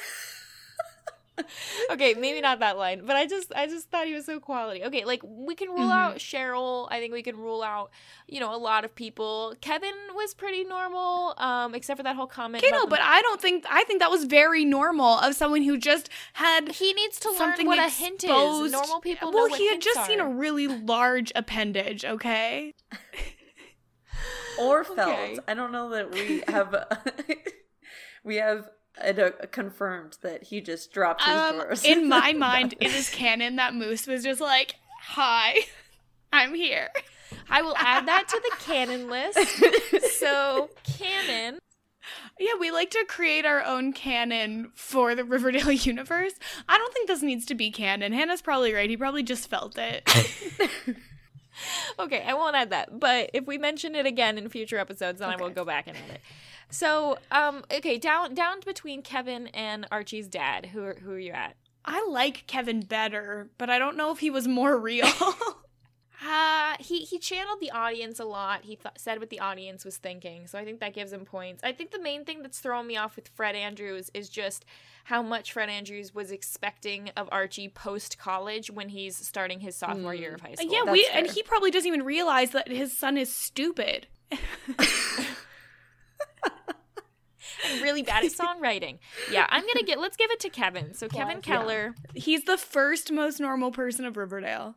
[1.90, 4.84] okay, maybe not that line, but I just I just thought he was so quality.
[4.84, 5.92] Okay, like we can rule Mhm.
[5.92, 6.88] out Cheryl.
[6.90, 7.90] I think we can rule out
[8.26, 9.54] you know a lot of people.
[9.60, 12.62] Kevin was pretty normal, um, except for that whole comment.
[12.62, 15.34] Okay, about no, the- but I don't think I think that was very normal of
[15.34, 18.28] someone who just had he needs to learn something what a hint is.
[18.72, 22.04] Normal people Well, know what he had hints just seen a really large appendage.
[22.04, 22.74] Okay.
[24.58, 24.98] or felt.
[24.98, 25.38] Okay.
[25.46, 26.74] I don't know that we have
[28.24, 28.68] we have
[29.02, 31.84] it uh, confirmed that he just dropped his Um, drawers.
[31.84, 35.54] in my mind, it is canon that Moose was just like, "Hi,
[36.32, 36.88] I'm here."
[37.50, 39.38] I will add that to the canon list.
[40.18, 41.58] So canon.
[42.40, 46.32] Yeah, we like to create our own canon for the Riverdale universe.
[46.68, 48.12] I don't think this needs to be canon.
[48.12, 48.88] Hannah's probably right.
[48.90, 50.08] He probably just felt it.
[51.98, 53.00] Okay, I won't add that.
[53.00, 55.96] But if we mention it again in future episodes, then I will go back and
[55.96, 56.20] add it.
[56.70, 60.66] So, um, okay, down down between Kevin and Archie's dad.
[60.66, 61.56] Who are, who are you at?
[61.84, 65.08] I like Kevin better, but I don't know if he was more real.
[66.26, 68.64] Uh, he he channeled the audience a lot.
[68.64, 71.62] He th- said what the audience was thinking, so I think that gives him points.
[71.62, 74.64] I think the main thing that's throwing me off with Fred Andrews is just
[75.04, 80.12] how much Fred Andrews was expecting of Archie post college when he's starting his sophomore
[80.12, 80.72] year of high school.
[80.72, 84.08] yeah, we That's and he probably doesn't even realize that his son is stupid.
[87.70, 88.98] I'm really bad at songwriting.
[89.30, 90.00] Yeah, I'm gonna get.
[90.00, 90.94] Let's give it to Kevin.
[90.94, 91.40] So Kevin Yeah.
[91.42, 94.74] Keller, He's the first most normal person of Riverdale.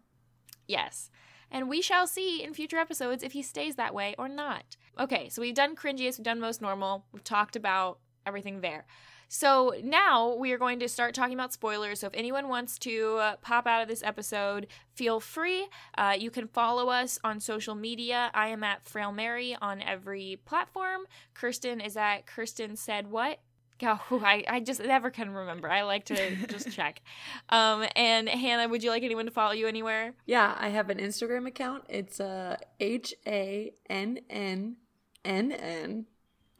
[0.68, 1.10] yes,
[1.50, 4.78] and we shall see in future episodes if he stays that way or not.
[5.00, 8.86] Okay, so we've done cringiest, we've done most normal, we've talked about everything there.
[9.34, 12.02] So now we are going to start talking about spoilers.
[12.02, 15.70] So if anyone wants to uh, pop out of this episode, feel free.
[15.98, 18.30] Uh, you can follow us on social media.
[18.34, 21.04] I am at Frail Mary on every platform.
[21.34, 23.40] Kirsten is at Kirsten said what.
[23.82, 25.72] Oh, I, I just never can remember.
[25.72, 27.02] I like to just check.
[27.48, 30.14] Um, and Hannah, would you like anyone to follow you anywhere?
[30.26, 31.86] yeah, I have an Instagram account.
[31.88, 34.76] It's uh H A N N
[35.24, 36.06] N N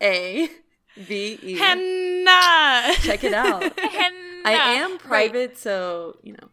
[0.02, 0.50] A
[0.98, 1.58] V E.
[1.58, 2.94] Hannah!
[3.02, 3.62] Check it out.
[3.80, 4.16] Hannah.
[4.44, 5.00] I am Right.
[5.02, 6.50] private, so you know.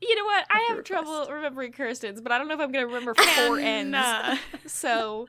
[0.00, 0.46] You know what?
[0.50, 3.58] I have trouble remembering Kirsten's, but I don't know if I'm going to remember four
[3.58, 4.38] N's.
[4.66, 5.28] So,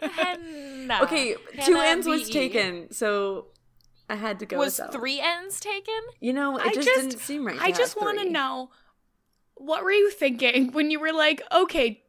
[0.00, 1.00] Hannah.
[1.02, 1.34] Okay,
[1.64, 3.46] two Hannah ends was taken, so
[4.08, 4.58] I had to go.
[4.58, 5.94] Was three N's taken?
[6.20, 7.58] You know, it just, just- didn't seem right.
[7.60, 8.70] I just want to know
[9.56, 12.02] what were you thinking when you were like, okay,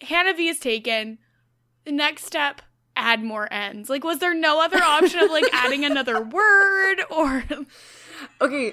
[0.00, 1.18] Hannah V is taken.
[1.84, 2.60] The next step,
[2.98, 3.88] add more ends.
[3.88, 7.44] Like, was there no other option of like adding another word or?
[8.40, 8.72] Okay,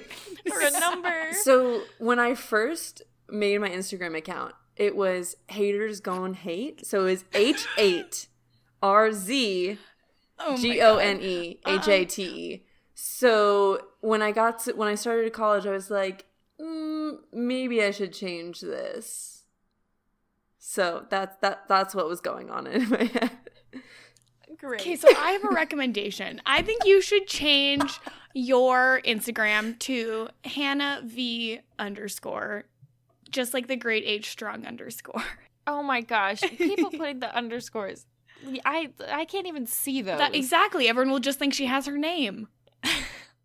[0.50, 1.32] Or a number?
[1.42, 6.84] So when I first made my Instagram account, it was haters gone hate.
[6.86, 8.26] So it was H eight
[8.82, 9.78] R Z
[10.38, 10.80] Oh G.
[10.82, 12.62] O N E H A T E.
[12.94, 16.26] So when I got to when I started college, I was like,
[16.60, 19.44] mm, maybe I should change this.
[20.58, 23.30] So that's that that's what was going on in my head.
[24.58, 24.80] Great.
[24.80, 26.40] Okay, so I have a recommendation.
[26.46, 28.00] I think you should change
[28.34, 32.64] your Instagram to Hannah V underscore,
[33.30, 35.24] just like the great H strong underscore.
[35.66, 36.40] oh my gosh.
[36.40, 38.06] People putting the underscores.
[38.64, 40.18] I I can't even see those.
[40.18, 40.88] That, exactly.
[40.88, 42.48] Everyone will just think she has her name.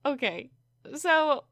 [0.06, 0.50] Okay.
[0.96, 1.44] So,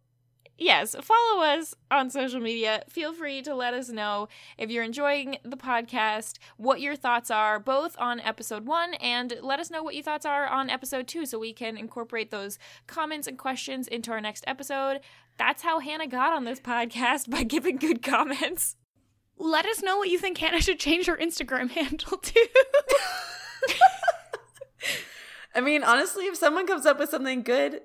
[0.59, 2.83] yes, follow us on social media.
[2.89, 4.27] Feel free to let us know
[4.57, 9.59] if you're enjoying the podcast, what your thoughts are, both on episode one, and let
[9.59, 13.27] us know what your thoughts are on episode two so we can incorporate those comments
[13.27, 14.99] and questions into our next episode.
[15.37, 18.75] That's how Hannah got on this podcast by giving good comments.
[19.37, 22.49] Let us know what you think Hannah should change her Instagram handle to.
[25.55, 27.81] I mean, honestly, if someone comes up with something good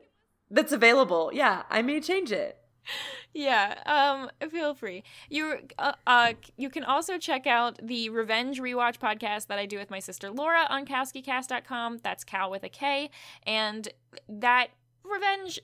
[0.51, 2.59] that's available, yeah, I may change it.
[3.35, 5.03] Yeah um feel free.
[5.29, 9.79] You uh, uh you can also check out the revenge rewatch podcast that i do
[9.79, 13.11] with my sister laura on kowskicast.com that's cow with a k.
[13.47, 13.89] And
[14.29, 14.69] that
[15.03, 15.61] revenge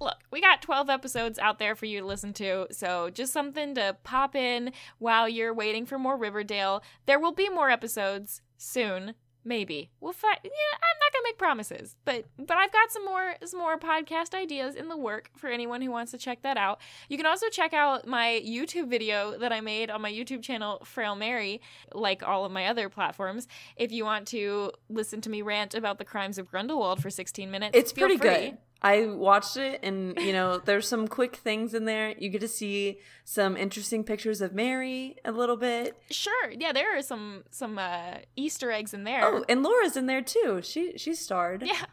[0.00, 3.74] look we got 12 episodes out there for you to listen to so just something
[3.74, 6.82] to pop in while you're waiting for more riverdale.
[7.06, 9.14] There will be more episodes soon
[9.48, 13.34] maybe we'll find yeah i'm not gonna make promises but but i've got some more
[13.44, 16.78] some more podcast ideas in the work for anyone who wants to check that out
[17.08, 20.80] you can also check out my youtube video that i made on my youtube channel
[20.84, 21.60] frail mary
[21.94, 25.98] like all of my other platforms if you want to listen to me rant about
[25.98, 28.28] the crimes of grindelwald for 16 minutes It's pretty free.
[28.28, 28.58] good.
[28.80, 32.14] I watched it and, you know, there's some quick things in there.
[32.16, 35.96] You get to see some interesting pictures of Mary a little bit.
[36.10, 40.06] sure yeah there are some some uh easter eggs in there Oh, and Laura's in
[40.06, 40.60] there too.
[40.62, 41.62] She she starred.
[41.64, 41.74] Yeah.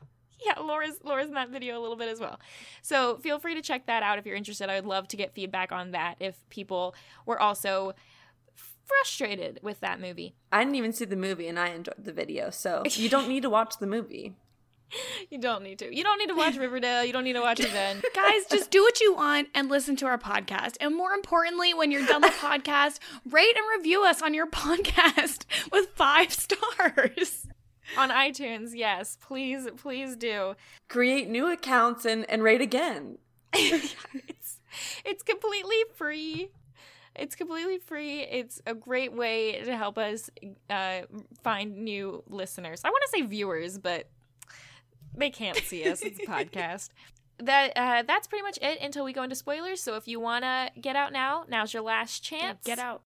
[0.46, 2.40] Yeah, Laura's Laura's in that video a little bit as well.
[2.84, 4.70] So feel free to check that out if you're interested.
[4.70, 6.94] I would love to get feedback on that if people
[7.26, 7.94] were also
[8.84, 10.36] frustrated with that movie.
[10.52, 12.50] I didn't even see the movie and I enjoyed the video.
[12.52, 14.36] So you don't need to watch the movie.
[15.30, 15.94] You don't need to.
[15.94, 17.04] You don't need to watch Riverdale.
[17.04, 18.04] You don't need to watch Revenge.
[18.14, 20.76] Guys, just do what you want and listen to our podcast.
[20.80, 23.00] And more importantly, when you're done the podcast,
[23.30, 27.48] rate and review us on your podcast with five stars.
[27.98, 29.18] on iTunes, yes.
[29.20, 30.56] Please, please do.
[30.88, 33.18] Create new accounts and, and rate again.
[33.54, 34.60] it's
[35.04, 36.50] it's completely free.
[37.16, 38.22] It's completely free.
[38.22, 40.30] It's a great way to help us
[40.70, 41.02] uh,
[41.44, 42.82] find new listeners.
[42.84, 44.08] I want to say viewers, but
[45.18, 46.02] they can't see us.
[46.02, 46.90] It's a podcast.
[47.40, 49.82] That uh, that's pretty much it until we go into spoilers.
[49.82, 52.60] So if you wanna get out now, now's your last chance.
[52.64, 53.02] Get out.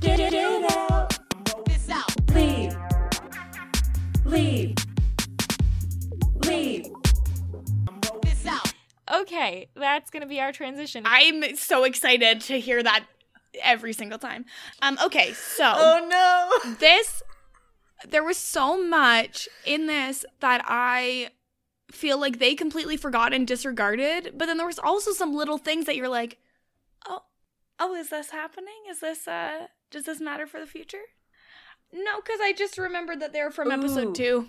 [0.00, 1.18] Get it out.
[1.66, 2.30] This out.
[2.34, 2.76] Leave.
[4.24, 4.74] Leave.
[6.44, 6.86] Leave.
[8.22, 8.72] This out.
[9.12, 11.04] Okay, that's gonna be our transition.
[11.06, 13.06] I'm so excited to hear that
[13.62, 14.44] every single time.
[14.82, 16.74] Um, okay, so Oh no.
[16.78, 17.22] this
[18.06, 21.30] there was so much in this that I
[21.90, 25.86] feel like they completely forgot and disregarded, but then there was also some little things
[25.86, 26.38] that you're like,
[27.06, 27.22] "Oh,
[27.78, 28.84] oh, is this happening?
[28.90, 31.02] Is this uh does this matter for the future?"
[31.92, 33.72] No, cuz I just remembered that they're from Ooh.
[33.72, 34.48] episode 2.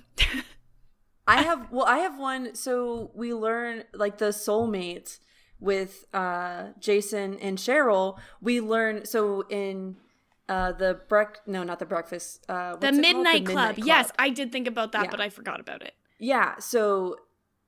[1.25, 2.55] I have well, I have one.
[2.55, 5.19] So we learn like the soulmates
[5.59, 8.19] with uh Jason and Cheryl.
[8.41, 9.95] We learn so in
[10.49, 13.15] uh the break no not the breakfast uh the what's it called?
[13.23, 13.67] Midnight, Club.
[13.77, 15.11] Midnight Yes, I did think about that, Yeah.
[15.11, 15.93] but I forgot about it.
[16.17, 17.15] Yeah, so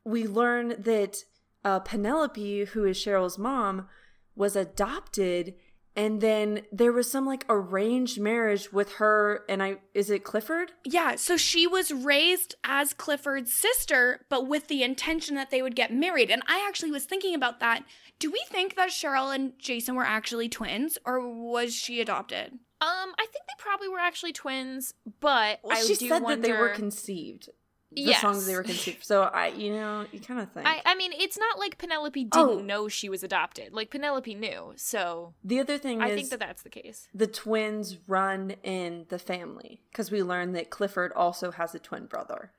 [0.03, 1.23] we learn that
[1.63, 3.87] uh, Penelope, who is Cheryl's mom,
[4.35, 5.53] was adopted,
[5.95, 10.71] and then there was some like arranged marriage with her and I is it Clifford?
[10.85, 15.75] Yeah, so she was raised as Clifford's sister, but with the intention that they would
[15.75, 16.29] get married.
[16.31, 17.83] And I actually was thinking about that.
[18.19, 22.53] Do we think that Cheryl and Jason were actually twins, or was she adopted?
[22.83, 26.41] um, I think they probably were actually twins, but Well, I she do said wonder.
[26.41, 27.49] that they were conceived.
[27.93, 28.21] The Yes.
[28.21, 29.03] songs they were conceived.
[29.03, 30.65] So I, you know, you kind of think.
[30.65, 32.59] I, I mean, it's not like Penelope didn't Oh.
[32.61, 33.73] know she was adopted.
[33.73, 37.09] Like Penelope knew, so the other thing I think that that's the case.
[37.13, 42.05] the twins run in the family because we learn that Clifford also has a twin
[42.05, 42.51] brother.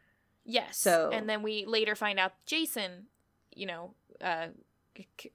[0.45, 0.77] Yes.
[0.77, 3.07] So- and then we later find out Jason,
[3.55, 4.49] you know, uh,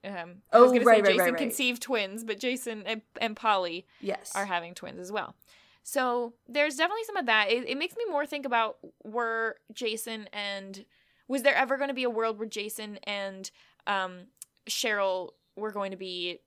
[0.04, 1.36] um, I was Oh, gonna right, say right, Jason right, right.
[1.38, 4.30] conceived twins, but Jason and, and Polly Yes.
[4.36, 5.34] are having twins as well.
[5.82, 7.50] So there's definitely some of that.
[7.50, 10.84] It, it makes me more think about were Jason and
[11.28, 13.50] was there ever going to be a world where Jason and
[13.86, 14.26] um,
[14.68, 16.40] Cheryl were going to be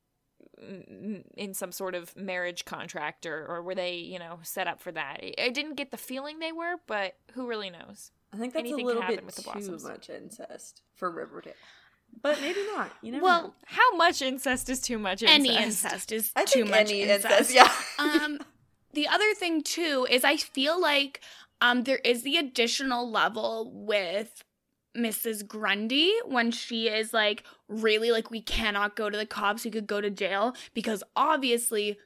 [0.64, 4.80] mm, in some sort of marriage contract or, or were they you know set up
[4.82, 8.38] for that I- i didn't get the feeling they were but who really knows I
[8.38, 9.84] think that's anything a can little happen bit with the too Blossoms.
[9.84, 11.52] much incest for Riverdale,
[12.22, 12.90] but maybe not.
[13.02, 13.54] You know Well, know.
[13.66, 15.40] how much incest is too much incest?
[15.50, 17.54] Any incest is I too think much any incest.
[17.54, 17.70] Yeah.
[18.00, 18.40] um
[18.94, 21.22] the other thing too is I feel like
[21.60, 24.44] um there is the additional level with
[24.96, 25.48] Mrs.
[25.48, 29.88] Grundy when she is like really like we cannot go to the cops, we could
[29.88, 31.98] go to jail because obviously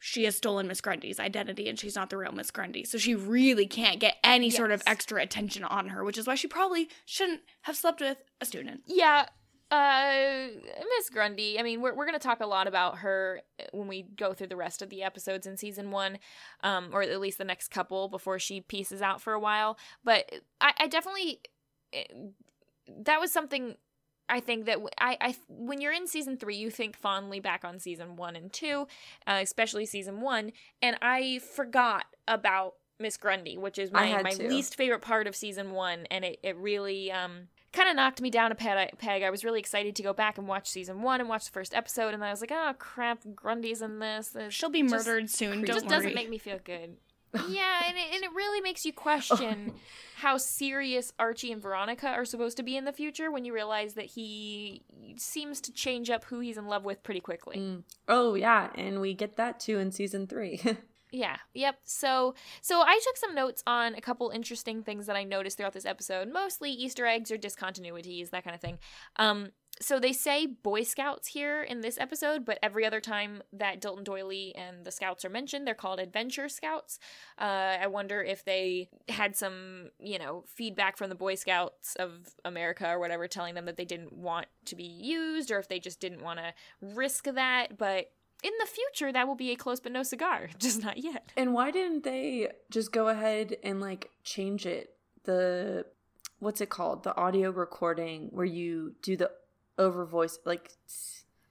[0.00, 2.84] she has stolen Miss Grundy's identity and she's not the real Miss Grundy.
[2.84, 6.34] So she really can't get any sort of extra attention on her, which is why
[6.34, 8.82] she probably shouldn't have slept with a student.
[8.86, 9.26] Yeah,
[9.70, 10.46] uh,
[10.96, 11.58] Miss Grundy.
[11.58, 13.40] I mean, we're we're gonna talk a lot about her
[13.72, 16.18] when we go through the rest of the episodes in season one,
[16.62, 19.76] um, or at least the next couple before she pieces out for a while.
[20.04, 20.30] But
[20.60, 21.40] I, I definitely
[21.92, 22.04] eh,
[23.04, 23.76] that was something.
[24.28, 27.78] I think that I, I when you're in season three, you think fondly back on
[27.78, 28.86] season one and two,
[29.26, 34.48] uh, especially season one, and I forgot about Miss Grundy, which is my, my to.
[34.48, 38.30] least favorite part of season one, and it, it really um kind of knocked me
[38.30, 38.98] down a peg.
[38.98, 39.22] peg.
[39.22, 41.74] I was really excited to go back and watch season one and watch the first
[41.74, 44.34] episode, and I was like, oh crap, Grundy's in this.
[44.34, 45.62] It's She'll be just- murdered soon.
[45.62, 45.90] It Don't just worry.
[45.96, 46.96] doesn't make me feel good.
[47.50, 49.74] yeah, and it, and it really makes you question
[50.16, 53.92] how serious Archie and Veronica are supposed to be in the future when you realize
[53.94, 54.82] that he
[55.16, 57.58] seems to change up who he's in love with pretty quickly.
[57.58, 57.82] Mm.
[58.08, 60.60] Oh yeah, and we get that too in season three.
[61.12, 61.36] Yeah.
[61.54, 61.78] Yep.
[61.84, 65.72] So so I took some notes on a couple interesting things that I noticed throughout
[65.72, 68.78] this episode, mostly Easter eggs or discontinuities, that kind of thing.
[69.16, 73.80] Um so they say Boy Scouts here in this episode, but every other time that
[73.80, 76.98] Dilton Doiley and the Scouts are mentioned, they're called Adventure Scouts.
[77.38, 82.34] Uh, I wonder if they had some, you know, feedback from the Boy Scouts of
[82.44, 85.78] America or whatever, telling them that they didn't want to be used, or if they
[85.78, 87.76] just didn't want to risk that.
[87.76, 91.32] But in the future, that will be a close but no cigar, just not yet.
[91.36, 94.94] and why didn't they just go ahead and like change it?
[95.24, 95.86] The
[96.38, 97.02] what's it called?
[97.02, 99.30] The audio recording where you do the
[99.78, 100.70] over voice like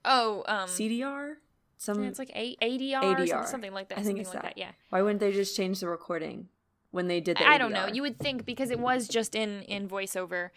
[0.04, 1.34] Oh, um, CDR.
[1.78, 3.28] Some yeah, it's like a- ADR, or ADR.
[3.28, 3.98] something, something like that.
[3.98, 4.54] I think something it's like that.
[4.54, 4.58] that.
[4.58, 4.70] Yeah.
[4.90, 6.48] why wouldn't they just change the recording
[6.90, 7.86] when they did that I don't know.
[7.86, 10.50] You would think because it was just in in voiceover,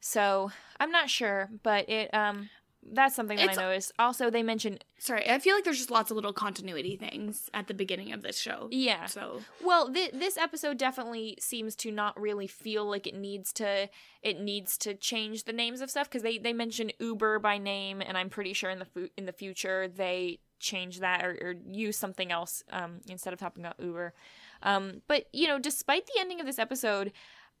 [0.00, 0.50] so
[0.80, 2.50] I'm not sure, but it um
[2.92, 3.92] that's something that It's- I noticed.
[3.98, 7.66] Also, they mentioned Sorry, I feel like there's just lots of little continuity things at
[7.66, 8.68] the beginning of this show.
[8.70, 9.06] yeah.
[9.06, 13.88] So Well, th- this episode definitely seems to not really feel like it needs to
[14.22, 18.00] it needs to change the names of stuff because they they mention Uber by name,
[18.00, 21.54] and I'm pretty sure in the fu- in the future they change that or, or
[21.70, 24.14] use something else um, instead of talking about Uber.
[24.62, 27.12] Um, but you know, despite the ending of this episode.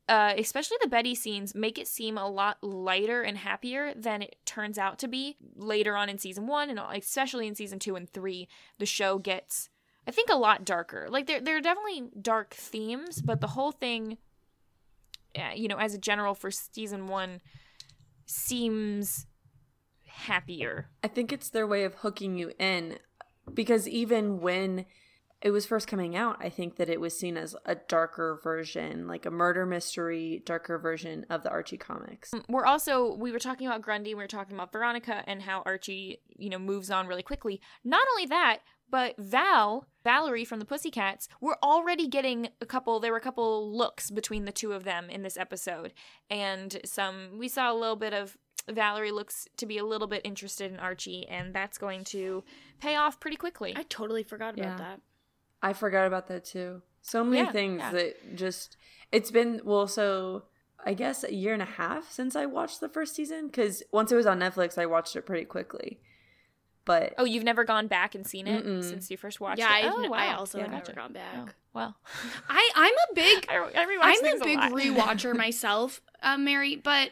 [0.08, 4.36] Uh, especially the Betty scenes make it seem a lot lighter and happier than it
[4.44, 8.08] turns out to be later on in season one, and especially in season two and
[8.08, 8.48] three.
[8.78, 9.68] The show gets
[10.06, 11.08] I think a lot darker.
[11.10, 14.18] Like there there are definitely dark themes, but the whole thing
[15.54, 17.40] you know, as a general for season 1
[18.24, 19.26] seems
[20.06, 20.88] happier.
[21.02, 22.98] I think it's their way of hooking you in
[23.52, 24.86] because even when
[25.42, 29.06] it was first coming out, I think that it was seen as a darker version,
[29.06, 32.32] like a murder mystery, darker version of the Archie comics.
[32.32, 35.62] Um, we're also we were talking about Grundy, we were talking about Veronica and how
[35.66, 37.60] Archie, you know, moves on really quickly.
[37.84, 43.12] Not only that, but Val, Valerie from the Pussycats, we're already getting a couple there
[43.12, 45.92] were a couple looks between the two of them in this episode.
[46.30, 48.36] And some we saw a little bit of
[48.70, 52.42] Valerie looks to be a little bit interested in Archie and that's going to
[52.80, 53.74] pay off pretty quickly.
[53.76, 54.76] I totally forgot about Yeah.
[54.78, 55.00] that.
[55.66, 56.82] I forgot about that too.
[57.02, 57.90] So many Yeah, things yeah.
[57.92, 58.76] that just
[59.12, 60.44] it's been well so
[60.84, 64.12] I guess a year and a half since I watched the first season cuz once
[64.12, 66.00] it was on Netflix I watched it pretty quickly.
[66.84, 68.84] But Oh, you've never gone back and seen it Mm-mm.
[68.88, 69.86] since you first watched yeah, it?
[69.86, 70.16] I've oh, n- wow.
[70.18, 70.64] I also Yeah.
[70.64, 71.34] have never gone back.
[71.36, 71.96] Oh, well.
[72.48, 74.72] I I'm a big I, I I'm a big lot.
[74.80, 77.10] rewatcher myself, uh, Mary, but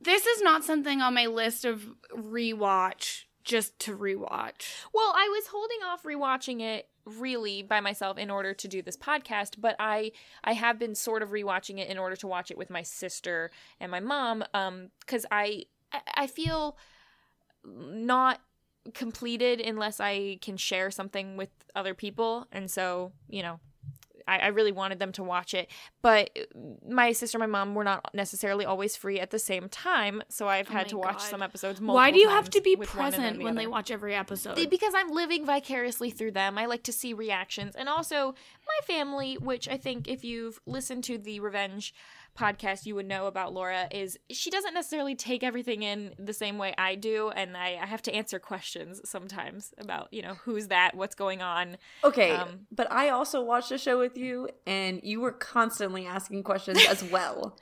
[0.00, 4.84] this is not something on my list of rewatch just to rewatch.
[4.94, 8.96] Well, I was holding off rewatching it really by myself in order to do this
[8.96, 10.12] podcast, but I
[10.44, 13.50] I have been sort of rewatching it in order to watch it with my sister
[13.80, 14.90] and my mom um
[15.30, 16.76] I I- I feel
[17.64, 18.40] not
[18.94, 22.46] completed unless I can share something with other people.
[22.50, 23.60] And so, you know,
[24.26, 25.70] I, I really wanted them to watch it,
[26.02, 26.30] but
[26.88, 30.48] my sister and my mom were not necessarily always free at the same time, so
[30.48, 31.28] I've Oh had to watch God.
[31.28, 31.80] some episodes.
[31.80, 33.90] Why do you have to be with one and then present the when they watch
[33.90, 34.56] every episode?
[34.70, 36.58] Because I'm living vicariously through them.
[36.58, 37.74] I like to see reactions.
[37.76, 38.34] And also,
[38.66, 41.94] my family, which I think if you've listened to the Revenge
[42.38, 46.58] podcast, you would know about Laura, is she doesn't necessarily take everything in the same
[46.58, 47.30] way I do.
[47.30, 50.94] And I, I have to answer questions sometimes about, you know, who's that?
[50.94, 51.76] What's going on?
[52.04, 56.42] Okay, Um, but I also watched the show with you, and you were constantly asking
[56.42, 57.56] questions as well.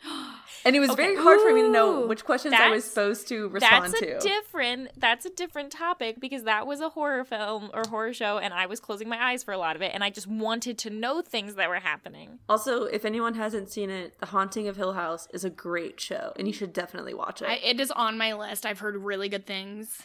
[0.65, 1.23] And it was very Okay.
[1.23, 4.19] hard for me to know which questions I was supposed to respond That's a to.
[4.21, 8.53] different that's a different topic because that was a horror film or horror show and
[8.53, 10.91] I was closing my eyes for a lot of it and I just wanted to
[10.91, 12.39] know things that were happening.
[12.49, 16.33] also, if anyone hasn't seen it, The Haunting of Hill House is a great show,
[16.37, 17.49] and you should definitely watch it.
[17.49, 18.67] I, it is on my list.
[18.67, 20.03] I've heard really good things.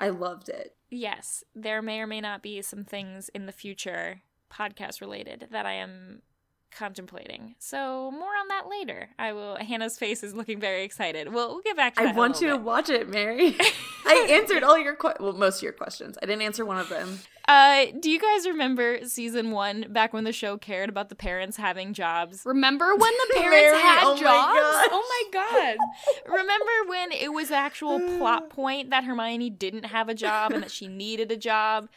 [0.00, 0.76] I loved it.
[0.90, 5.66] Yes, there may or may not be some things in the future podcast related that
[5.66, 6.22] I am
[6.70, 7.54] contemplating.
[7.58, 9.10] So more on that later.
[9.18, 9.56] I will.
[9.56, 11.32] Hannah's face is looking very excited.
[11.32, 13.56] We'll, we'll get back to I want you to watch it, Mary.
[14.06, 16.16] I answered all your que- well, most of your questions.
[16.22, 17.18] I didn't answer one of them.
[17.46, 21.56] Uh, do you guys remember season one back when the show cared about the parents
[21.56, 22.42] having jobs?
[22.44, 24.22] Remember when the parents Mary, had oh jobs?
[24.22, 24.88] gosh.
[24.90, 25.76] Oh my god.
[26.30, 30.70] Remember when it was actual plot point that Hermione didn't have a job and that
[30.70, 31.88] she needed a job?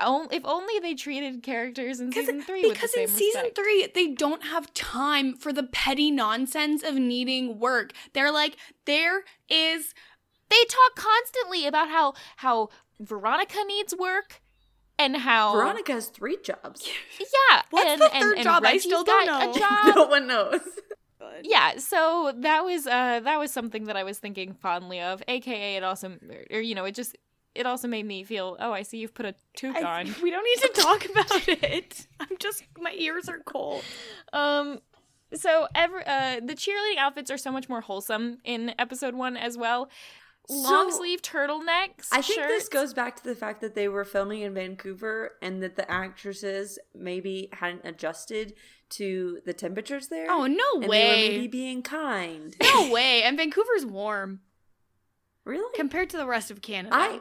[0.00, 3.56] If only they treated characters in season three with the because same in season respect.
[3.56, 9.22] three they don't have time for the petty nonsense of needing work they're like there
[9.48, 9.94] is
[10.50, 12.68] they talk constantly about how how
[13.00, 14.40] Veronica needs work
[14.98, 16.88] and how Veronica has three jobs.
[17.20, 18.64] Yeah, What's and, the third and job?
[18.64, 19.50] I still don't got know.
[19.52, 19.96] A job.
[19.96, 20.60] no one knows.
[21.42, 25.22] yeah, so that was uh that was something that I was thinking fondly of.
[25.28, 26.16] AKA, it also
[26.50, 27.16] or you know it just
[27.58, 30.14] it also made me feel oh I see you've put a tooth I- on.
[30.22, 33.82] we don't need to talk about it i'm just my ears are cold
[34.32, 34.80] Um,
[35.34, 39.58] so every uh the cheerleading outfits are so much more wholesome in episode one as
[39.58, 39.90] well.
[40.50, 42.08] Long So- sleeve turtlenecks.
[42.10, 45.62] I think this goes back to the fact that they were filming in Vancouver and
[45.62, 48.54] that the actresses maybe hadn't adjusted
[48.96, 50.26] to the temperatures there.
[50.30, 52.56] oh no and they were maybe being kind.
[52.62, 54.40] no way and vancouver's warm
[55.44, 55.70] Really?
[55.76, 57.20] compared to the rest of canada I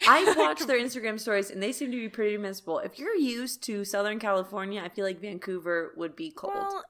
[0.08, 2.78] I watched their Instagram stories and they seem to be pretty miserable.
[2.78, 6.54] If you're used to Southern California, I feel like Vancouver would be cold.
[6.54, 6.84] well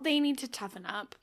[0.00, 1.14] they need to toughen up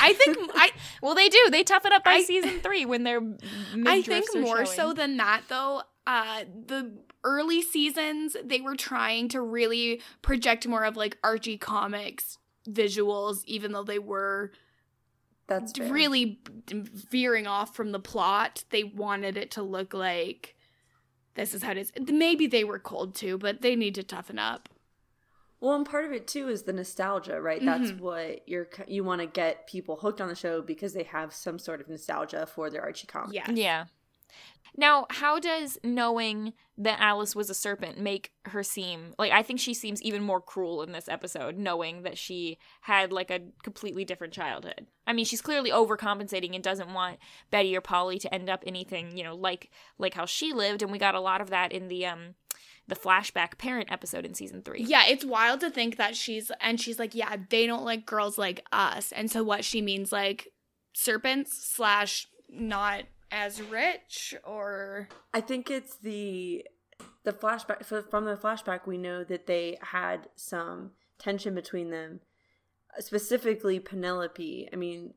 [0.00, 0.70] i think i
[1.02, 1.48] Well, they do.
[1.50, 3.22] They toughen up by I- season three when they're.
[3.86, 4.76] I think more showing.
[4.76, 5.82] so than that, though.
[6.06, 6.92] Uh, the
[7.24, 12.36] early seasons they were trying to really project more of like Archie comics
[12.68, 14.52] visuals, even though they were
[15.50, 15.92] That's fair.
[15.92, 16.40] really
[16.70, 18.64] veering off from the plot.
[18.70, 20.56] They wanted it to look like
[21.34, 21.92] this is how it is.
[22.00, 24.68] Maybe they were cold too, but they need to toughen up.
[25.60, 27.62] Well, and part of it too is the nostalgia, right?
[27.62, 28.00] That's Mhm.
[28.00, 31.58] what you're you want to get people hooked on the show because they have some
[31.58, 33.34] sort of nostalgia for their Archie comic.
[33.34, 33.50] Yeah.
[33.50, 33.84] Yeah.
[34.76, 39.60] Now, how does knowing that Alice was a serpent make her seem like I think
[39.60, 44.04] she seems even more cruel in this episode, knowing that she had like a completely
[44.04, 44.86] different childhood.
[45.06, 47.18] I mean, she's clearly overcompensating and doesn't want
[47.50, 50.90] Betty or Polly to end up anything, you know, like like how she lived, and
[50.90, 52.34] we got a lot of that in the um
[52.88, 54.82] the flashback parent episode in season three.
[54.82, 58.38] Yeah, it's wild to think that she's and she's like, yeah, they don't like girls
[58.38, 60.48] like us, and so what she means like
[60.92, 65.08] serpents slash not as rich or?
[65.32, 66.64] I think it's the
[67.22, 72.20] the flashback so from the flashback we know that they had some tension between them
[72.98, 74.68] specifically Penelope.
[74.72, 75.14] I mean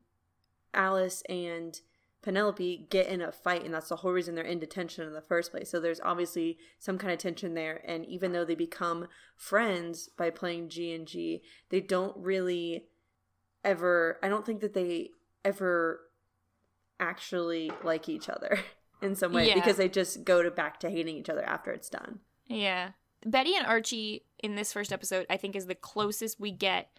[0.72, 1.80] Alice and
[2.22, 5.20] Penelope get in a fight and that's the whole reason they're in detention in the
[5.20, 5.70] first place.
[5.70, 10.30] So there's obviously some kind of tension there and even though they become friends by
[10.30, 12.86] playing G and G they don't really
[13.62, 15.10] ever I don't think that they
[15.44, 16.00] ever
[17.00, 18.58] actually like each other
[19.02, 19.54] in some way Yeah.
[19.54, 22.20] because they just go to back to hating each other after it's done.
[22.46, 22.90] Yeah.
[23.26, 26.90] Betty and Archie in this first episode, I think, is the closest we get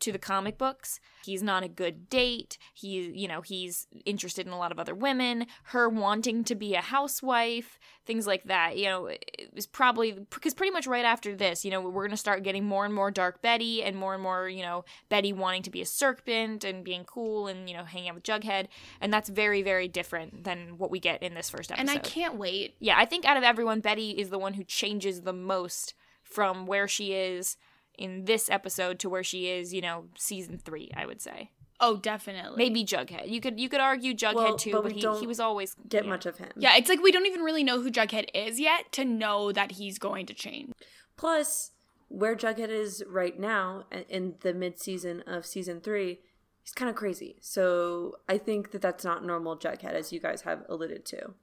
[0.00, 1.00] to the comic books.
[1.24, 2.58] He's not a good date.
[2.74, 5.46] He, you know, he's interested in a lot of other women.
[5.64, 8.76] Her wanting to be a housewife, things like that.
[8.76, 12.16] You know, it was probably because pretty much right after this, you know, we're gonna
[12.16, 15.62] start getting more and more dark Betty and more and more, you know, Betty wanting
[15.62, 18.66] to be a serpent and being cool and you know hanging out with Jughead,
[19.00, 21.88] and that's very, very different than what we get in this first episode.
[21.88, 22.74] and I can't wait.
[22.80, 26.66] Yeah, I think out of everyone, Betty is the one who changes the most from
[26.66, 27.56] where she is
[27.98, 30.90] in this episode to where she is, you know, season three.
[30.96, 31.50] I would say
[31.80, 32.56] Oh, definitely.
[32.58, 33.30] maybe Jughead.
[33.30, 36.04] You could you could argue Jughead Well, too, but but, he, he was always Get
[36.04, 36.10] yeah.
[36.10, 36.50] much of him.
[36.56, 39.72] Yeah, it's like we don't even really know who Jughead is yet to know that
[39.72, 40.72] he's going to change.
[41.16, 41.72] Plus,
[42.08, 46.20] where Jughead is right now in the mid season of season three,
[46.62, 47.36] he's kind of crazy.
[47.40, 51.34] So I think that that's not normal Jughead, as you guys have alluded to.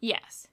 [0.00, 0.48] Yes.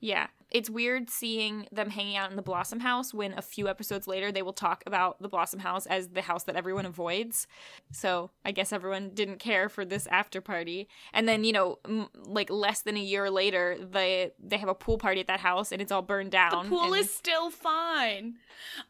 [0.00, 0.28] Yeah.
[0.50, 4.32] It's weird seeing them hanging out in the Blossom House when a few episodes later
[4.32, 7.46] they will talk about the Blossom House as the house that everyone avoids.
[7.92, 10.88] So I guess everyone didn't care for this after party.
[11.12, 14.74] And then, you know, m- like less than a year later, they they have a
[14.74, 16.64] pool party at that house and it's all burned down.
[16.64, 18.36] The pool and- is still fine.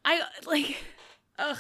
[0.05, 0.77] I like
[1.41, 1.59] ugh.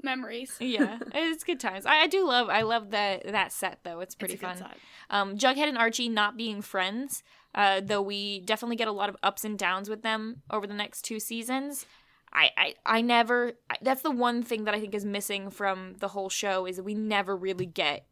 [0.00, 0.56] Memories.
[0.60, 1.84] yeah, it's good times.
[1.84, 3.98] I, I do love I love that that set though.
[3.98, 4.68] It's pretty It's a good fun.
[4.70, 4.76] set.
[5.10, 7.24] Um, Jughead and Archie not being friends,
[7.58, 10.74] uh, though we definitely get a lot of ups and downs with them over the
[10.74, 11.84] next two seasons.
[12.32, 13.54] I, I, I never.
[13.68, 16.76] I, that's the one thing that I think is missing from the whole show is
[16.76, 18.06] that we never really get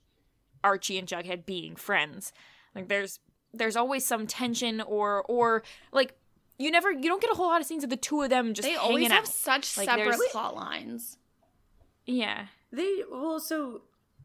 [0.65, 2.33] Archie and Jughead being friends.
[2.75, 3.21] Like there's
[3.55, 5.63] there's always some tension or or
[5.93, 6.17] like
[6.59, 8.53] you never you don't get a whole lot of scenes of the two of them
[8.53, 9.29] just they always have out.
[9.29, 11.19] such Like, separate plot lines.
[12.05, 12.47] Yeah.
[12.73, 13.83] They well, so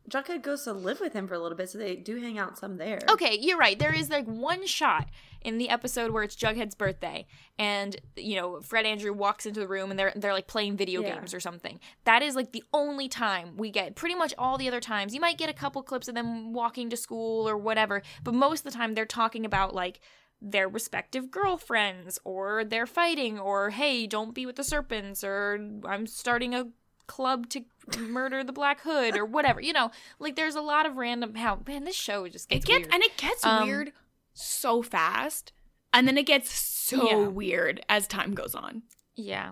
[0.09, 2.57] Jughead goes to live with him for a little bit, so they do hang out
[2.57, 2.99] some there.
[3.09, 3.77] Okay, you're right.
[3.77, 5.07] There is like one shot
[5.41, 7.25] in the episode where it's Jughead's birthday,
[7.57, 11.01] and you know Fred Andrew walks into the room and they're they're like playing video
[11.01, 11.15] Yeah.
[11.15, 11.79] games or something.
[12.03, 13.95] That is like the only time we get.
[13.95, 16.89] Pretty much all the other times, you might get a couple clips of them walking
[16.89, 19.99] to school or whatever, but most of the time they're talking about like
[20.43, 26.07] their respective girlfriends or they're fighting or hey don't be with the serpents or i'm
[26.07, 26.65] starting a
[27.11, 27.61] club to
[27.99, 31.59] murder the black hood or whatever you know like there's a lot of random how
[31.67, 32.93] man this show just gets It gets weird.
[32.93, 33.91] and it gets Um, weird
[34.33, 35.51] so fast,
[35.91, 37.27] and then it gets so Yeah.
[37.27, 38.83] weird as time goes on.
[39.15, 39.51] Yeah.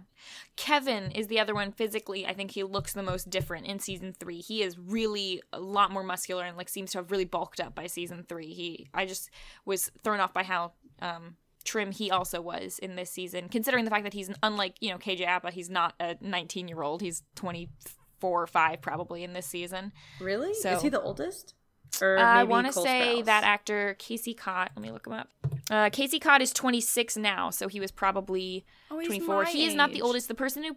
[0.56, 2.26] Kevin is the other one physically.
[2.26, 4.40] I think he looks the most different in season 3.
[4.40, 7.76] He is really a lot more muscular and like seems to have really bulked up
[7.76, 8.53] by season 3.
[8.53, 9.30] He I just
[9.65, 10.72] was thrown off by how
[11.02, 11.36] um
[11.70, 14.98] trim he also was in this season considering the fact that he's unlike, you know,
[14.98, 17.02] KJ Appa, he's not a 19-year-old.
[17.02, 19.91] He's 24 or 5 probably in this season.
[20.20, 20.54] Really?
[20.54, 21.54] So- Is he the oldest?
[22.02, 23.26] Or I want to say Sprouse?
[23.26, 25.28] that actor Casey Cott, let me look him up.
[25.72, 29.44] Uh, Casey Cott is 26 now, so he was probably Oh, he's 24.
[29.44, 30.28] my He is not the oldest.
[30.28, 30.76] The person who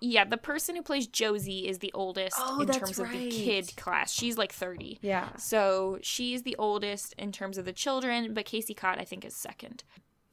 [0.00, 3.74] yeah, the person who plays Josie is the oldest Oh, in terms of the kid
[3.76, 4.12] class.
[4.12, 4.98] She's like 30.
[5.00, 5.34] Yeah.
[5.36, 9.34] So she's the oldest in terms of the children, but Casey Cott I think is
[9.34, 9.84] second.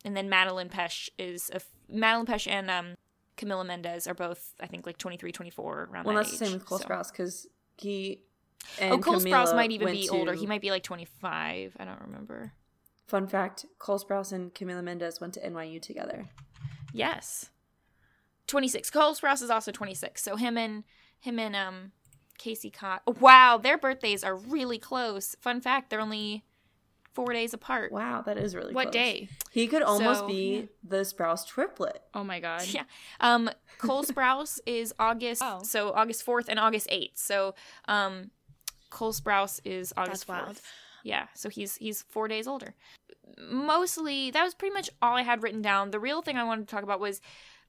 [0.03, 2.95] And then Madelaine Petsch is a f- Madelaine Petsch and um
[3.38, 6.48] Camila Mendes are both I think like 23, 24 around Well, that that's the same
[6.49, 6.86] age, with Cole so.
[6.86, 7.48] Sprouse because
[7.78, 8.23] he.
[8.82, 10.34] Oh, Cole Sprouse might even be older.
[10.34, 11.76] to- He might be like 25.
[11.80, 12.53] I don't remember.
[13.07, 16.30] Fun fact: Cole Sprouse and Camila Mendes went to NYU together.
[16.94, 17.49] Yes.
[18.48, 18.90] 26.
[18.90, 20.22] Cole Sprouse is also 26.
[20.22, 20.84] So him and
[21.19, 21.91] him and um
[22.38, 23.02] Casey Cott.
[23.07, 25.36] Oh, wow, their birthdays are really close.
[25.40, 26.44] Fun fact, they're only
[27.14, 27.92] 4 days apart.
[27.92, 28.94] Wow, that is really What close.
[28.94, 29.30] day?
[29.52, 32.02] He could almost So- be the Sprouse triplet.
[32.14, 32.64] Oh my god.
[32.74, 32.84] Yeah.
[33.20, 35.62] Um Cole Sprouse is August Oh.
[35.64, 37.18] so August 4th and August 8th.
[37.18, 37.56] So
[37.86, 38.32] um
[38.90, 40.62] Cole Sprouse is August That's 4th.
[41.04, 42.76] Yeah, so he's he's 4 days older.
[43.38, 45.92] Mostly that was pretty much all I had written down.
[45.92, 47.22] The real thing I wanted to talk about was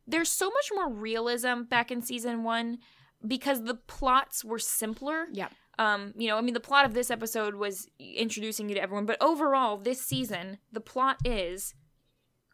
[0.06, 2.78] there's so much more realism back in season 1
[3.27, 5.48] because the plots were simpler Yeah.
[5.78, 9.06] Um you know i mean the plot of this episode was introducing you to everyone
[9.06, 11.74] but overall this season the plot is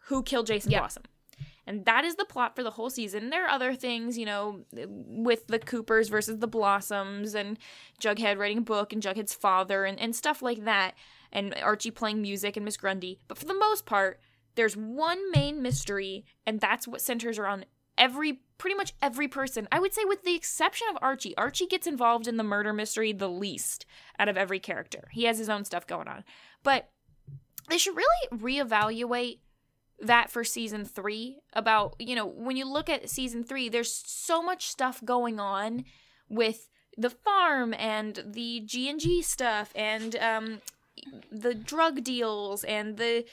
[0.06, 0.80] who killed jason Yeah.
[0.80, 1.04] blossom.
[1.66, 3.28] And that is the plot for the whole season.
[3.28, 7.58] There are other things you know with the coopers versus the blossoms and
[8.00, 10.94] jughead writing a book and jughead's father and, and stuff like that
[11.30, 13.20] and archie playing music and miss grundy.
[13.28, 14.18] But for the most part
[14.54, 17.66] there's one main mystery and that's what centers around
[17.98, 21.86] every pretty much every person i would say with the exception of archie archie gets
[21.86, 23.86] involved in the murder mystery the least
[24.18, 25.08] out of every character.
[25.12, 26.24] He has his own stuff going on.
[26.62, 26.90] But
[27.68, 29.38] they should really reevaluate
[30.00, 34.40] that for season three about you know when you look at season three there's so
[34.40, 35.84] much stuff going on
[36.28, 40.60] with the farm and the g&g stuff and um
[41.32, 43.24] the drug deals and the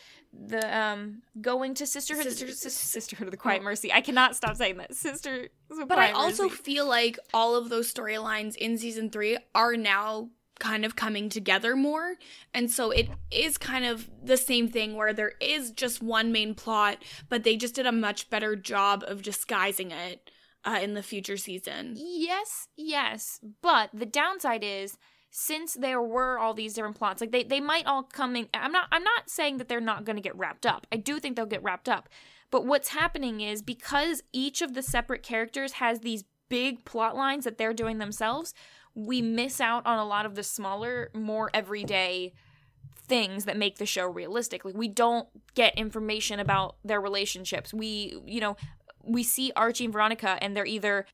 [0.47, 4.55] the um going to sisterhood Sister- Sis- sisterhood of the quiet mercy i cannot stop
[4.55, 9.37] saying that sister But I also feel like all of those storylines in season three
[9.53, 10.29] are now
[10.59, 12.15] kind of coming together more.
[12.53, 16.53] And so it is kind of the same thing where there is just one main
[16.55, 20.31] plot, but they just did a much better job of disguising it
[20.63, 21.95] uh, in the future season.
[21.97, 23.39] Yes, yes.
[23.61, 24.97] But the downside is
[25.37, 28.71] since there were all these different plots, like they, they might all come in I'm
[28.71, 30.87] not I'm not saying that they're not gonna get wrapped up.
[30.93, 32.07] I do think they'll get wrapped up.
[32.51, 37.43] But what's happening is because each of the separate characters has these big plot lines
[37.43, 38.53] that they're doing themselves,
[38.93, 42.31] we miss out on a lot of the smaller, more everyday
[42.97, 44.63] things that make the show realistic.
[44.63, 47.73] Like we don't get information about their relationships.
[47.73, 48.55] We, you know,
[49.03, 51.05] we see Archie and Veronica and they're either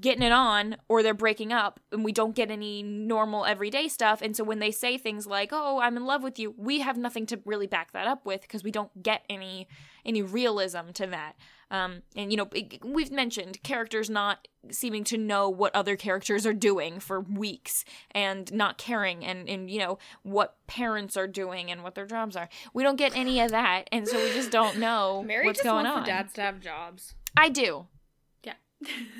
[0.00, 4.20] getting it on or they're breaking up and we don't get any normal everyday stuff.
[4.20, 6.96] And so when they say things like oh i'm in love with you we have
[6.96, 9.68] nothing to really back that up with because we don't get any
[10.04, 11.34] any realism to that.
[11.70, 16.44] Um and you know it- we've mentioned characters not seeming to know what other characters
[16.44, 21.70] are doing for weeks and not caring and and you know what parents are doing
[21.70, 22.48] and what their jobs are.
[22.74, 23.84] We don't get any of that.
[23.92, 26.04] And so we just don't know what's going on.
[26.04, 27.14] dads to have jobs.
[27.36, 27.86] i do.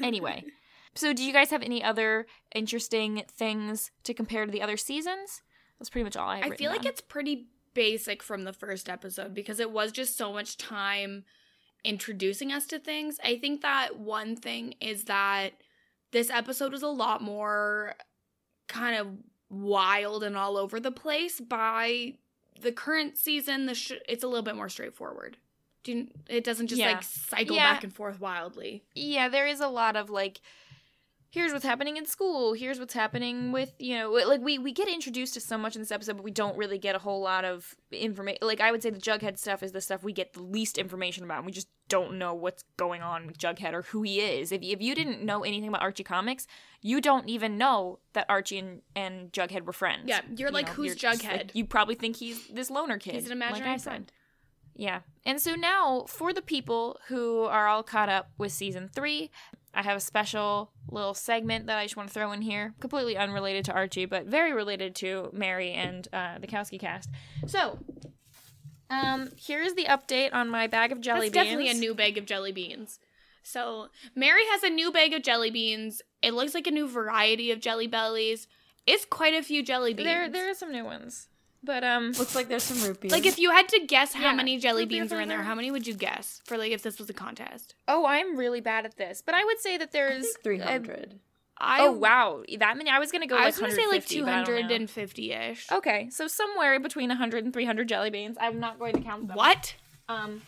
[0.02, 0.44] Anyway
[0.94, 5.42] so do you guys have any other interesting things to compare to the other seasons
[5.78, 8.88] that's pretty much all i have I feel like it's pretty basic from the first
[8.88, 11.24] episode because it was just so much time
[11.84, 13.18] introducing us to things.
[13.22, 15.52] I think that one thing is that
[16.10, 17.94] this episode was a lot more
[18.66, 19.08] kind of
[19.50, 22.14] wild and all over the place by
[22.60, 25.36] the current season, the sh- it's a little bit more straightforward.
[25.86, 26.92] Do it doesn't just Yeah.
[26.92, 27.72] like cycle Yeah.
[27.74, 28.84] back and forth wildly.
[28.94, 30.40] yeah, there is a lot of like
[31.28, 34.88] here's what's happening in school, here's what's happening with, you know, like we we get
[34.88, 37.44] introduced to so much in this episode, but we don't really get a whole lot
[37.44, 38.38] of information.
[38.42, 41.24] Like I would say the Jughead stuff is the stuff we get the least information
[41.24, 41.38] about.
[41.38, 44.50] And we just don't know what's going on with Jughead or who he is.
[44.50, 46.46] If if you didn't know anything about Archie comics,
[46.80, 50.04] you don't even know that Archie and, and Jughead were friends.
[50.06, 51.50] Yeah, you're You like, know, who's you're just, like, Jughead?
[51.54, 53.14] you probably think he's this loner kid.
[53.14, 53.90] He's an like imaginary said.
[53.90, 54.12] friend.
[54.76, 55.00] Yeah.
[55.24, 59.30] And so now, for the people who are all caught up with season three,
[59.74, 63.16] I have a special little segment that I just want to throw in here, completely
[63.16, 67.10] unrelated to Archie, but very related to Mary and uh, the Kowski cast.
[67.46, 67.78] So,
[68.90, 71.44] um, here's the update on my bag of jelly That's beans.
[71.46, 72.98] definitely a new bag of jelly beans.
[73.42, 76.02] So Mary has a new bag of jelly beans.
[76.22, 78.48] It looks like a new variety of jelly bellies.
[78.86, 80.06] It's quite a few jelly beans.
[80.06, 81.28] There, there are some new ones,
[81.66, 83.12] but um, Looks like there's some root beers.
[83.12, 85.42] like if you had to guess how Yeah, many jelly root beans are in there,
[85.42, 87.74] how many would you guess for like if this was a contest?
[87.88, 91.18] oh, I'm really bad at this, but I would say that there's 300.
[91.58, 92.90] I oh wow, that many.
[92.90, 93.34] I was gonna go.
[93.34, 94.68] I like was gonna say like 150, but I don't know.
[94.68, 95.72] 250 ish.
[95.72, 98.36] Okay, so somewhere between 100 and 300 jelly beans.
[98.40, 99.36] I'm not going to count them.
[99.38, 99.74] What?
[100.08, 100.42] Um,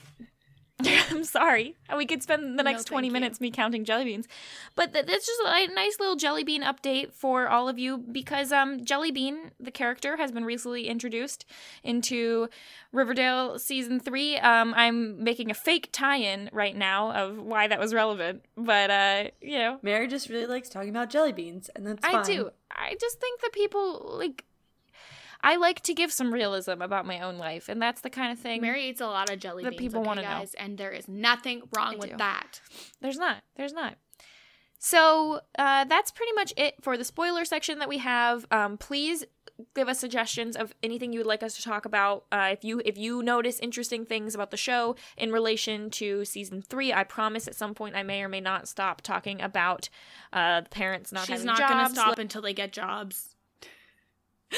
[1.10, 1.74] I'm sorry.
[1.96, 3.12] We could spend the No, next 20 thank you.
[3.12, 4.28] minutes me counting jelly beans.
[4.76, 8.52] But th- that's just a nice little jelly bean update for all of you because
[8.52, 11.44] um, Jelly Bean, the character, has been recently introduced
[11.82, 12.48] into
[12.92, 14.36] Riverdale season three.
[14.38, 18.44] Um, I'm making a fake tie in right now of why that was relevant.
[18.56, 22.12] But, uh, you know, Mary just really likes talking about jelly beans, and that's I
[22.12, 22.24] fine.
[22.24, 22.50] do.
[22.70, 24.44] I just think that people, like,
[25.40, 28.38] I like to give some realism about my own life, and that's the kind of
[28.38, 28.60] thing.
[28.60, 29.80] Mary eats a lot of jelly That beans.
[29.80, 30.44] people okay, wanna know.
[30.58, 32.16] and there is nothing wrong I with do.
[32.16, 32.60] that.
[33.00, 33.42] There's not.
[33.56, 33.96] There's not.
[34.80, 38.46] So uh, that's pretty much it for the spoiler section that we have.
[38.50, 39.24] Um, please
[39.74, 42.26] give us suggestions of anything you would like us to talk about.
[42.30, 46.62] Uh, if you if you notice interesting things about the show in relation to season
[46.62, 49.88] three, I promise at some point I may or may not stop talking about
[50.32, 51.70] uh, the parents not She's having not jobs.
[51.70, 53.34] She's not gonna stop until they get jobs.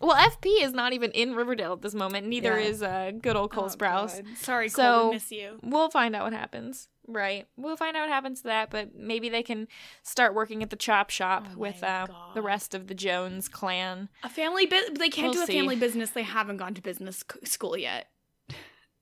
[0.00, 2.26] Well, FP is not even in Riverdale at this moment.
[2.26, 2.66] Neither Yeah.
[2.66, 4.16] is uh, good old Cole Oh, Sprouse.
[4.24, 4.24] God.
[4.38, 5.58] Sorry, So- Cole, we miss you.
[5.62, 6.88] We'll find out what happens.
[7.06, 7.46] Right.
[7.56, 9.66] We'll find out what happens to that, but maybe they can
[10.02, 14.10] start working at the chop shop Oh with uh, the rest of the Jones clan.
[14.22, 15.54] A family bu- they can't We'll do a see.
[15.58, 16.10] family business.
[16.10, 18.08] They haven't gone to business school yet.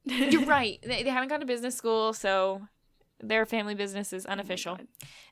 [0.04, 0.78] You're right.
[0.82, 2.62] They, they haven't gone to business school, so
[3.20, 4.84] their family business is unofficial Oh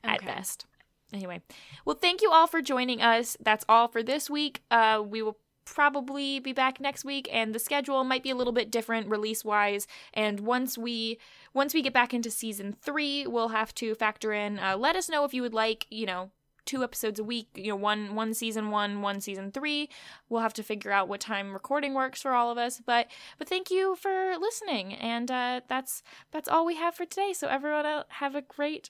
[0.03, 0.13] God.
[0.15, 0.65] at best.
[1.13, 1.41] Anyway,
[1.85, 3.37] well, thank you all for joining us.
[3.39, 4.63] That's all for this week.
[4.69, 8.53] Uh, we will probably be back next week and the schedule might be a little
[8.53, 11.17] bit different release wise and once we
[11.53, 15.09] once we get back into season three we'll have to factor in uh, let us
[15.09, 16.29] know if you would like you know
[16.65, 19.89] two episodes a week you know one one season one one season three.
[20.29, 22.81] We'll have to figure out what time recording works for all of us.
[22.85, 27.33] But but thank you for listening and uh, that's that's all we have for today.
[27.33, 28.89] So everyone have a great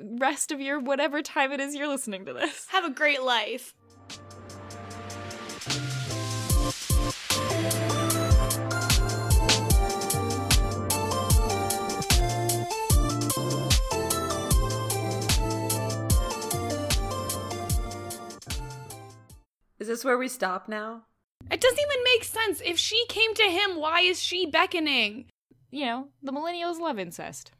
[0.00, 2.66] rest of your whatever time it is you're listening to this.
[2.70, 3.74] Have a great life.
[19.78, 21.02] Is this where we stop now?
[21.50, 22.62] It doesn't even make sense.
[22.64, 25.26] If she came to him, why is she beckoning?
[25.74, 27.50] you know the millennials love incest